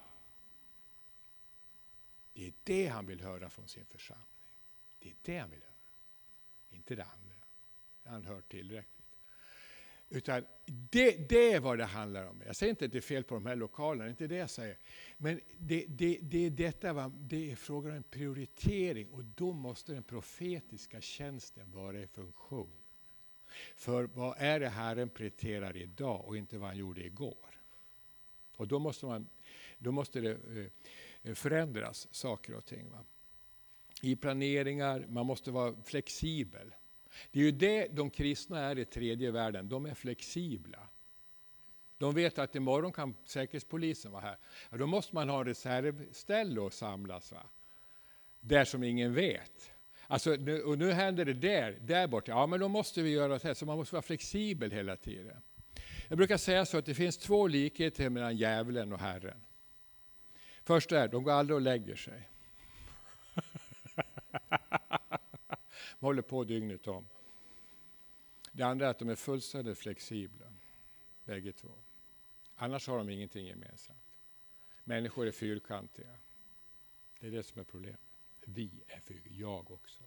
Det 2.37 2.47
är 2.47 2.53
det 2.63 2.87
han 2.87 3.05
vill 3.05 3.21
höra 3.21 3.49
från 3.49 3.67
sin 3.67 3.85
församling. 3.85 4.25
Det 4.99 5.09
är 5.09 5.15
det 5.21 5.37
han 5.37 5.49
vill 5.49 5.59
höra. 5.59 5.71
Inte 6.69 6.95
det 6.95 7.03
andra. 7.03 7.35
Han 8.03 8.25
hör 8.25 8.41
tillräckligt. 8.41 9.05
Utan 10.09 10.45
det, 10.65 11.29
det 11.29 11.53
är 11.53 11.59
vad 11.59 11.77
det 11.77 11.85
handlar 11.85 12.25
om. 12.25 12.43
Jag 12.45 12.55
säger 12.55 12.69
inte 12.69 12.85
att 12.85 12.91
det 12.91 12.97
är 12.97 13.01
fel 13.01 13.23
på 13.23 13.35
de 13.35 13.45
här 13.45 13.55
lokalerna, 13.55 14.03
det 14.03 14.07
är 14.07 14.11
inte 14.11 14.27
det 14.27 14.35
jag 14.35 14.49
säger. 14.49 14.77
Men 15.17 15.41
det, 15.57 15.85
det, 15.87 16.17
det, 16.21 16.49
detta, 16.49 16.93
va? 16.93 17.11
det 17.19 17.51
är 17.51 17.55
frågan 17.55 17.91
om 17.91 17.97
en 17.97 18.03
prioritering 18.03 19.09
och 19.09 19.23
då 19.25 19.53
måste 19.53 19.93
den 19.93 20.03
profetiska 20.03 21.01
tjänsten 21.01 21.71
vara 21.71 21.99
i 21.99 22.07
funktion. 22.07 22.71
För 23.75 24.03
vad 24.03 24.35
är 24.37 24.59
det 24.59 24.69
Herren 24.69 25.09
prioriterar 25.09 25.77
idag 25.77 26.25
och 26.25 26.37
inte 26.37 26.57
vad 26.57 26.69
han 26.69 26.77
gjorde 26.77 27.05
igår? 27.05 27.59
Och 28.55 28.67
då 28.67 28.79
måste, 28.79 29.05
man, 29.05 29.29
då 29.77 29.91
måste 29.91 30.21
det 30.21 30.31
eh, 30.31 30.71
Eh, 31.27 31.33
förändras 31.33 32.07
saker 32.11 32.53
och 32.53 32.65
ting. 32.65 32.89
Va? 32.91 32.99
I 34.01 34.15
planeringar, 34.15 35.05
man 35.09 35.25
måste 35.25 35.51
vara 35.51 35.75
flexibel. 35.85 36.75
Det 37.31 37.39
är 37.39 37.43
ju 37.43 37.51
det 37.51 37.87
de 37.87 38.09
kristna 38.09 38.59
är 38.59 38.79
i 38.79 38.85
tredje 38.85 39.31
världen, 39.31 39.69
de 39.69 39.85
är 39.85 39.93
flexibla. 39.93 40.79
De 41.97 42.13
vet 42.13 42.39
att 42.39 42.55
imorgon 42.55 42.91
kan 42.91 43.15
Säkerhetspolisen 43.25 44.11
vara 44.11 44.21
här. 44.21 44.37
Ja, 44.69 44.77
då 44.77 44.87
måste 44.87 45.15
man 45.15 45.29
ha 45.29 45.45
reservställe 45.45 46.65
att 46.65 46.73
samlas. 46.73 47.31
Va? 47.31 47.43
Där 48.39 48.65
som 48.65 48.83
ingen 48.83 49.13
vet. 49.13 49.71
Alltså, 50.07 50.29
nu, 50.29 50.61
och 50.61 50.77
nu 50.77 50.91
händer 50.91 51.25
det 51.25 51.33
där, 51.33 51.77
där 51.81 52.07
borta. 52.07 52.31
Ja, 52.31 52.47
men 52.47 52.59
då 52.59 52.67
måste 52.67 53.01
vi 53.01 53.09
göra 53.09 53.39
så 53.39 53.47
här. 53.47 53.53
Så 53.53 53.65
man 53.65 53.77
måste 53.77 53.95
vara 53.95 54.01
flexibel 54.01 54.71
hela 54.71 54.95
tiden. 54.95 55.41
Jag 56.07 56.17
brukar 56.17 56.37
säga 56.37 56.65
så 56.65 56.77
att 56.77 56.85
det 56.85 56.93
finns 56.93 57.17
två 57.17 57.47
likheter 57.47 58.09
mellan 58.09 58.35
djävulen 58.37 58.93
och 58.93 58.99
Herren. 58.99 59.41
Först 60.67 60.91
är, 60.91 61.07
de 61.07 61.23
går 61.23 61.31
aldrig 61.31 61.55
och 61.55 61.61
lägger 61.61 61.95
sig. 61.95 62.29
De 65.99 66.05
håller 66.05 66.21
på 66.21 66.43
dygnet 66.43 66.87
om. 66.87 67.07
Det 68.51 68.63
andra 68.63 68.85
är 68.85 68.89
att 68.89 68.99
de 68.99 69.09
är 69.09 69.15
fullständigt 69.15 69.77
flexibla, 69.77 70.45
bägge 71.25 71.51
två. 71.51 71.71
Annars 72.55 72.87
har 72.87 72.97
de 72.97 73.09
ingenting 73.09 73.47
gemensamt. 73.47 74.13
Människor 74.83 75.27
är 75.27 75.31
fyrkantiga. 75.31 76.17
Det 77.19 77.27
är 77.27 77.31
det 77.31 77.43
som 77.43 77.59
är 77.59 77.63
problemet. 77.63 77.99
Vi 78.45 78.69
är 78.87 78.99
fyrkantiga, 78.99 79.39
jag 79.39 79.71
också. 79.71 80.03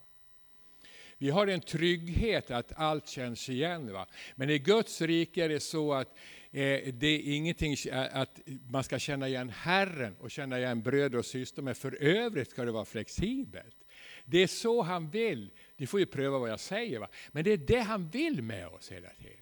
Vi 1.22 1.30
har 1.30 1.46
en 1.46 1.60
trygghet 1.60 2.50
att 2.50 2.72
allt 2.76 3.08
känns 3.08 3.48
igen. 3.48 3.92
Va? 3.92 4.06
Men 4.34 4.50
i 4.50 4.58
Guds 4.58 5.00
rike 5.00 5.44
är 5.44 5.48
det 5.48 5.60
så 5.60 5.92
att 5.92 6.08
eh, 6.50 6.94
det 6.94 7.06
är 7.06 7.34
ingenting 7.34 7.76
att 7.92 8.40
man 8.68 8.84
ska 8.84 8.98
känna 8.98 9.28
igen 9.28 9.50
Herren 9.50 10.16
och 10.20 10.30
känna 10.30 10.58
igen 10.58 10.82
bröder 10.82 11.18
och 11.18 11.26
systrar, 11.26 11.64
men 11.64 11.74
för 11.74 12.02
övrigt 12.02 12.50
ska 12.50 12.64
det 12.64 12.72
vara 12.72 12.84
flexibelt. 12.84 13.76
Det 14.24 14.38
är 14.38 14.46
så 14.46 14.82
han 14.82 15.10
vill. 15.10 15.50
Ni 15.76 15.86
får 15.86 16.00
ju 16.00 16.06
pröva 16.06 16.38
vad 16.38 16.50
jag 16.50 16.60
säger, 16.60 16.98
va? 16.98 17.08
men 17.32 17.44
det 17.44 17.50
är 17.50 17.56
det 17.56 17.80
han 17.80 18.08
vill 18.08 18.42
med 18.42 18.68
oss 18.68 18.92
hela 18.92 19.08
tiden. 19.08 19.36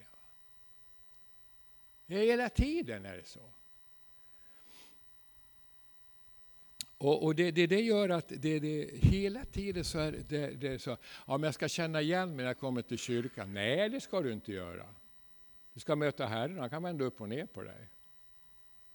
Hela 2.07 2.49
tiden 2.49 3.05
är 3.05 3.17
det 3.17 3.27
så. 3.27 3.53
Och, 6.99 7.23
och 7.23 7.35
det, 7.35 7.51
det, 7.51 7.67
det, 7.67 7.81
gör 7.81 8.09
att 8.09 8.27
det, 8.27 8.59
det, 8.59 8.89
hela 8.93 9.45
tiden 9.45 9.83
så 9.83 9.99
är 9.99 10.11
det, 10.29 10.47
det 10.47 10.67
är 10.67 10.77
så, 10.77 10.97
om 11.15 11.43
jag 11.43 11.53
ska 11.53 11.67
känna 11.67 12.01
igen 12.01 12.29
mig 12.29 12.37
när 12.37 12.45
jag 12.45 12.59
kommer 12.59 12.81
till 12.81 12.97
kyrkan. 12.97 13.53
Nej, 13.53 13.89
det 13.89 14.01
ska 14.01 14.21
du 14.21 14.33
inte 14.33 14.51
göra. 14.51 14.85
Du 15.73 15.79
ska 15.79 15.95
möta 15.95 16.25
Herren, 16.25 16.59
han 16.59 16.69
kan 16.69 16.83
vända 16.83 17.05
upp 17.05 17.21
och 17.21 17.29
ner 17.29 17.45
på 17.45 17.63
dig. 17.63 17.89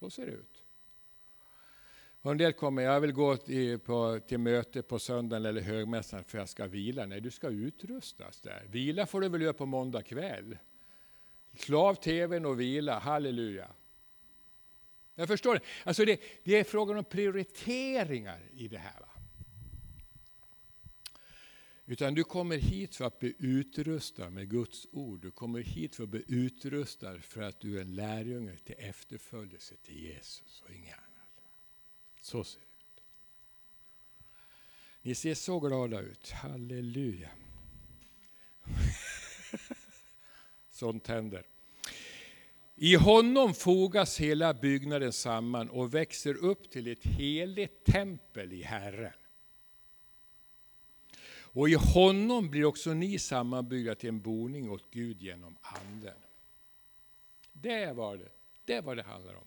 Så 0.01 0.11
ser 0.11 0.27
det 0.27 0.33
ut. 0.33 0.63
Och 2.23 2.31
en 2.31 2.39
del 2.39 2.53
kommer, 2.53 2.83
jag 2.83 3.01
vill 3.01 3.13
gå 3.13 3.37
till, 3.37 3.79
på, 3.79 4.21
till 4.29 4.39
möte 4.39 4.83
på 4.83 4.99
söndagen 4.99 5.47
eller 5.47 5.61
högmässan 5.61 6.25
för 6.25 6.39
jag 6.39 6.49
ska 6.49 6.67
vila. 6.67 7.07
Nej, 7.07 7.21
du 7.21 7.31
ska 7.31 7.49
utrustas 7.49 8.41
där. 8.41 8.63
Vila 8.71 9.07
får 9.07 9.21
du 9.21 9.29
väl 9.29 9.43
göra 9.43 9.53
på 9.53 9.67
måndag 9.67 10.03
kväll. 10.03 10.59
Slå 11.57 11.81
av 11.81 11.95
tvn 11.95 12.47
och 12.47 12.61
vila, 12.61 12.99
halleluja. 12.99 13.69
Jag 15.15 15.29
förstår 15.29 15.55
det. 15.55 15.61
Alltså 15.85 16.05
det, 16.05 16.21
det 16.45 16.57
är 16.57 16.65
frågan 16.65 16.99
om 16.99 17.05
prioriteringar 17.05 18.41
i 18.53 18.69
det 18.69 18.79
här. 18.79 19.01
Va? 19.01 19.09
Utan 21.87 22.15
du 22.15 22.25
kommer 22.25 22.57
hit 22.57 22.97
för 22.97 23.05
att 23.05 23.19
bli 23.19 23.35
utrustad 23.39 24.31
med 24.31 24.51
Guds 24.51 24.87
ord. 24.93 25.23
Du 25.23 25.31
kommer 25.31 25.61
hit 25.61 25.97
för 25.97 26.03
att 26.03 26.09
bli 26.09 26.25
utrustad 26.29 27.21
för 27.21 27.43
att 27.43 27.61
du 27.61 27.77
är 27.79 27.83
en 27.83 27.95
lärjunge 27.95 28.57
till 28.57 28.75
efterföljelse 28.79 29.77
till 29.77 29.99
Jesus 29.99 30.63
och 30.63 30.75
inget 30.75 30.95
annat. 30.95 31.45
Så 32.21 32.45
ser 32.45 32.61
det 32.61 32.67
ut. 32.67 33.03
Ni 35.03 35.15
ser 35.15 35.35
så 35.35 35.61
glada 35.61 36.01
ut. 36.01 36.31
Halleluja. 36.31 37.31
Sånt 40.71 41.07
händer. 41.07 41.47
I 42.77 42.95
honom 42.95 43.55
fogas 43.55 44.21
hela 44.21 44.55
byggnaden 44.55 45.13
samman 45.13 45.71
och 45.71 45.95
växer 45.95 46.35
upp 46.35 46.71
till 46.71 46.87
ett 46.87 47.05
heligt 47.05 47.85
tempel 47.85 48.53
i 48.53 48.63
Herren. 48.63 49.13
Och 51.37 51.69
i 51.69 51.75
honom 51.75 52.51
blir 52.51 52.65
också 52.65 52.95
ni 52.95 53.19
sammanbyggda 53.19 53.95
till 53.95 54.09
en 54.09 54.21
boning 54.21 54.71
åt 54.71 54.91
Gud 54.91 55.23
genom 55.23 55.57
Anden. 55.63 56.17
Det 57.53 57.93
var 57.93 58.17
det, 58.17 58.29
det 58.65 58.81
var 58.81 58.97
det 58.97 59.03
handlar 59.03 59.35
om. 59.35 59.45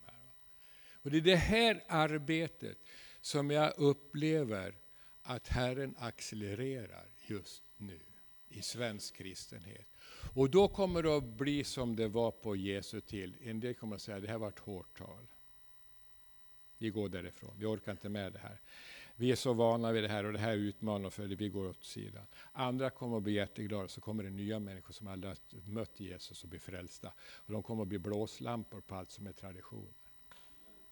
Och 1.08 1.12
Det 1.12 1.18
är 1.18 1.22
det 1.22 1.36
här 1.36 1.84
arbetet 1.88 2.78
som 3.22 3.52
jag 3.52 3.74
upplever 3.78 4.74
att 5.22 5.48
Herren 5.48 5.96
accelererar 6.00 7.06
just 7.28 7.64
nu 7.78 8.00
i 8.50 8.62
svensk 8.62 9.16
kristenhet. 9.16 9.88
Och 10.34 10.50
då 10.50 10.68
kommer 10.68 11.04
det 11.04 11.18
att 11.18 11.24
bli 11.24 11.64
som 11.64 11.96
det 11.96 12.08
var 12.08 12.32
på 12.32 12.56
Jesu 12.56 13.02
till. 13.02 13.36
En 13.44 13.60
del 13.60 13.74
kommer 13.74 13.96
att 13.96 14.02
säga 14.02 14.18
att 14.18 14.24
det 14.24 14.30
här 14.30 14.38
var 14.38 14.48
ett 14.50 14.60
hårt 14.60 14.98
tal. 14.98 15.28
Vi 16.78 16.90
går 16.90 17.10
därifrån, 17.10 17.52
vi 17.58 17.66
orkar 17.66 17.92
inte 17.92 18.10
med 18.10 18.34
det 18.34 18.40
här. 18.40 18.60
Vi 19.16 19.32
är 19.32 19.36
så 19.36 19.54
vana 19.54 19.92
vid 19.92 20.04
det 20.04 20.10
här 20.10 20.24
och 20.24 20.34
det 20.34 20.40
här 20.40 20.54
utmanar 20.54 21.10
för 21.10 21.28
det, 21.28 21.36
vi 21.36 21.50
går 21.50 21.68
åt 21.68 21.84
sidan. 21.84 22.26
Andra 22.52 22.90
kommer 22.90 23.18
att 23.18 23.24
bli 23.24 23.34
jätteglada, 23.34 23.88
så 23.88 24.02
kommer 24.02 24.24
det 24.24 24.30
nya 24.30 24.60
människor 24.60 24.94
som 24.94 25.08
aldrig 25.08 25.30
har 25.32 25.38
mött 25.72 26.00
Jesus 26.00 26.44
och 26.44 26.50
blir 26.50 26.60
frälsta. 26.60 27.14
Och 27.20 27.54
de 27.54 27.64
kommer 27.64 27.82
att 27.82 27.88
bli 27.88 28.00
blåslampor 28.00 28.82
på 28.82 28.96
allt 28.96 29.12
som 29.12 29.28
är 29.28 29.34
tradition. 29.34 29.94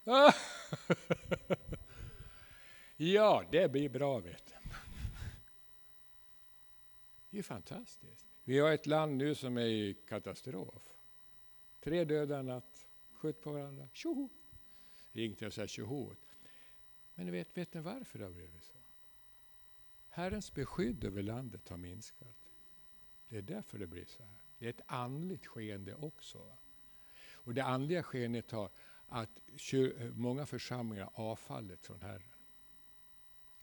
ja, 2.96 3.44
det 3.50 3.72
blir 3.72 3.88
bra 3.88 4.18
vet 4.18 4.46
du. 4.46 4.52
Det 7.30 7.38
är 7.38 7.42
fantastiskt. 7.42 8.35
Vi 8.48 8.58
har 8.58 8.72
ett 8.72 8.86
land 8.86 9.16
nu 9.16 9.34
som 9.34 9.56
är 9.56 9.66
i 9.66 9.94
katastrof. 9.94 10.82
Tre 11.80 12.04
döda 12.04 12.42
natt, 12.42 12.86
skjut 13.12 13.40
på 13.40 13.52
varandra, 13.52 13.88
tjoho! 13.92 14.28
Är 15.12 15.24
inget 15.24 15.42
att 15.42 15.54
säga 15.54 15.68
tjoho 15.68 16.14
Men 17.14 17.30
vet, 17.30 17.56
vet 17.56 17.74
ni 17.74 17.80
varför 17.80 18.18
det 18.18 18.24
har 18.24 18.32
blivit 18.32 18.64
så? 18.64 18.78
Herrens 20.08 20.54
beskydd 20.54 21.04
över 21.04 21.22
landet 21.22 21.68
har 21.68 21.76
minskat. 21.76 22.50
Det 23.28 23.36
är 23.36 23.42
därför 23.42 23.78
det 23.78 23.86
blir 23.86 24.04
så 24.04 24.22
här. 24.22 24.32
Det 24.58 24.66
är 24.66 24.70
ett 24.70 24.82
andligt 24.86 25.46
skeende 25.46 25.94
också. 25.94 26.56
Och 27.32 27.54
det 27.54 27.64
andliga 27.64 28.02
skeendet 28.02 28.50
har 28.50 28.70
att 29.08 29.40
många 30.12 30.46
församlingar 30.46 31.10
avfallit 31.14 31.86
från 31.86 32.02
Herren. 32.02 32.32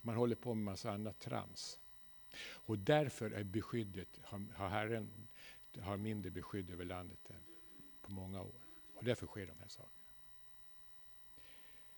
Man 0.01 0.15
håller 0.15 0.36
på 0.36 0.53
med 0.53 0.63
massa 0.63 0.91
annat 0.91 1.19
trams. 1.19 1.79
Och 2.41 2.79
därför 2.79 3.31
är 3.31 3.43
beskyddet, 3.43 4.19
har 4.53 4.69
Herren 4.69 5.27
har 5.81 5.97
mindre 5.97 6.31
beskydd 6.31 6.71
över 6.71 6.86
landet 6.86 7.29
än 7.29 7.43
på 8.01 8.11
många 8.11 8.41
år. 8.41 8.61
Och 8.93 9.03
därför 9.03 9.27
sker 9.27 9.47
de 9.47 9.59
här 9.59 9.67
sakerna. 9.67 10.03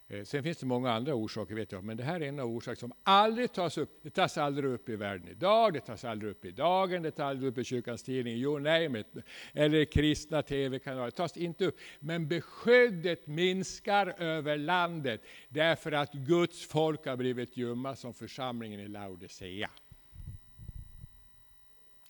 Eh, 0.08 0.24
sen 0.24 0.44
finns 0.44 0.58
det 0.58 0.66
många 0.66 0.92
andra 0.92 1.16
orsaker, 1.16 1.56
vet 1.56 1.72
jag, 1.72 1.84
men 1.84 1.98
det 1.98 2.04
här 2.04 2.22
är 2.22 2.28
en 2.28 2.40
av 2.40 2.50
orsakerna 2.50 2.76
som 2.76 2.94
aldrig 3.04 3.52
tas 3.52 3.78
upp. 3.78 4.00
Det 4.02 4.10
tas 4.10 4.38
aldrig 4.38 4.72
upp 4.72 4.90
i 4.90 4.96
världen 4.96 5.28
idag, 5.28 5.74
det 5.74 5.80
tas 5.80 6.06
aldrig 6.06 6.32
upp 6.32 6.46
i 6.46 6.52
dagen, 6.52 7.02
det 7.02 7.12
tas 7.12 7.20
aldrig 7.20 7.52
upp 7.52 7.58
i 7.58 7.64
kyrkans 7.64 8.04
tidning, 8.04 8.36
you 8.36 8.60
name 8.60 9.00
it. 9.00 9.08
eller 9.54 9.86
kristna 9.86 10.42
tv-kanaler. 10.42 11.06
Det 11.06 11.12
tas 11.12 11.38
inte 11.38 11.66
upp. 11.66 11.80
Men 12.00 12.28
beskyddet 12.28 13.28
minskar 13.28 14.22
över 14.22 14.58
landet 14.58 15.22
därför 15.50 15.92
att 15.92 16.14
Guds 16.14 16.66
folk 16.66 17.06
har 17.06 17.18
blivit 17.18 17.58
ljumma 17.58 17.96
som 17.96 18.14
församlingen 18.14 18.80
i 18.80 18.88
Laodicea. 18.88 19.70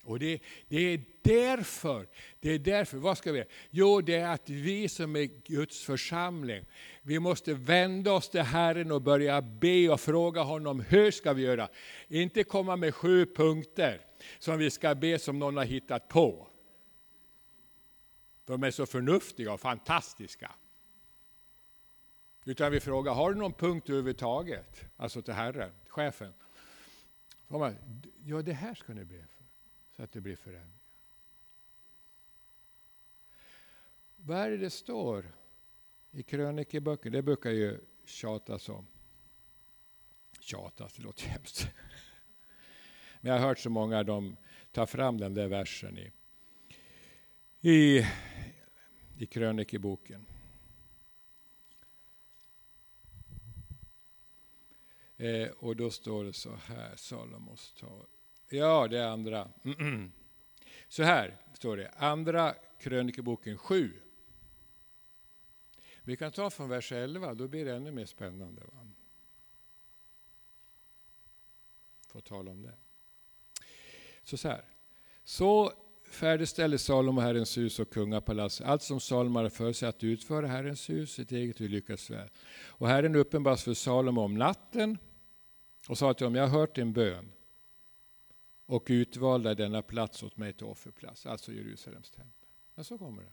Och 0.06 0.18
det, 0.18 0.42
det, 0.68 0.76
är 0.76 1.00
därför, 1.22 2.06
det 2.40 2.50
är 2.50 2.58
därför, 2.58 2.98
vad 2.98 3.18
ska 3.18 3.32
vi 3.32 3.38
göra? 3.38 3.48
Jo, 3.70 4.00
det 4.00 4.14
är 4.14 4.28
att 4.28 4.50
vi 4.50 4.88
som 4.88 5.16
är 5.16 5.24
Guds 5.24 5.84
församling, 5.84 6.64
vi 7.02 7.18
måste 7.18 7.54
vända 7.54 8.12
oss 8.12 8.28
till 8.28 8.40
Herren 8.40 8.92
och 8.92 9.02
börja 9.02 9.42
be 9.42 9.88
och 9.88 10.00
fråga 10.00 10.42
honom, 10.42 10.80
hur 10.80 11.10
ska 11.10 11.32
vi 11.32 11.42
göra? 11.42 11.68
Inte 12.08 12.44
komma 12.44 12.76
med 12.76 12.94
sju 12.94 13.26
punkter 13.26 14.00
som 14.38 14.58
vi 14.58 14.70
ska 14.70 14.94
be 14.94 15.18
som 15.18 15.38
någon 15.38 15.56
har 15.56 15.64
hittat 15.64 16.08
på. 16.08 16.48
De 18.44 18.62
är 18.62 18.70
så 18.70 18.86
förnuftiga 18.86 19.52
och 19.52 19.60
fantastiska. 19.60 20.50
Utan 22.44 22.72
vi 22.72 22.80
frågar, 22.80 23.14
har 23.14 23.32
du 23.32 23.38
någon 23.38 23.52
punkt 23.52 23.88
överhuvudtaget? 23.88 24.84
Alltså 24.96 25.22
till 25.22 25.34
Herren, 25.34 25.70
chefen. 25.88 26.32
Ja, 27.48 28.42
det 28.42 28.52
här 28.52 28.74
ska 28.74 28.94
ni 28.94 29.04
be 29.04 29.24
för 29.26 29.35
så 29.96 30.02
att 30.02 30.12
det 30.12 30.20
blir 30.20 30.36
förändringar. 30.36 30.86
vad 34.26 34.38
är 34.38 34.50
det 34.50 34.56
det 34.56 34.70
står 34.70 35.32
i 36.10 36.22
krönikeböcker? 36.22 37.10
Det 37.10 37.22
brukar 37.22 37.50
ju 37.50 37.80
tjatas 38.04 38.68
om. 38.68 38.86
Tjatas, 40.40 40.92
det 40.92 41.02
låter 41.02 41.26
hemskt. 41.26 41.68
Men 43.20 43.32
jag 43.32 43.40
har 43.40 43.48
hört 43.48 43.58
så 43.58 43.70
många 43.70 44.02
de 44.02 44.36
tar 44.72 44.86
fram 44.86 45.18
den 45.18 45.34
där 45.34 45.48
versen 45.48 45.98
i, 45.98 46.12
i, 47.70 48.06
i 49.18 49.26
krönikeboken. 49.26 50.26
Eh, 55.16 55.48
och 55.48 55.76
då 55.76 55.90
står 55.90 56.24
det 56.24 56.32
så 56.32 56.54
här, 56.54 56.96
Salomos 56.96 57.74
tal. 57.78 58.06
Ja, 58.48 58.88
det 58.88 58.98
är 58.98 59.06
andra. 59.06 59.48
Så 60.88 61.02
här 61.02 61.36
står 61.52 61.76
det, 61.76 61.90
andra 61.96 62.54
krönikeboken 62.78 63.58
7. 63.58 63.92
Vi 66.02 66.16
kan 66.16 66.32
ta 66.32 66.50
från 66.50 66.68
vers 66.68 66.92
11, 66.92 67.34
då 67.34 67.48
blir 67.48 67.64
det 67.64 67.74
ännu 67.76 67.90
mer 67.90 68.06
spännande. 68.06 68.62
Va? 68.72 68.86
Får 72.06 72.20
tala 72.20 72.50
om 72.50 72.62
det. 72.62 72.74
Så, 74.24 74.36
så 74.36 74.48
här. 74.48 74.64
Så 75.24 75.72
färdigställde 76.10 76.78
Salomo 76.78 77.20
Herrens 77.20 77.58
hus 77.58 77.78
och 77.78 77.90
kungapalats, 77.90 78.60
allt 78.60 78.82
som 78.82 79.00
Salomo 79.00 79.38
hade 79.38 79.50
för 79.50 79.72
sig 79.72 79.88
att 79.88 80.04
utföra 80.04 80.46
Herrens 80.46 80.90
hus, 80.90 81.12
sitt 81.12 81.32
eget 81.32 81.60
hus 81.60 81.70
lyckades 81.70 82.10
väl. 82.10 82.28
Och 82.66 82.88
Herren 82.88 83.16
uppenbaras 83.16 83.64
för 83.64 83.74
Salomo 83.74 84.20
om 84.20 84.34
natten 84.34 84.98
och 85.88 85.98
sa 85.98 86.14
till 86.14 86.26
honom, 86.26 86.34
jag 86.34 86.48
har 86.48 86.58
hört 86.58 86.74
din 86.74 86.92
bön 86.92 87.32
och 88.66 88.86
utvalda 88.86 89.54
denna 89.54 89.82
plats 89.82 90.22
åt 90.22 90.36
mig 90.36 90.52
till 90.52 90.66
offerplats, 90.66 91.26
alltså 91.26 91.52
Jerusalems 91.52 92.10
tempel. 92.10 92.48
Men 92.74 92.84
så 92.84 92.98
kommer 92.98 93.22
det. 93.22 93.32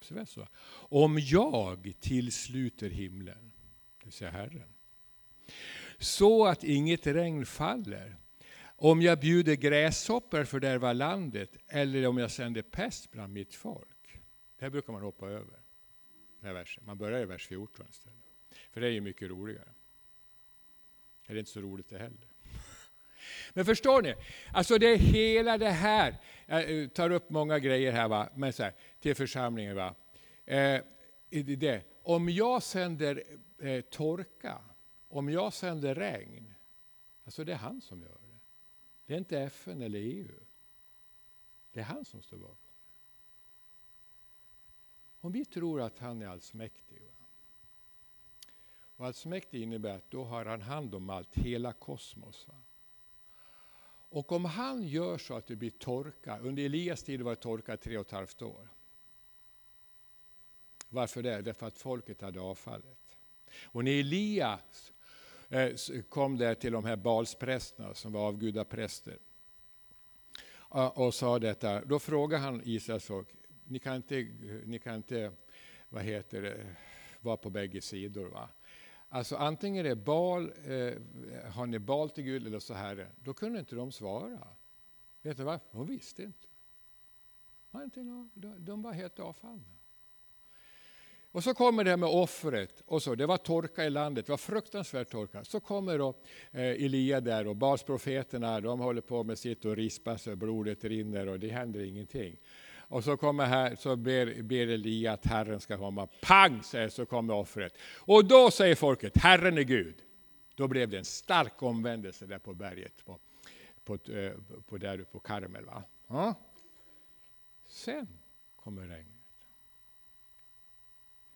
Så 0.00 0.26
så. 0.26 0.48
Om 0.72 1.18
jag 1.18 1.92
tillsluter 2.00 2.90
himlen, 2.90 3.52
det 3.98 4.04
vill 4.04 4.12
säga 4.12 4.30
Herren, 4.30 4.74
så 5.98 6.46
att 6.46 6.64
inget 6.64 7.06
regn 7.06 7.46
faller, 7.46 8.16
om 8.62 9.02
jag 9.02 9.20
bjuder 9.20 9.54
gräshoppor 9.54 10.44
fördärva 10.44 10.92
landet, 10.92 11.56
eller 11.66 12.06
om 12.06 12.18
jag 12.18 12.30
sänder 12.30 12.62
pest 12.62 13.10
bland 13.10 13.32
mitt 13.32 13.54
folk. 13.54 14.20
Det 14.58 14.64
här 14.64 14.70
brukar 14.70 14.92
man 14.92 15.02
hoppa 15.02 15.26
över. 15.26 15.60
Den 16.40 16.46
här 16.46 16.52
versen. 16.54 16.84
Man 16.86 16.98
börjar 16.98 17.20
i 17.20 17.24
vers 17.24 17.46
14 17.46 17.86
istället. 17.90 18.34
För 18.70 18.80
det 18.80 18.86
är 18.86 18.90
ju 18.90 19.00
mycket 19.00 19.30
roligare. 19.30 19.68
Det 21.26 21.32
är 21.32 21.38
inte 21.38 21.50
så 21.50 21.60
roligt 21.60 21.88
det 21.88 21.98
heller. 21.98 22.28
Men 23.52 23.64
förstår 23.64 24.02
ni? 24.02 24.14
Alltså 24.52 24.78
det 24.78 24.86
är 24.86 24.96
hela 24.96 25.58
det 25.58 25.70
här. 25.70 26.16
Jag 26.46 26.82
eh, 26.82 26.88
tar 26.88 27.10
upp 27.10 27.30
många 27.30 27.58
grejer 27.58 27.92
här, 27.92 28.08
va? 28.08 28.28
Men 28.34 28.52
så 28.52 28.62
här, 28.62 28.74
till 29.00 29.14
församlingen. 29.14 29.76
Va? 29.76 29.94
Eh, 30.44 30.80
det. 31.30 31.82
Om 32.02 32.28
jag 32.28 32.62
sänder 32.62 33.24
eh, 33.58 33.80
torka, 33.80 34.58
om 35.08 35.30
jag 35.30 35.52
sänder 35.52 35.94
regn, 35.94 36.54
alltså 37.24 37.44
det 37.44 37.52
är 37.52 37.56
han 37.56 37.80
som 37.80 38.02
gör 38.02 38.18
det. 38.20 38.38
Det 39.06 39.14
är 39.14 39.18
inte 39.18 39.40
FN 39.40 39.82
eller 39.82 39.98
EU. 39.98 40.40
Det 41.72 41.80
är 41.80 41.84
han 41.84 42.04
som 42.04 42.22
står 42.22 42.36
bakom. 42.36 42.56
Om 45.20 45.32
vi 45.32 45.44
tror 45.44 45.80
att 45.80 45.98
han 45.98 46.22
är 46.22 46.26
allsmäktig, 46.26 47.00
va? 47.02 47.26
och 48.96 49.06
allsmäktig 49.06 49.62
innebär 49.62 49.96
att 49.96 50.10
då 50.10 50.24
har 50.24 50.44
han 50.44 50.60
hand 50.60 50.94
om 50.94 51.10
allt, 51.10 51.34
hela 51.34 51.72
kosmos. 51.72 52.48
Va? 52.48 52.54
Och 54.10 54.32
om 54.32 54.44
han 54.44 54.82
gör 54.82 55.18
så 55.18 55.34
att 55.34 55.46
det 55.46 55.56
blir 55.56 55.70
torka, 55.70 56.38
under 56.38 56.64
Elias 56.64 57.02
tid 57.02 57.22
var 57.22 57.30
det 57.30 57.36
torka 57.36 57.76
tre 57.76 57.98
och 57.98 58.06
ett 58.06 58.12
halvt 58.12 58.42
år. 58.42 58.68
Varför 60.88 61.22
det? 61.22 61.42
Därför 61.42 61.66
att 61.66 61.78
folket 61.78 62.20
hade 62.20 62.40
avfallet. 62.40 63.18
Och 63.62 63.84
när 63.84 64.00
Elias 64.00 64.92
eh, 65.48 65.72
kom 66.08 66.38
där 66.38 66.54
till 66.54 66.72
de 66.72 66.84
här 66.84 66.96
Balsprästerna 66.96 67.94
som 67.94 68.12
var 68.12 68.26
avgudapräster 68.26 69.18
och 70.94 71.14
sa 71.14 71.38
detta, 71.38 71.84
då 71.84 71.98
frågade 71.98 72.42
han 72.42 72.62
Israels 72.64 73.04
folk, 73.04 73.28
ni 73.64 73.78
kan 73.78 73.96
inte, 73.96 74.26
ni 74.64 74.78
kan 74.78 74.94
inte 74.94 75.32
vad 75.88 76.02
heter 76.02 76.42
det, 76.42 76.76
vara 77.20 77.36
på 77.36 77.50
bägge 77.50 77.80
sidor. 77.80 78.28
Va? 78.28 78.48
Alltså 79.12 79.36
antingen 79.36 79.86
är 79.86 79.94
bal, 79.94 80.52
eh, 80.64 81.52
har 81.52 81.66
ni 81.66 81.78
bal 81.78 82.10
till 82.10 82.24
Gud 82.24 82.46
eller 82.46 82.58
så 82.58 82.74
här. 82.74 83.08
Då 83.24 83.34
kunde 83.34 83.58
inte 83.58 83.76
de 83.76 83.92
svara. 83.92 84.48
Vet 85.22 85.36
du 85.36 85.42
varför? 85.42 85.66
De 85.72 85.86
visste 85.86 86.22
inte. 86.22 86.46
De 88.58 88.82
var 88.82 88.92
helt 88.92 89.18
avfallna. 89.18 89.64
Och 91.32 91.44
så 91.44 91.54
kommer 91.54 91.84
det 91.84 91.90
här 91.90 91.96
med 91.96 92.08
offret. 92.08 92.82
Och 92.86 93.02
så, 93.02 93.14
det 93.14 93.26
var 93.26 93.36
torka 93.36 93.84
i 93.84 93.90
landet, 93.90 94.26
det 94.26 94.32
var 94.32 94.36
fruktansvärt 94.36 95.10
torka. 95.10 95.44
Så 95.44 95.60
kommer 95.60 95.98
då 95.98 96.08
eh, 96.50 96.84
Elia 96.84 97.20
där 97.20 97.46
och 97.46 97.56
Balsprofeterna, 97.56 98.60
de 98.60 98.80
håller 98.80 99.00
på 99.00 99.24
med 99.24 99.38
sitt 99.38 99.64
och 99.64 99.76
rispar 99.76 100.16
sig, 100.16 100.36
blodet 100.36 100.84
rinner 100.84 101.28
och 101.28 101.40
det 101.40 101.48
händer 101.48 101.80
ingenting. 101.80 102.36
Och 102.90 103.04
så 103.04 103.16
kommer 103.16 103.46
här, 103.46 103.76
så 103.76 103.96
ber, 103.96 104.42
ber 104.42 104.66
Elia 104.66 105.12
att 105.12 105.26
Herren 105.26 105.60
ska 105.60 105.76
komma. 105.76 106.08
Pang 106.22 106.62
säger 106.62 106.88
så 106.88 107.06
kommer 107.06 107.34
offret. 107.34 107.74
Och 107.98 108.24
då 108.24 108.50
säger 108.50 108.74
folket, 108.74 109.16
Herren 109.16 109.58
är 109.58 109.62
Gud. 109.62 109.94
Då 110.54 110.68
blev 110.68 110.88
det 110.88 110.98
en 110.98 111.04
stark 111.04 111.62
omvändelse 111.62 112.26
där 112.26 112.38
på 112.38 112.54
berget, 112.54 113.04
på, 113.04 113.18
på, 113.84 113.94
eh, 113.94 114.32
på, 114.66 114.78
där 114.78 115.04
på 115.04 115.20
Karmel. 115.20 115.64
Va? 115.64 115.82
Ja. 116.06 116.34
Sen 117.66 118.08
kommer 118.56 118.82
regnet. 118.82 119.22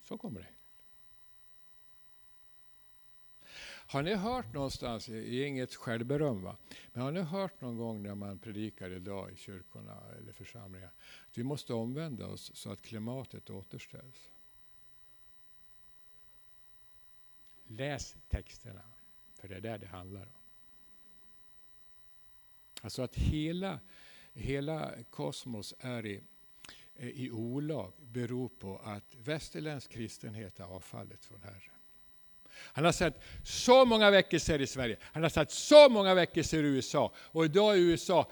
Så 0.02 0.18
kommer 0.18 0.40
det. 0.40 0.53
Har 3.87 4.03
ni 4.03 4.14
hört 4.14 4.53
någonstans, 4.53 5.07
det 5.07 5.18
är 5.18 5.47
inget 5.47 5.74
självberöm, 5.74 6.43
va? 6.43 6.57
men 6.93 7.03
har 7.03 7.12
ni 7.12 7.20
hört 7.20 7.61
någon 7.61 7.76
gång 7.76 8.03
när 8.03 8.14
man 8.14 8.39
predikar 8.39 8.91
idag 8.91 9.32
i 9.32 9.37
kyrkorna 9.37 10.03
eller 10.18 10.32
församlingar, 10.32 10.91
att 11.30 11.39
vi 11.39 11.43
måste 11.43 11.74
omvända 11.74 12.26
oss 12.26 12.51
så 12.55 12.70
att 12.70 12.82
klimatet 12.82 13.51
återställs? 13.51 14.30
Läs 17.66 18.16
texterna, 18.28 18.82
för 19.35 19.49
det 19.49 19.55
är 19.57 19.61
där 19.61 19.78
det 19.78 19.87
handlar 19.87 20.22
om. 20.22 20.45
Alltså 22.82 23.03
att 23.03 23.14
hela, 23.14 23.80
hela 24.32 24.93
kosmos 25.11 25.74
är 25.78 26.07
i, 26.07 26.22
i 26.97 27.30
olag 27.30 27.93
beror 28.01 28.49
på 28.49 28.78
att 28.78 29.14
västerländsk 29.14 29.91
kristenhet 29.91 30.61
är 30.61 30.64
avfallet 30.64 31.24
från 31.24 31.43
Herren. 31.43 31.74
Han 32.57 32.84
har 32.84 32.92
sett 32.92 33.20
så 33.44 33.84
många 33.84 34.11
väckelser 34.11 34.61
i 34.61 34.66
Sverige, 34.66 34.96
han 35.00 35.22
har 35.22 35.30
sett 35.30 35.50
så 35.50 35.88
många 35.88 36.14
väckelser 36.14 36.59
i 36.59 36.66
USA. 36.66 37.12
Och 37.16 37.44
idag 37.44 37.74
är 37.74 37.78
USA 37.78 38.30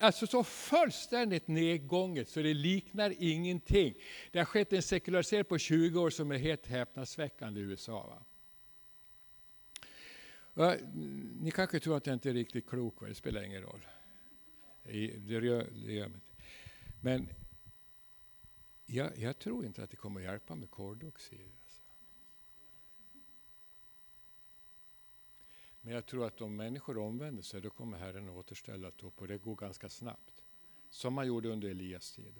alltså 0.00 0.26
så 0.26 0.44
fullständigt 0.44 1.48
nedgånget 1.48 2.28
så 2.28 2.42
det 2.42 2.54
liknar 2.54 3.14
ingenting. 3.18 3.94
Det 4.30 4.38
har 4.38 4.46
skett 4.46 4.72
en 4.72 4.82
sekularisering 4.82 5.44
på 5.44 5.58
20 5.58 6.00
år 6.00 6.10
som 6.10 6.30
är 6.30 6.38
helt 6.38 6.66
häpnadsväckande 6.66 7.60
i 7.60 7.62
USA. 7.62 8.24
Va? 10.54 10.76
Ni 11.40 11.50
kanske 11.50 11.80
tror 11.80 11.96
att 11.96 12.06
jag 12.06 12.14
inte 12.14 12.30
är 12.30 12.34
riktigt 12.34 12.66
klok, 12.66 13.08
det 13.08 13.14
spelar 13.14 13.42
ingen 13.42 13.62
roll. 13.62 13.86
Det 14.82 14.98
gör, 14.98 15.66
det 15.86 15.92
gör 15.92 16.10
Men 17.00 17.28
jag, 18.86 19.18
jag, 19.18 19.38
tror 19.38 19.66
inte 19.66 19.82
att 19.82 19.90
det 19.90 19.96
kommer 19.96 20.20
att 20.20 20.26
hjälpa 20.26 20.54
med 20.54 20.70
koldioxid. 20.70 21.52
Men 25.84 25.94
jag 25.94 26.06
tror 26.06 26.26
att 26.26 26.40
om 26.40 26.56
människor 26.56 26.98
omvänder 26.98 27.42
sig, 27.42 27.60
då 27.60 27.70
kommer 27.70 27.98
Herren 27.98 28.28
att 28.28 28.34
återställa 28.34 28.88
upp 28.88 29.22
och 29.22 29.28
det 29.28 29.38
går 29.38 29.56
ganska 29.56 29.88
snabbt. 29.88 30.42
Som 30.90 31.14
man 31.14 31.26
gjorde 31.26 31.48
under 31.48 31.68
Elias 31.68 32.12
tid. 32.12 32.34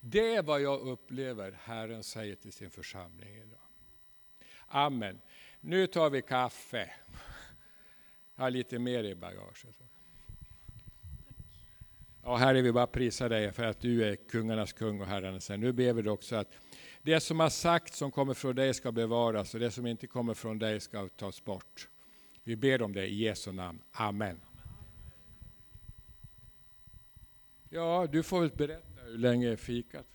Det 0.00 0.34
är 0.34 0.42
vad 0.42 0.60
jag 0.60 0.80
upplever 0.80 1.52
Herren 1.62 2.02
säger 2.02 2.34
till 2.34 2.52
sin 2.52 2.70
församling 2.70 3.36
idag. 3.36 3.58
Amen. 4.66 5.20
Nu 5.60 5.86
tar 5.86 6.10
vi 6.10 6.22
kaffe. 6.22 6.90
Jag 8.36 8.44
har 8.44 8.50
lite 8.50 8.78
mer 8.78 9.04
i 9.04 9.14
bagaget. 9.14 9.82
Ja, 12.22 12.36
Herre, 12.36 12.62
vi 12.62 12.72
bara 12.72 12.86
prisar 12.86 13.28
dig 13.28 13.52
för 13.52 13.64
att 13.64 13.80
du 13.80 14.04
är 14.04 14.16
kungarnas 14.16 14.72
kung 14.72 15.00
och 15.00 15.06
herrarnas 15.06 15.48
herre. 15.48 15.58
Nu 15.58 15.72
ber 15.72 15.92
vi 15.92 16.08
också 16.08 16.36
att 16.36 16.52
det 17.02 17.20
som 17.20 17.40
har 17.40 17.50
sagts 17.50 17.98
som 17.98 18.10
kommer 18.10 18.34
från 18.34 18.56
dig 18.56 18.74
ska 18.74 18.92
bevaras 18.92 19.54
och 19.54 19.60
det 19.60 19.70
som 19.70 19.86
inte 19.86 20.06
kommer 20.06 20.34
från 20.34 20.58
dig 20.58 20.80
ska 20.80 21.08
tas 21.08 21.44
bort. 21.44 21.88
Vi 22.44 22.56
ber 22.56 22.82
om 22.82 22.92
det 22.92 23.06
i 23.06 23.14
Jesu 23.14 23.52
namn. 23.52 23.82
Amen. 23.92 24.40
Ja, 27.68 28.06
du 28.12 28.22
får 28.22 28.40
väl 28.40 28.50
berätta 28.50 29.02
hur 29.04 29.18
länge 29.18 29.48
är 29.48 29.56
fikat? 29.56 30.06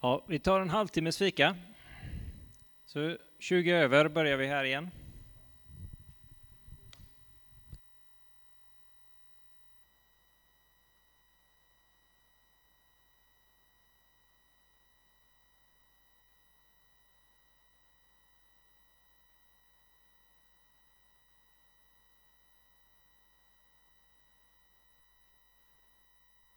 Ja, 0.00 0.24
vi 0.28 0.38
tar 0.38 0.60
en 0.60 0.70
halvtimmes 0.70 1.18
fika. 1.18 1.56
Så 2.84 3.16
20 3.38 3.72
över 3.72 4.08
börjar 4.08 4.36
vi 4.36 4.46
här 4.46 4.64
igen. 4.64 4.90